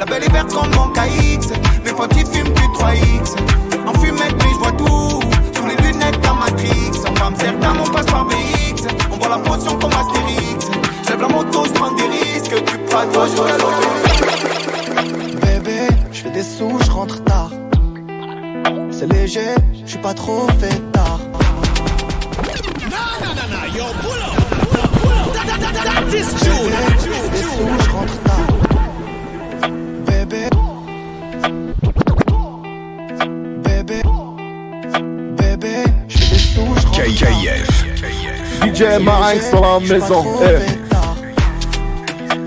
Belle 0.10 0.24
est 0.24 0.32
verte 0.32 0.52
comme 0.52 0.72
mon 0.72 0.88
KX, 0.92 1.54
mes 1.86 1.92
potes 1.92 2.12
ils 2.18 2.26
fument 2.26 2.52
du 2.54 2.64
3X. 2.64 3.36
En 3.86 3.94
fumette, 3.94 4.36
mais 4.38 4.50
je 4.52 4.58
vois 4.58 4.72
tout, 4.72 5.20
sous 5.56 5.68
les 5.68 5.76
lunettes 5.76 6.20
dans 6.22 6.34
Matrix. 6.34 6.92
On 7.08 7.14
va 7.14 7.26
Amsterdam, 7.28 7.78
on 7.80 7.90
passe 7.92 8.08
par 8.08 8.26
BX. 8.26 8.88
On 9.12 9.18
boit 9.18 9.30
la 9.30 9.38
potion 9.38 9.78
comme 9.78 9.92
Astérix. 9.92 10.68
J'lève 11.06 11.22
la 11.22 11.28
moto, 11.28 11.66
je 11.66 11.72
prends 11.74 11.92
des 11.92 12.08
risques, 12.08 12.56
du 12.56 12.78
Prado, 12.90 13.20
je 13.28 13.36
vois 13.36 13.52
l'autre. 13.52 13.90
Bébé, 15.42 15.88
je 16.12 16.22
fais 16.22 16.32
des 16.32 16.44
sous, 16.44 16.80
je 16.84 16.92
rentre 16.92 17.24
tard. 17.24 17.52
C'est 18.92 19.14
léger, 19.14 19.54
je 19.86 19.90
suis 19.92 20.00
pas 20.00 20.16
trop 20.16 20.48
fait 20.60 20.92
tard. 20.92 21.20
Je 26.08 26.08
fais 26.08 26.10
des 26.10 26.24
sous, 26.24 27.84
je 27.84 27.90
rentre 27.92 28.20
tard. 28.24 28.59
DJ 38.62 39.00
Marinx 39.02 39.52
dans 39.52 39.62
la 39.62 39.80
maison. 39.80 40.26
Eh. 40.42 40.60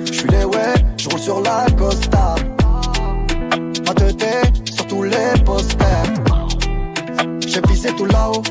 Je 0.04 0.12
suis 0.12 0.28
les 0.28 0.44
ouais, 0.44 0.74
je 0.98 1.08
roule 1.08 1.18
sur 1.18 1.40
la 1.40 1.66
Costa. 1.76 2.34
Ma 3.86 3.94
tête 3.94 4.68
sur 4.72 4.86
tous 4.86 5.02
les 5.04 5.32
posters. 5.44 6.04
J'ai 7.46 7.60
visé 7.68 7.90
tout 7.96 8.04
là-haut, 8.04 8.42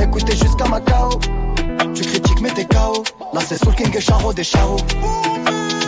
écoutez 0.00 0.34
jusqu'à 0.34 0.66
Macao. 0.68 1.10
Tu 1.94 2.02
critiques 2.02 2.40
mais 2.40 2.50
t'es 2.50 2.64
KO. 2.64 3.04
Là 3.32 3.40
c'est 3.46 3.62
Soul 3.62 3.74
King 3.74 3.96
et 3.96 4.00
Charo 4.00 4.32
des 4.32 4.44
Charo. 4.44 4.76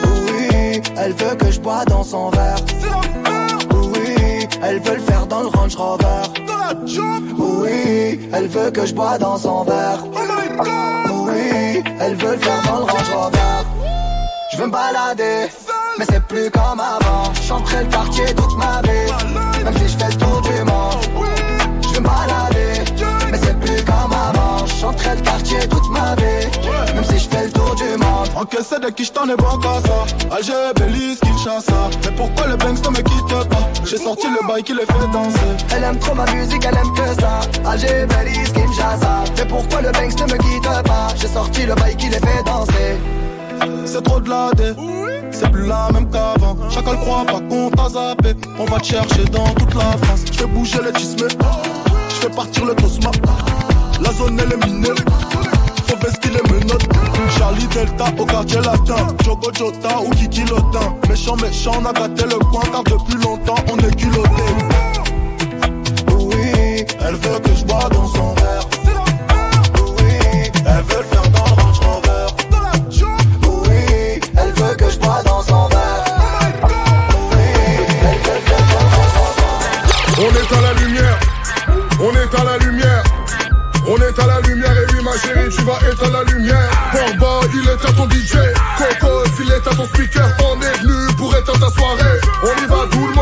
Oui, 0.04 0.80
elle 0.96 1.12
veut 1.12 1.34
que 1.36 1.50
je 1.50 1.60
bois 1.60 1.84
dans 1.86 2.04
son 2.04 2.30
verre. 2.30 2.58
Oui, 3.72 4.46
elle 4.62 4.80
veut 4.80 4.94
le 4.96 5.02
faire 5.02 5.26
dans 5.26 5.40
le 5.40 5.48
Range 5.48 5.74
Rover. 5.74 6.22
Oui, 7.38 8.20
elle 8.32 8.46
veut 8.48 8.70
que 8.70 8.86
je 8.86 8.94
bois 8.94 9.18
dans 9.18 9.36
son 9.36 9.64
verre. 9.64 10.04
Oui, 10.12 10.97
elle 12.00 12.14
veut 12.16 12.32
le 12.32 12.38
faire 12.38 12.62
dans 12.62 12.78
le 12.78 12.84
Range 12.84 13.10
Rover. 13.14 13.38
Je 14.52 14.56
veux 14.58 14.66
me 14.66 14.72
balader, 14.72 15.46
mais 15.98 16.04
c'est 16.10 16.22
plus 16.26 16.50
comme 16.50 16.80
avant. 16.80 17.32
J'entrais 17.46 17.84
le 17.84 17.90
quartier 17.90 18.26
toute 18.34 18.56
ma 18.56 18.80
vie, 18.82 19.64
même 19.64 19.76
si 19.76 19.88
je 19.88 19.98
fais 19.98 20.08
le 20.08 20.16
tour 20.16 20.40
du 20.42 20.58
monde. 20.64 21.26
Je 21.82 21.88
veux 21.94 22.00
me 22.00 22.08
balader, 22.08 22.84
mais 23.30 23.38
c'est 23.38 23.58
plus 23.60 23.84
comme 23.84 24.12
avant. 24.12 24.66
J'entrais 24.80 25.16
le 25.16 25.20
quartier 25.22 25.68
toute 25.68 25.90
ma 25.90 26.14
vie, 26.16 26.94
même 26.94 27.04
si 27.04 27.17
Encaissé 28.38 28.78
de 28.78 28.88
qui 28.90 29.04
je 29.04 29.10
t'en 29.10 29.24
ai 29.24 29.34
bon 29.34 29.58
qu'à 29.58 29.80
ça. 29.84 30.36
Alger, 30.36 30.72
Belize, 30.76 31.18
Kinshasa. 31.18 31.90
Mais 32.04 32.12
pourquoi 32.12 32.46
le 32.46 32.54
Banks 32.54 32.84
ne 32.84 32.90
me 32.90 33.02
quitte 33.02 33.48
pas? 33.48 33.68
J'ai 33.84 33.96
sorti 33.96 34.28
le 34.28 34.46
bail 34.46 34.62
qui 34.62 34.74
les 34.74 34.86
fait 34.86 35.10
danser. 35.12 35.40
Elle 35.74 35.82
aime 35.82 35.98
trop 35.98 36.14
ma 36.14 36.24
musique, 36.30 36.64
elle 36.64 36.76
aime 36.76 36.92
que 36.94 37.20
ça. 37.20 37.40
Alger, 37.68 38.06
Belize, 38.06 38.52
Kinshasa. 38.52 39.24
Mais 39.36 39.44
pourquoi 39.44 39.82
le 39.82 39.90
Banks 39.90 40.20
ne 40.20 40.32
me 40.32 40.38
quitte 40.38 40.84
pas? 40.84 41.08
J'ai 41.16 41.26
sorti 41.26 41.66
le 41.66 41.74
bail 41.74 41.96
qui 41.96 42.10
les 42.10 42.20
fait 42.20 42.44
danser. 42.46 42.96
C'est 43.84 44.04
trop 44.04 44.20
de 44.20 44.30
la 44.30 44.50
dé 44.56 44.72
C'est 45.32 45.50
plus 45.50 45.66
la 45.66 45.90
même 45.92 46.08
qu'avant. 46.08 46.56
Chacun 46.70 46.92
le 46.92 46.98
croit 46.98 47.24
pas 47.24 47.40
qu'on 47.40 47.70
t'a 47.70 47.88
zappé. 47.88 48.36
On 48.56 48.66
va 48.66 48.78
te 48.78 48.86
chercher 48.86 49.24
dans 49.32 49.48
toute 49.54 49.74
la 49.74 49.96
France. 50.02 50.20
Je 50.30 50.38
fais 50.38 50.46
bouger 50.46 50.78
les 50.84 50.92
tismes. 50.92 51.26
Je 52.08 52.14
fais 52.14 52.30
partir 52.30 52.66
le 52.66 52.74
tosma 52.76 53.10
La 54.00 54.12
zone 54.12 54.40
elle 54.40 54.52
est 54.52 54.64
minée. 54.64 54.94
Faut 55.88 55.96
vestir 55.96 56.30
les 56.30 56.54
menottes 56.54 56.86
Charlie 57.36 57.66
Delta 57.68 58.06
au 58.18 58.24
quartier 58.24 58.60
latin. 58.60 59.14
Jogo 59.24 59.50
Jota 59.56 60.00
ou 60.00 60.10
Kiki 60.10 60.44
Lotin. 60.44 60.94
Méchant 61.08 61.36
méchant 61.36 61.72
on 61.80 61.84
a 61.86 61.92
gâté 61.92 62.24
le 62.24 62.38
coin 62.38 62.62
Car 62.72 62.82
depuis 62.84 63.16
longtemps 63.22 63.62
on 63.70 63.76
est 63.78 63.94
culotté. 63.96 64.42
Oui 66.18 66.84
Elle 67.00 67.14
veut 67.16 67.38
que 67.40 67.54
je 67.54 67.64
bois 67.64 67.88
dans 67.90 68.06
son 68.08 68.34
verre. 68.34 68.68
Oui 69.98 70.50
Elle 70.66 70.82
veut 70.84 70.98
le 70.98 71.04
faire 71.04 71.28
dans 71.30 71.44
le 71.44 71.62
Range 71.62 71.80
Rover. 71.80 72.26
Oui, 73.42 74.20
elle 74.36 74.52
veut 74.52 74.74
que 74.76 74.90
je 74.90 74.98
bois 74.98 75.22
dans 75.24 75.42
son 75.42 75.68
verre. 75.68 75.78
On 80.20 80.30
est 80.34 80.52
à 80.56 80.60
la 80.60 80.72
lumière, 80.80 81.18
on 82.00 82.10
est 82.12 82.40
à 82.40 82.44
la 82.44 82.58
lumière, 82.58 83.02
on 83.86 83.96
est 83.96 84.18
à 84.18 84.26
la 84.26 84.40
lumière. 84.40 84.72
Et 84.72 84.94
oui 84.94 85.04
ma 85.04 85.16
chérie 85.16 85.48
tu 85.48 85.62
vas 85.62 85.78
être 85.88 86.04
à 86.04 86.10
la 86.10 86.24
lumière. 86.24 86.37
À 87.68 87.92
ton 87.92 88.08
DJ, 88.08 88.32
Coco, 88.78 89.24
il 89.40 89.50
est 89.50 89.66
à 89.68 89.74
ton 89.74 89.84
speaker, 89.84 90.26
on 90.40 90.58
est 90.62 90.78
venu 90.78 91.14
pour 91.18 91.36
éteindre 91.36 91.60
ta 91.60 91.70
soirée. 91.70 92.18
On 92.42 92.64
y 92.64 92.66
va 92.66 92.86
tout 92.90 93.06
le 93.06 93.14
monde, 93.14 93.17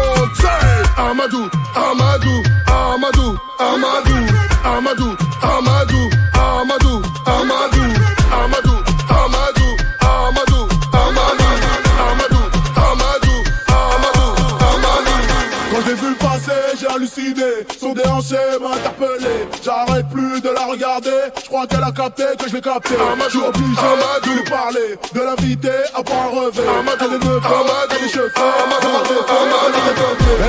interpellé. 18.96 19.48
J'arrête 19.62 20.08
plus 20.08 20.40
de 20.40 20.48
la 20.50 20.66
regarder. 20.66 21.10
Je 21.42 21.48
crois 21.48 21.66
qu'elle 21.66 21.82
a 21.82 21.92
capté 21.92 22.24
que 22.38 22.48
je 22.48 22.54
l'ai 22.54 22.60
capté. 22.60 22.94
Je 22.94 23.30
suis 23.30 23.38
obligé 23.38 23.82
de 24.24 24.30
lui 24.30 24.44
parler, 24.44 24.98
de 25.14 25.20
l'inviter 25.20 25.68
à 25.94 26.02
boire 26.02 26.24
un 26.24 26.40
revêt. 26.40 26.62
Elle 26.62 26.88
est 26.88 27.02
elle 27.02 27.14
est. 27.14 27.26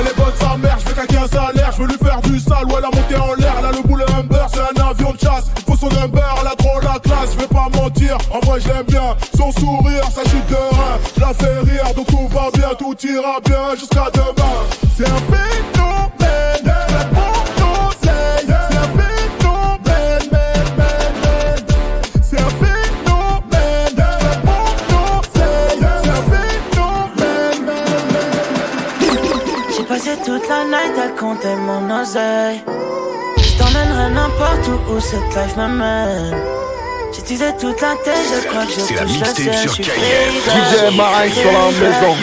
Elle 0.00 0.06
est 0.06 0.16
bonne 0.16 0.34
sa 0.40 0.56
mère, 0.56 0.78
je 0.78 0.88
vais 0.88 0.94
caquer 0.94 1.18
un 1.18 1.28
salaire. 1.28 1.72
Je 1.72 1.82
veux 1.82 1.88
lui 1.88 1.98
faire 1.98 2.20
du 2.22 2.38
sale, 2.38 2.64
ou 2.66 2.76
elle 2.76 2.84
a 2.84 2.90
monté 2.90 3.16
en 3.16 3.34
l'air. 3.34 3.54
Elle 3.58 3.66
a 3.66 3.72
le 3.72 3.82
boulet 3.82 4.04
Humber, 4.18 4.46
c'est 4.52 4.60
un 4.60 4.88
avion 4.88 5.12
de 5.12 5.18
chasse. 5.18 5.46
Il 5.56 5.64
faut 5.64 5.76
son 5.76 5.88
number, 5.94 6.34
elle 6.40 6.46
a 6.46 6.56
trop 6.56 6.80
la 6.80 6.98
classe. 6.98 7.32
Je 7.34 7.40
vais 7.40 7.46
pas 7.46 7.68
mentir, 7.74 8.18
en 8.30 8.40
vrai 8.46 8.60
je 8.60 8.68
l'aime 8.68 8.86
bien. 8.86 9.16
Son 9.36 9.52
sourire, 9.52 10.04
sa 10.14 10.22
chute 10.22 10.46
de 10.48 10.54
rein. 10.54 10.98
Je 11.16 11.20
la 11.20 11.34
fais 11.34 11.58
rire, 11.60 11.94
donc 11.94 12.06
tout 12.06 12.28
va 12.28 12.50
bien, 12.54 12.74
tout 12.78 12.96
ira 13.06 13.40
bien 13.44 13.74
jusqu'à 13.78 14.08
demain. 14.12 14.58
C'est 14.96 15.06
un 15.06 15.16
phénomène, 15.16 15.77
Je 32.14 33.58
t'emmènerai 33.58 34.10
n'importe 34.14 34.66
où 34.68 34.94
où 34.94 35.00
cette 35.00 35.20
life 35.36 35.56
m'amène. 35.58 36.34
J'ai 37.12 37.20
teasé 37.22 37.46
toute 37.60 37.80
la 37.82 37.96
tête, 37.96 38.14
je 38.42 38.48
crois 38.48 38.64
que 38.64 38.72
je 38.72 38.80
C'est 38.80 38.94
la 38.94 39.00
touche 39.02 39.10
le 39.10 39.18
mixtape 39.18 39.36
ciel. 39.36 39.54
sur 39.58 39.68
je 39.68 39.74
suis 39.74 39.82
KF. 39.84 39.90
free 39.90 40.92
DJ 40.92 40.96
Maringue 40.96 41.32
sur 41.32 41.52
la 41.52 41.66
maison. 41.66 42.16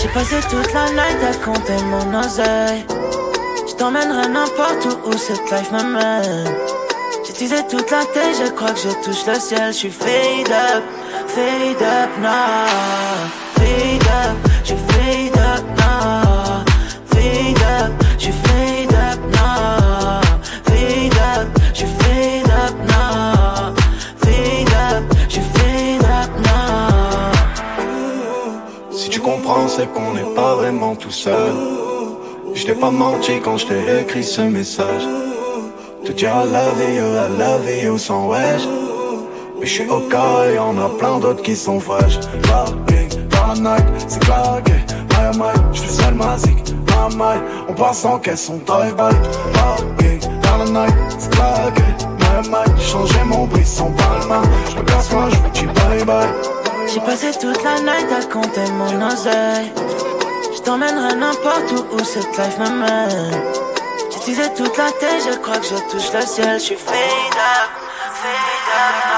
J'ai 0.00 0.08
passé 0.08 0.36
toute 0.48 0.72
la 0.72 0.84
night 0.90 1.18
à 1.28 1.44
compter 1.44 1.82
mon 1.84 2.20
oseille. 2.20 2.84
Je 3.68 3.74
t'emmènerai 3.74 4.28
n'importe 4.28 4.84
où 4.86 5.08
où 5.10 5.12
cette 5.18 5.50
life 5.50 5.72
m'amène. 5.72 6.54
J'ai 7.26 7.32
teasé 7.32 7.56
toute 7.68 7.90
la 7.90 8.04
tête, 8.04 8.36
je 8.44 8.50
crois 8.52 8.70
que 8.70 8.78
je 8.78 8.90
touche 9.04 9.26
le 9.26 9.34
ciel. 9.40 9.72
Je 9.72 9.78
suis 9.78 9.90
fade 9.90 10.48
up, 10.50 10.84
fade 11.26 11.82
up 11.82 12.10
now. 12.20 12.68
Fade 13.56 14.02
up, 14.02 14.43
seul. 31.14 31.52
Je 32.54 32.66
t'ai 32.66 32.74
pas 32.74 32.90
menti 32.90 33.40
quand 33.42 33.56
je 33.56 33.66
t'ai 33.66 34.00
écrit 34.00 34.24
ce 34.24 34.42
message. 34.42 35.06
Te 36.04 36.12
dire 36.12 36.30
I 36.30 36.44
love 36.52 36.82
you, 36.96 37.04
I 37.04 37.28
love 37.38 37.84
you 37.84 37.98
sans 37.98 38.28
wesh. 38.28 38.62
Mais 39.58 39.66
je 39.66 39.72
suis 39.72 39.88
au 39.88 40.00
cas 40.00 40.44
et 40.46 40.56
y'en 40.56 40.76
a 40.78 40.88
plein 40.98 41.18
d'autres 41.18 41.42
qui 41.42 41.56
sont 41.56 41.80
fraîches. 41.80 42.18
Dans 42.48 43.46
la 43.48 43.54
night, 43.54 43.86
c'est 44.06 44.20
claqué. 44.20 44.72
My 45.10 45.38
my, 45.38 45.52
je 45.72 45.80
suis 45.80 45.90
seul. 45.90 46.14
My 46.14 47.16
my, 47.16 47.36
on 47.68 47.74
passe 47.74 48.04
en 48.04 48.18
caisse, 48.18 48.50
on 48.50 48.58
drive-by. 48.66 49.14
Parking 49.54 50.20
dans 50.42 50.64
la 50.64 50.86
night, 50.86 50.94
c'est 51.18 51.30
claqué. 51.30 51.82
My 52.20 52.48
my, 52.48 52.64
j'ai 52.76 52.90
changé 52.92 53.18
mon 53.24 53.46
brisson 53.46 53.90
par 53.92 54.18
le 54.20 54.26
main. 54.26 54.42
Je 54.70 54.76
me 54.76 54.82
casse 54.82 55.12
moi, 55.12 55.28
je 55.30 55.36
vous 55.36 55.50
dis 55.50 55.66
bye 55.66 56.04
bye. 56.04 56.28
J'ai 56.92 57.00
passé 57.00 57.30
toute 57.40 57.62
la 57.64 57.80
night 57.80 58.08
à 58.12 58.24
compter 58.32 58.70
mon 58.72 59.06
oseille. 59.06 59.72
T'emmènerai 60.64 61.14
n'importe 61.16 61.72
où 61.72 61.94
où 61.94 62.04
cette 62.04 62.38
life 62.38 62.58
m'amène. 62.58 63.42
J'ai 64.10 64.20
teasé 64.20 64.54
toute 64.56 64.76
la 64.78 64.90
tête, 64.92 65.22
je 65.30 65.38
crois 65.38 65.58
que 65.58 65.66
je 65.66 65.76
touche 65.90 66.12
le 66.12 66.22
ciel. 66.22 66.58
Je 66.58 66.64
suis 66.64 66.76
fade 66.76 66.94
up, 66.94 67.70
fade 68.14 69.13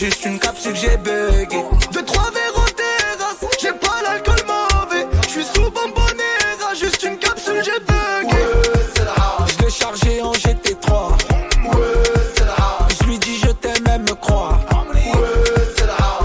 juste 0.00 0.24
une 0.24 0.38
capsule 0.38 0.74
j'ai 0.74 0.96
bugué. 0.96 1.62
Deux 1.92 2.04
trois 2.04 2.30
verres 2.30 2.56
en 2.56 2.64
terrasse, 2.64 3.44
j'ai 3.60 3.72
pas 3.72 4.00
l'alcool 4.02 4.42
mauvais. 4.46 5.06
Je 5.24 5.28
suis 5.28 5.44
sous 5.44 5.70
bonbonnera, 5.70 6.74
juste 6.74 7.02
une 7.02 7.18
capsule 7.18 7.62
j'ai 7.62 7.78
bugué. 7.80 8.42
Je 8.96 9.62
l'ai 9.62 9.70
chargé 9.70 10.22
en 10.22 10.32
GT3. 10.32 11.18
Je 12.98 13.04
lui 13.08 13.18
dis 13.18 13.36
je 13.44 13.50
t'aime, 13.52 13.84
elle 13.92 14.00
me 14.00 14.14
croit. 14.14 14.58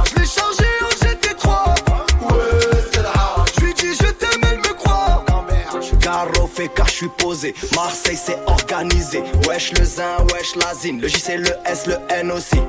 Je 0.06 0.20
l'ai 0.22 0.26
chargé 0.26 0.66
en 0.82 1.06
GT3. 1.06 1.76
Je 3.58 3.66
lui 3.66 3.74
dis 3.74 3.94
je 3.94 4.10
t'aime, 4.12 4.42
elle 4.52 4.60
me 4.60 4.74
croit. 4.74 5.26
Fait 6.56 6.70
car 6.74 6.88
je 6.88 6.94
suis 6.94 7.10
posé. 7.18 7.54
Marseille 7.76 8.16
c'est 8.16 8.38
organisé. 8.48 9.22
Wesh 9.46 9.74
le 9.74 9.84
zin, 9.84 10.16
wesh 10.32 10.56
la 10.56 10.74
zine. 10.74 11.02
Le 11.02 11.10
J 11.10 11.20
c'est 11.20 11.38
le 11.38 11.52
S, 11.66 11.86
le 11.88 11.98
N 12.10 12.32
aussi. 12.32 12.62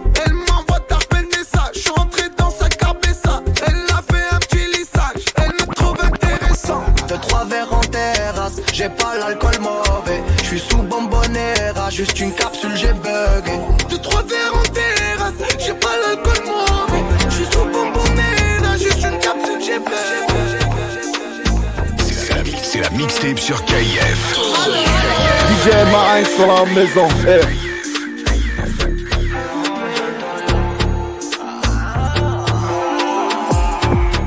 DJ 26.16 26.22
Marinx 26.22 26.36
sur 26.36 26.46
la 26.46 26.64
maison. 26.64 27.08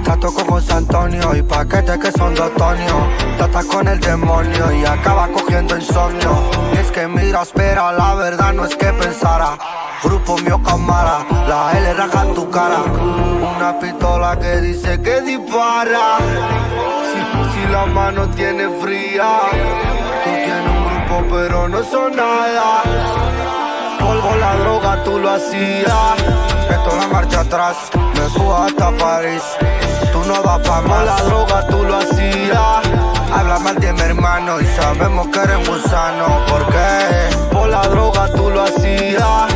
Gato 0.04 0.34
con 0.34 0.46
José 0.46 0.74
Antonio 0.74 1.36
y 1.36 1.42
paquetes 1.42 1.98
que 1.98 2.12
son 2.12 2.36
de 2.36 2.42
otoño. 2.42 3.10
Trata 3.38 3.64
con 3.64 3.88
el 3.88 4.00
demonio 4.00 4.72
y 4.72 4.86
acaba 4.86 5.28
cogiendo 5.30 5.76
insomnio. 5.78 6.52
Y 6.74 6.78
es 6.78 6.92
que 6.92 7.08
mira, 7.08 7.42
espera, 7.42 7.92
la 7.92 8.16
verdad 8.16 8.54
no 8.54 8.66
es 8.66 8.76
que 8.76 8.92
pensara. 8.94 9.58
Grupo 10.04 10.38
mío 10.38 10.62
cámara, 10.64 11.26
la 11.48 11.78
L 11.78 11.94
raja 11.94 12.26
tu 12.36 12.50
cara. 12.50 12.84
Una 13.58 13.80
pistola 13.80 14.38
que 14.40 14.62
dice 14.62 15.02
que 15.02 15.22
dispara. 15.22 16.18
Si, 17.12 17.62
si 17.62 17.68
la 17.72 17.86
mano 17.88 18.30
tiene 18.30 18.70
fría, 18.80 19.40
pero 21.30 21.68
no 21.68 21.84
son 21.84 22.16
nada. 22.16 22.84
Polvo 24.00 24.36
la 24.36 24.56
droga, 24.58 25.04
tú 25.04 25.20
lo 25.20 25.30
hacías. 25.32 26.16
Esto 26.70 26.96
la 26.98 27.08
marcha 27.08 27.42
atrás, 27.42 27.76
me 28.16 28.30
subo 28.30 28.56
hasta 28.56 28.92
París. 28.98 29.44
Tú 30.12 30.24
no 30.26 30.42
vas 30.44 30.60
pa' 30.68 30.82
más. 30.82 31.06
la 31.06 31.24
droga, 31.24 31.68
tú 31.68 31.84
lo 31.84 31.98
hacías. 31.98 32.82
Habla 33.34 33.60
mal 33.60 33.76
de 33.76 33.94
mi 33.94 34.02
hermano 34.02 34.60
y 34.62 34.66
sabemos 34.66 35.28
que 35.28 35.40
eres 35.40 35.68
gusano. 35.68 36.46
¿Por 36.48 36.66
qué? 36.68 37.36
Por 37.52 37.70
la 37.70 37.82
droga, 37.88 38.32
tú 38.34 38.50
lo 38.50 38.64
hacías. 38.64 39.50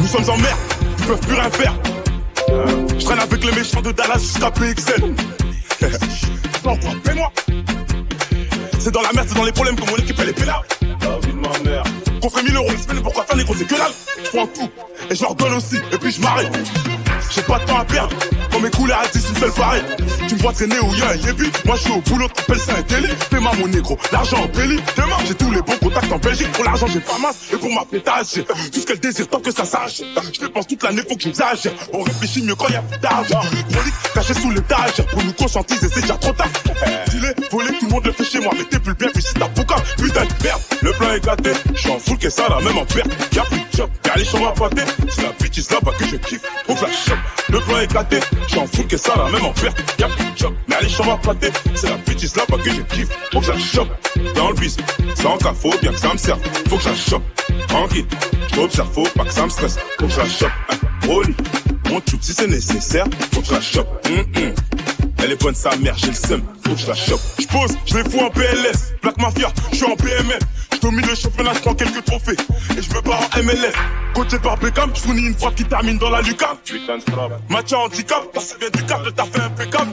Nous 0.00 0.12
sommes 0.12 0.30
en 0.30 0.38
mer, 0.38 0.56
ils 0.98 1.04
peuvent 1.04 1.20
plus 1.20 1.34
rien 1.34 1.50
faire. 1.50 1.74
Je 2.98 3.04
traîne 3.04 3.18
avec 3.18 3.44
les 3.44 3.52
méchants 3.52 3.82
de 3.82 3.92
Dallas 3.92 4.18
jusqu'à 4.18 4.50
PXL. 4.50 5.14
fais-moi. 7.04 7.32
C'est 8.78 8.92
dans 8.92 9.02
la 9.02 9.12
merde, 9.12 9.26
c'est 9.28 9.34
dans 9.34 9.44
les 9.44 9.52
problèmes 9.52 9.76
que 9.76 9.90
mon 9.90 9.96
équipe 9.96 10.16
elle 10.20 10.28
est 10.30 10.32
pénale. 10.32 10.62
La 11.02 11.08
ma 11.34 11.58
mère. 11.70 11.95
Ferait 12.22 12.42
1000 12.42 12.56
euros 12.56 12.70
une 12.70 12.78
semaine, 12.78 13.02
pourquoi 13.02 13.24
faire 13.24 13.36
les 13.36 13.44
gros, 13.44 13.54
c'est 13.54 13.66
que 13.66 13.74
dalle. 13.74 13.92
Je 14.24 14.30
prends 14.30 14.46
tout, 14.46 14.70
et 15.10 15.14
je 15.14 15.22
leur 15.22 15.34
donne 15.34 15.54
aussi, 15.54 15.76
et 15.92 15.98
puis 15.98 16.10
je 16.10 16.20
m'arrête. 16.20 16.52
J'ai 17.36 17.42
pas 17.42 17.58
de 17.58 17.66
temps 17.66 17.78
à 17.78 17.84
perdre, 17.84 18.16
quand 18.50 18.60
mes 18.60 18.70
couleurs 18.70 18.98
à 18.98 19.06
10, 19.08 19.28
une 19.28 19.36
seule 19.36 19.52
pareille. 19.52 19.82
Tu 20.26 20.36
me 20.36 20.40
vois 20.40 20.54
traîner 20.54 20.78
où 20.80 20.94
y 20.94 21.02
a 21.02 21.10
un 21.10 21.16
yébi, 21.16 21.50
moi 21.66 21.76
je 21.76 21.82
suis 21.82 21.92
au 21.92 22.00
boulot, 22.00 22.28
t'appelles 22.28 22.58
ça 22.58 22.72
un 22.78 22.80
délit. 22.80 23.12
Fais-moi 23.30 23.52
mon 23.58 23.66
négro, 23.68 23.98
l'argent 24.10 24.38
en 24.38 24.46
belly. 24.46 24.80
Demain, 24.96 25.16
j'ai 25.28 25.34
tous 25.34 25.50
les 25.50 25.60
bons 25.60 25.76
contacts 25.76 26.10
en 26.10 26.18
Belgique. 26.18 26.50
Pour 26.52 26.64
l'argent, 26.64 26.86
j'ai 26.86 27.00
pas 27.00 27.18
masse, 27.18 27.36
et 27.52 27.56
pour 27.56 27.70
ma 27.70 27.84
pétage, 27.84 28.42
tout 28.72 28.80
ce 28.80 28.86
qu'elle 28.86 29.00
désire 29.00 29.28
tant 29.28 29.40
que 29.40 29.52
ça 29.52 29.66
sache. 29.66 30.00
Je 30.32 30.40
dépense 30.40 30.66
toute 30.66 30.82
l'année, 30.82 31.02
faut 31.06 31.14
que 31.14 31.22
j'exagère. 31.22 31.72
On 31.92 32.02
réfléchit 32.02 32.42
mieux 32.42 32.54
quand 32.54 32.68
y 32.68 32.76
a 32.76 32.80
plus 32.80 32.98
d'argent. 33.00 33.40
Relique 33.40 33.94
caché 34.14 34.32
sous 34.32 34.50
l'étage, 34.50 35.02
pour 35.12 35.22
nous 35.22 35.32
conscientiser, 35.34 35.88
c'est 35.92 36.00
déjà 36.00 36.14
trop 36.14 36.32
tard. 36.32 36.48
Dis-les, 37.10 37.34
voler, 37.50 37.78
tout 37.78 37.84
le 37.86 37.90
monde 37.90 38.06
le 38.06 38.12
fait 38.12 38.24
chez 38.24 38.40
moi, 38.40 38.52
mais 38.56 38.64
t'es 38.64 38.78
plus 38.78 38.94
bien, 38.94 39.08
puis 39.12 39.22
si 39.22 39.34
t'as 39.34 39.48
pourquoi, 39.48 39.76
putain 39.98 40.24
de 40.24 40.42
merde. 40.42 40.60
Le 40.80 40.92
plan 40.92 41.12
est 41.12 41.22
gâté, 41.22 41.50
je 41.74 41.80
suis 41.80 41.90
en 41.90 41.98
full, 41.98 42.16
que 42.16 42.30
ça, 42.30 42.48
la 42.48 42.60
même 42.60 42.78
en 42.78 42.86
perte. 42.86 43.10
Y'a 43.34 43.42
plus 43.42 43.60
les 44.16 44.24
chambres 44.24 44.48
à 44.48 44.52
pâté. 44.52 44.82
C'est 45.08 45.22
la 45.22 45.32
bitch 45.32 45.70
là-bas 45.70 45.92
que 45.98 46.06
je 46.06 46.16
kiffe, 46.16 46.42
que 46.66 46.72
la 46.72 46.90
chope. 46.90 47.18
Le 47.50 47.60
plan 47.60 47.80
est 47.80 47.92
gâté, 47.92 48.18
je 48.44 48.48
suis 48.48 48.58
en 48.58 48.66
full, 48.66 48.86
que 48.86 48.96
ça, 48.96 49.14
la 49.16 49.30
même 49.30 49.44
en 49.44 49.52
perte. 49.52 49.76
Y'a 49.98 50.08
plus 50.08 50.24
de 50.24 50.36
job, 50.36 50.54
y'a 50.68 50.80
les 50.80 50.88
chambres 50.88 51.12
à 51.12 51.18
pâté. 51.18 51.48
C'est 51.74 51.88
la 51.88 51.96
bitch 51.96 52.34
là-bas 52.34 52.62
que 52.62 52.70
je 52.70 52.82
kiffe, 52.82 53.08
faut 53.32 53.40
que 53.40 53.48
la 53.48 53.58
chope. 53.58 53.88
Dans 54.34 54.48
le 54.48 54.54
bis, 54.54 54.76
sans 55.14 55.36
cas, 55.38 55.54
bien 55.82 55.92
que 55.92 55.98
ça 55.98 56.12
me 56.12 56.18
serve, 56.18 56.40
faut 56.68 56.76
que 56.76 56.82
je 56.82 56.88
la 56.88 56.94
chope. 56.94 57.22
Tranquille, 57.68 58.06
j'observe, 58.54 58.92
faut 58.92 59.08
pas 59.16 59.24
que 59.24 59.32
ça 59.32 59.44
me 59.44 59.50
stresse, 59.50 59.76
faut 59.98 60.06
que 60.06 60.12
je 60.12 60.18
la 60.18 60.28
chope. 60.28 60.50
Hein, 60.70 60.76
Rolly, 61.06 61.34
mon 61.90 62.00
truc, 62.00 62.20
si 62.22 62.32
c'est 62.32 62.48
nécessaire, 62.48 63.06
faut 63.32 63.40
que 63.40 63.46
je 63.46 63.52
la 63.52 63.60
chope. 63.60 64.06
Hum. 64.08 64.54
Elle 65.22 65.32
est 65.32 65.42
bonne 65.42 65.54
sa 65.54 65.74
mère, 65.76 65.96
j'ai 65.96 66.08
le 66.08 66.14
seum, 66.14 66.42
faut 66.64 66.74
que 66.74 66.80
je 66.80 66.86
la 66.86 66.94
chope. 66.94 67.20
Je 67.38 67.46
pose, 67.46 67.76
je 67.86 67.96
les 67.96 68.10
fous 68.10 68.20
en 68.20 68.30
PLS. 68.30 68.94
Black 69.02 69.18
Mafia, 69.18 69.48
je 69.72 69.76
suis 69.76 69.86
en 69.86 69.96
PMF. 69.96 70.38
Domine 70.80 71.06
le 71.06 71.14
championnat, 71.14 71.52
je 71.54 71.60
prends 71.60 71.74
quelques 71.74 72.04
trophées. 72.04 72.36
Et 72.76 72.82
je 72.82 72.94
me 72.94 73.00
barre 73.00 73.28
en 73.34 73.42
MLS. 73.42 73.72
Coaché 74.14 74.38
par 74.38 74.56
Beckham, 74.58 74.90
je 74.94 75.00
fournis 75.00 75.26
une 75.26 75.34
frappe 75.34 75.54
qui 75.54 75.64
termine 75.64 75.98
dans 75.98 76.10
la 76.10 76.22
lucarne. 76.22 76.56
Match 77.48 77.72
à 77.72 77.78
handicap, 77.78 78.22
parce 78.32 78.52
que 78.52 78.60
vient 78.60 78.70
du 78.70 78.84
cap, 78.84 79.00
t'as 79.14 79.24
fait 79.24 79.40
impeccable. 79.40 79.92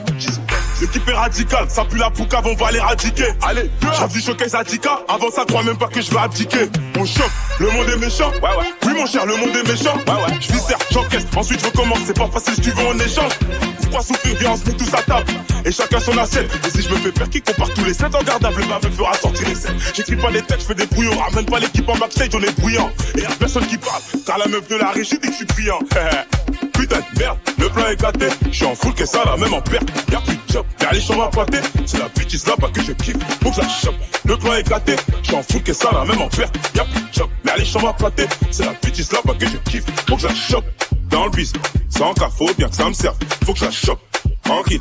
L'équipe 0.80 1.08
est 1.08 1.12
radicale, 1.12 1.66
ça 1.68 1.84
pue 1.84 1.98
la 1.98 2.10
poucave, 2.10 2.46
on 2.46 2.54
va 2.54 2.70
l'éradiquer. 2.72 3.28
Allez, 3.42 3.70
j'avais 3.96 4.12
du 4.12 4.20
showcase 4.20 4.54
Adika, 4.54 5.00
avant 5.08 5.30
ça, 5.30 5.44
crois 5.46 5.62
même 5.62 5.78
pas 5.78 5.86
que 5.88 6.00
je 6.00 6.10
vais 6.10 6.18
abdiquer. 6.18 6.68
On 6.98 7.04
choque, 7.04 7.30
le 7.60 7.70
monde 7.70 7.88
est 7.88 7.98
méchant. 7.98 8.30
Ouais, 8.42 8.50
ouais. 8.58 8.74
Oui, 8.86 8.92
mon 8.94 9.06
cher, 9.06 9.24
le 9.26 9.36
monde 9.36 9.54
est 9.54 9.68
méchant. 9.68 9.94
Ouais, 9.94 10.12
ouais. 10.12 10.38
Je 10.40 10.52
viscère, 10.52 10.78
j'encaisse, 10.90 11.24
ensuite 11.36 11.60
je 11.60 11.66
recommence, 11.66 12.00
c'est 12.06 12.16
pas 12.16 12.28
facile 12.28 12.54
si 12.54 12.60
tu 12.60 12.70
veux 12.70 12.86
en 12.86 12.98
échange. 12.98 13.32
Pourquoi 13.80 14.02
souffrir, 14.02 14.36
viens, 14.38 14.50
on 14.50 14.56
se 14.56 14.66
met 14.66 14.76
tous 14.76 14.92
à 14.94 15.02
table. 15.02 15.32
Et 15.64 15.72
chacun 15.72 16.00
son 16.00 16.18
assiette. 16.18 16.50
Et 16.66 16.70
si 16.70 16.82
je 16.82 16.90
me 16.90 16.96
fais 16.96 17.12
faire 17.12 17.30
qui 17.30 17.40
compare 17.40 17.70
tous 17.70 17.84
les 17.84 17.94
7 17.94 18.14
en 18.14 18.22
gardable, 18.22 18.60
le 18.60 18.66
baveux 18.66 18.90
fera 18.90 19.14
sortir 19.14 19.48
les 19.48 19.54
7. 19.54 19.72
J'écris 19.94 20.16
pas 20.16 20.30
les 20.30 20.42
textes, 20.42 20.62
je 20.62 20.66
fais 20.66 20.74
des 20.74 20.86
brouillons. 20.86 21.18
Ramène 21.18 21.46
pas 21.46 21.58
l'équipe 21.58 21.88
en 21.88 21.96
backstage, 21.96 22.28
on 22.34 22.42
est 22.42 22.60
bruyant. 22.60 22.90
Et 23.16 23.22
y'a 23.22 23.28
personne 23.38 23.66
qui 23.66 23.78
parle, 23.78 24.02
car 24.26 24.38
la 24.38 24.46
meuf 24.48 24.68
de 24.68 24.76
la 24.76 24.90
régie 24.90 25.18
dit 25.18 25.28
que 25.28 25.32
je 25.32 25.36
suis 25.36 25.46
brillant. 25.46 25.78
Putain 26.74 26.98
de 26.98 27.18
merde, 27.18 27.38
le 27.58 27.68
plan 27.68 27.86
est 27.86 28.00
gâté. 28.00 28.26
Je 28.50 28.56
suis 28.56 28.66
en 28.66 28.74
full, 28.74 28.92
que 28.94 29.06
ça, 29.06 29.20
la 29.24 29.36
même 29.36 29.54
en 29.54 29.62
perte. 29.62 29.88
Y'a 30.12 30.20
plus 30.20 30.34
de 30.36 30.52
job, 30.52 30.63
y'a 30.80 30.92
les 30.92 31.00
chambres 31.00 31.24
à. 31.24 31.46
C'est 31.86 31.98
la 31.98 32.08
bitch 32.08 32.46
là-bas 32.46 32.68
que 32.72 32.82
je 32.82 32.92
kiffe, 32.92 33.16
faut 33.42 33.50
que 33.50 33.60
la 33.60 33.68
chope. 33.68 33.94
Le 34.24 34.36
plan 34.36 34.54
est 34.54 34.68
gâté, 34.68 34.96
je 35.22 35.26
suis 35.26 35.36
en 35.36 35.42
full, 35.42 35.62
que 35.62 35.72
ça, 35.72 35.90
la 35.92 36.04
même 36.04 36.20
en 36.20 36.28
perte. 36.28 36.54
Y'a 36.74 36.84
plus 36.84 37.00
de 37.02 37.12
job, 37.12 37.30
y'a 37.44 37.56
les 37.56 37.64
chambres 37.64 37.88
à 37.88 37.92
pâté. 37.92 38.26
C'est 38.50 38.64
la 38.64 38.72
bitch 38.72 39.12
là-bas 39.12 39.34
que 39.34 39.46
je 39.46 39.56
kiffe, 39.70 39.84
faut 40.08 40.16
que 40.16 40.22
la 40.22 40.34
chope. 40.34 40.64
Dans 41.10 41.26
le 41.26 41.30
bis, 41.30 41.52
sans 41.90 42.12
cas, 42.14 42.28
faut 42.28 42.52
bien 42.54 42.68
que 42.68 42.74
ça 42.74 42.88
me 42.88 42.92
serve, 42.94 43.16
faut 43.44 43.52
que 43.52 43.58
je 43.60 43.64
la 43.66 43.70
chope. 43.70 44.00
Tranquille, 44.42 44.80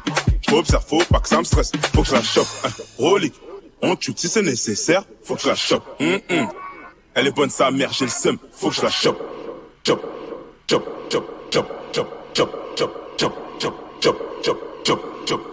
j'observe, 0.50 0.84
faut 0.88 1.04
pas 1.06 1.20
que 1.20 1.30
ça 1.30 1.38
me 1.38 1.44
stresse, 1.44 1.72
faut 1.94 2.02
que 2.02 2.08
je 2.08 2.14
la 2.14 2.22
chope. 2.22 2.48
Hein, 2.66 2.70
Relique, 2.98 3.36
on 3.82 3.96
tue 3.96 4.14
si 4.16 4.28
c'est 4.28 4.42
nécessaire, 4.42 5.04
faut 5.24 5.36
que 5.36 5.42
je 5.42 5.48
la 5.48 5.56
chope. 5.56 5.84
Hum, 6.00 6.20
hum. 6.30 6.50
Elle 7.16 7.28
est 7.28 7.32
bonne 7.32 7.50
sa 7.50 7.70
mère, 7.70 7.94
j'ai 7.94 8.06
le 8.06 8.12
seum, 8.12 8.38
faut 8.52 8.70
que 8.70 8.76
je 8.76 8.82
la 8.82 8.90
chope. 8.90 9.22
Chop, 9.86 10.02
chop, 10.68 10.84
chop, 11.10 11.26
chop, 11.52 11.68
chop, 11.94 12.08
chop, 12.34 12.50
chop, 12.76 12.92
chop, 13.20 13.34
chop, 14.02 14.18
chop, 14.42 14.58
chop, 14.84 15.00
chop, 15.28 15.53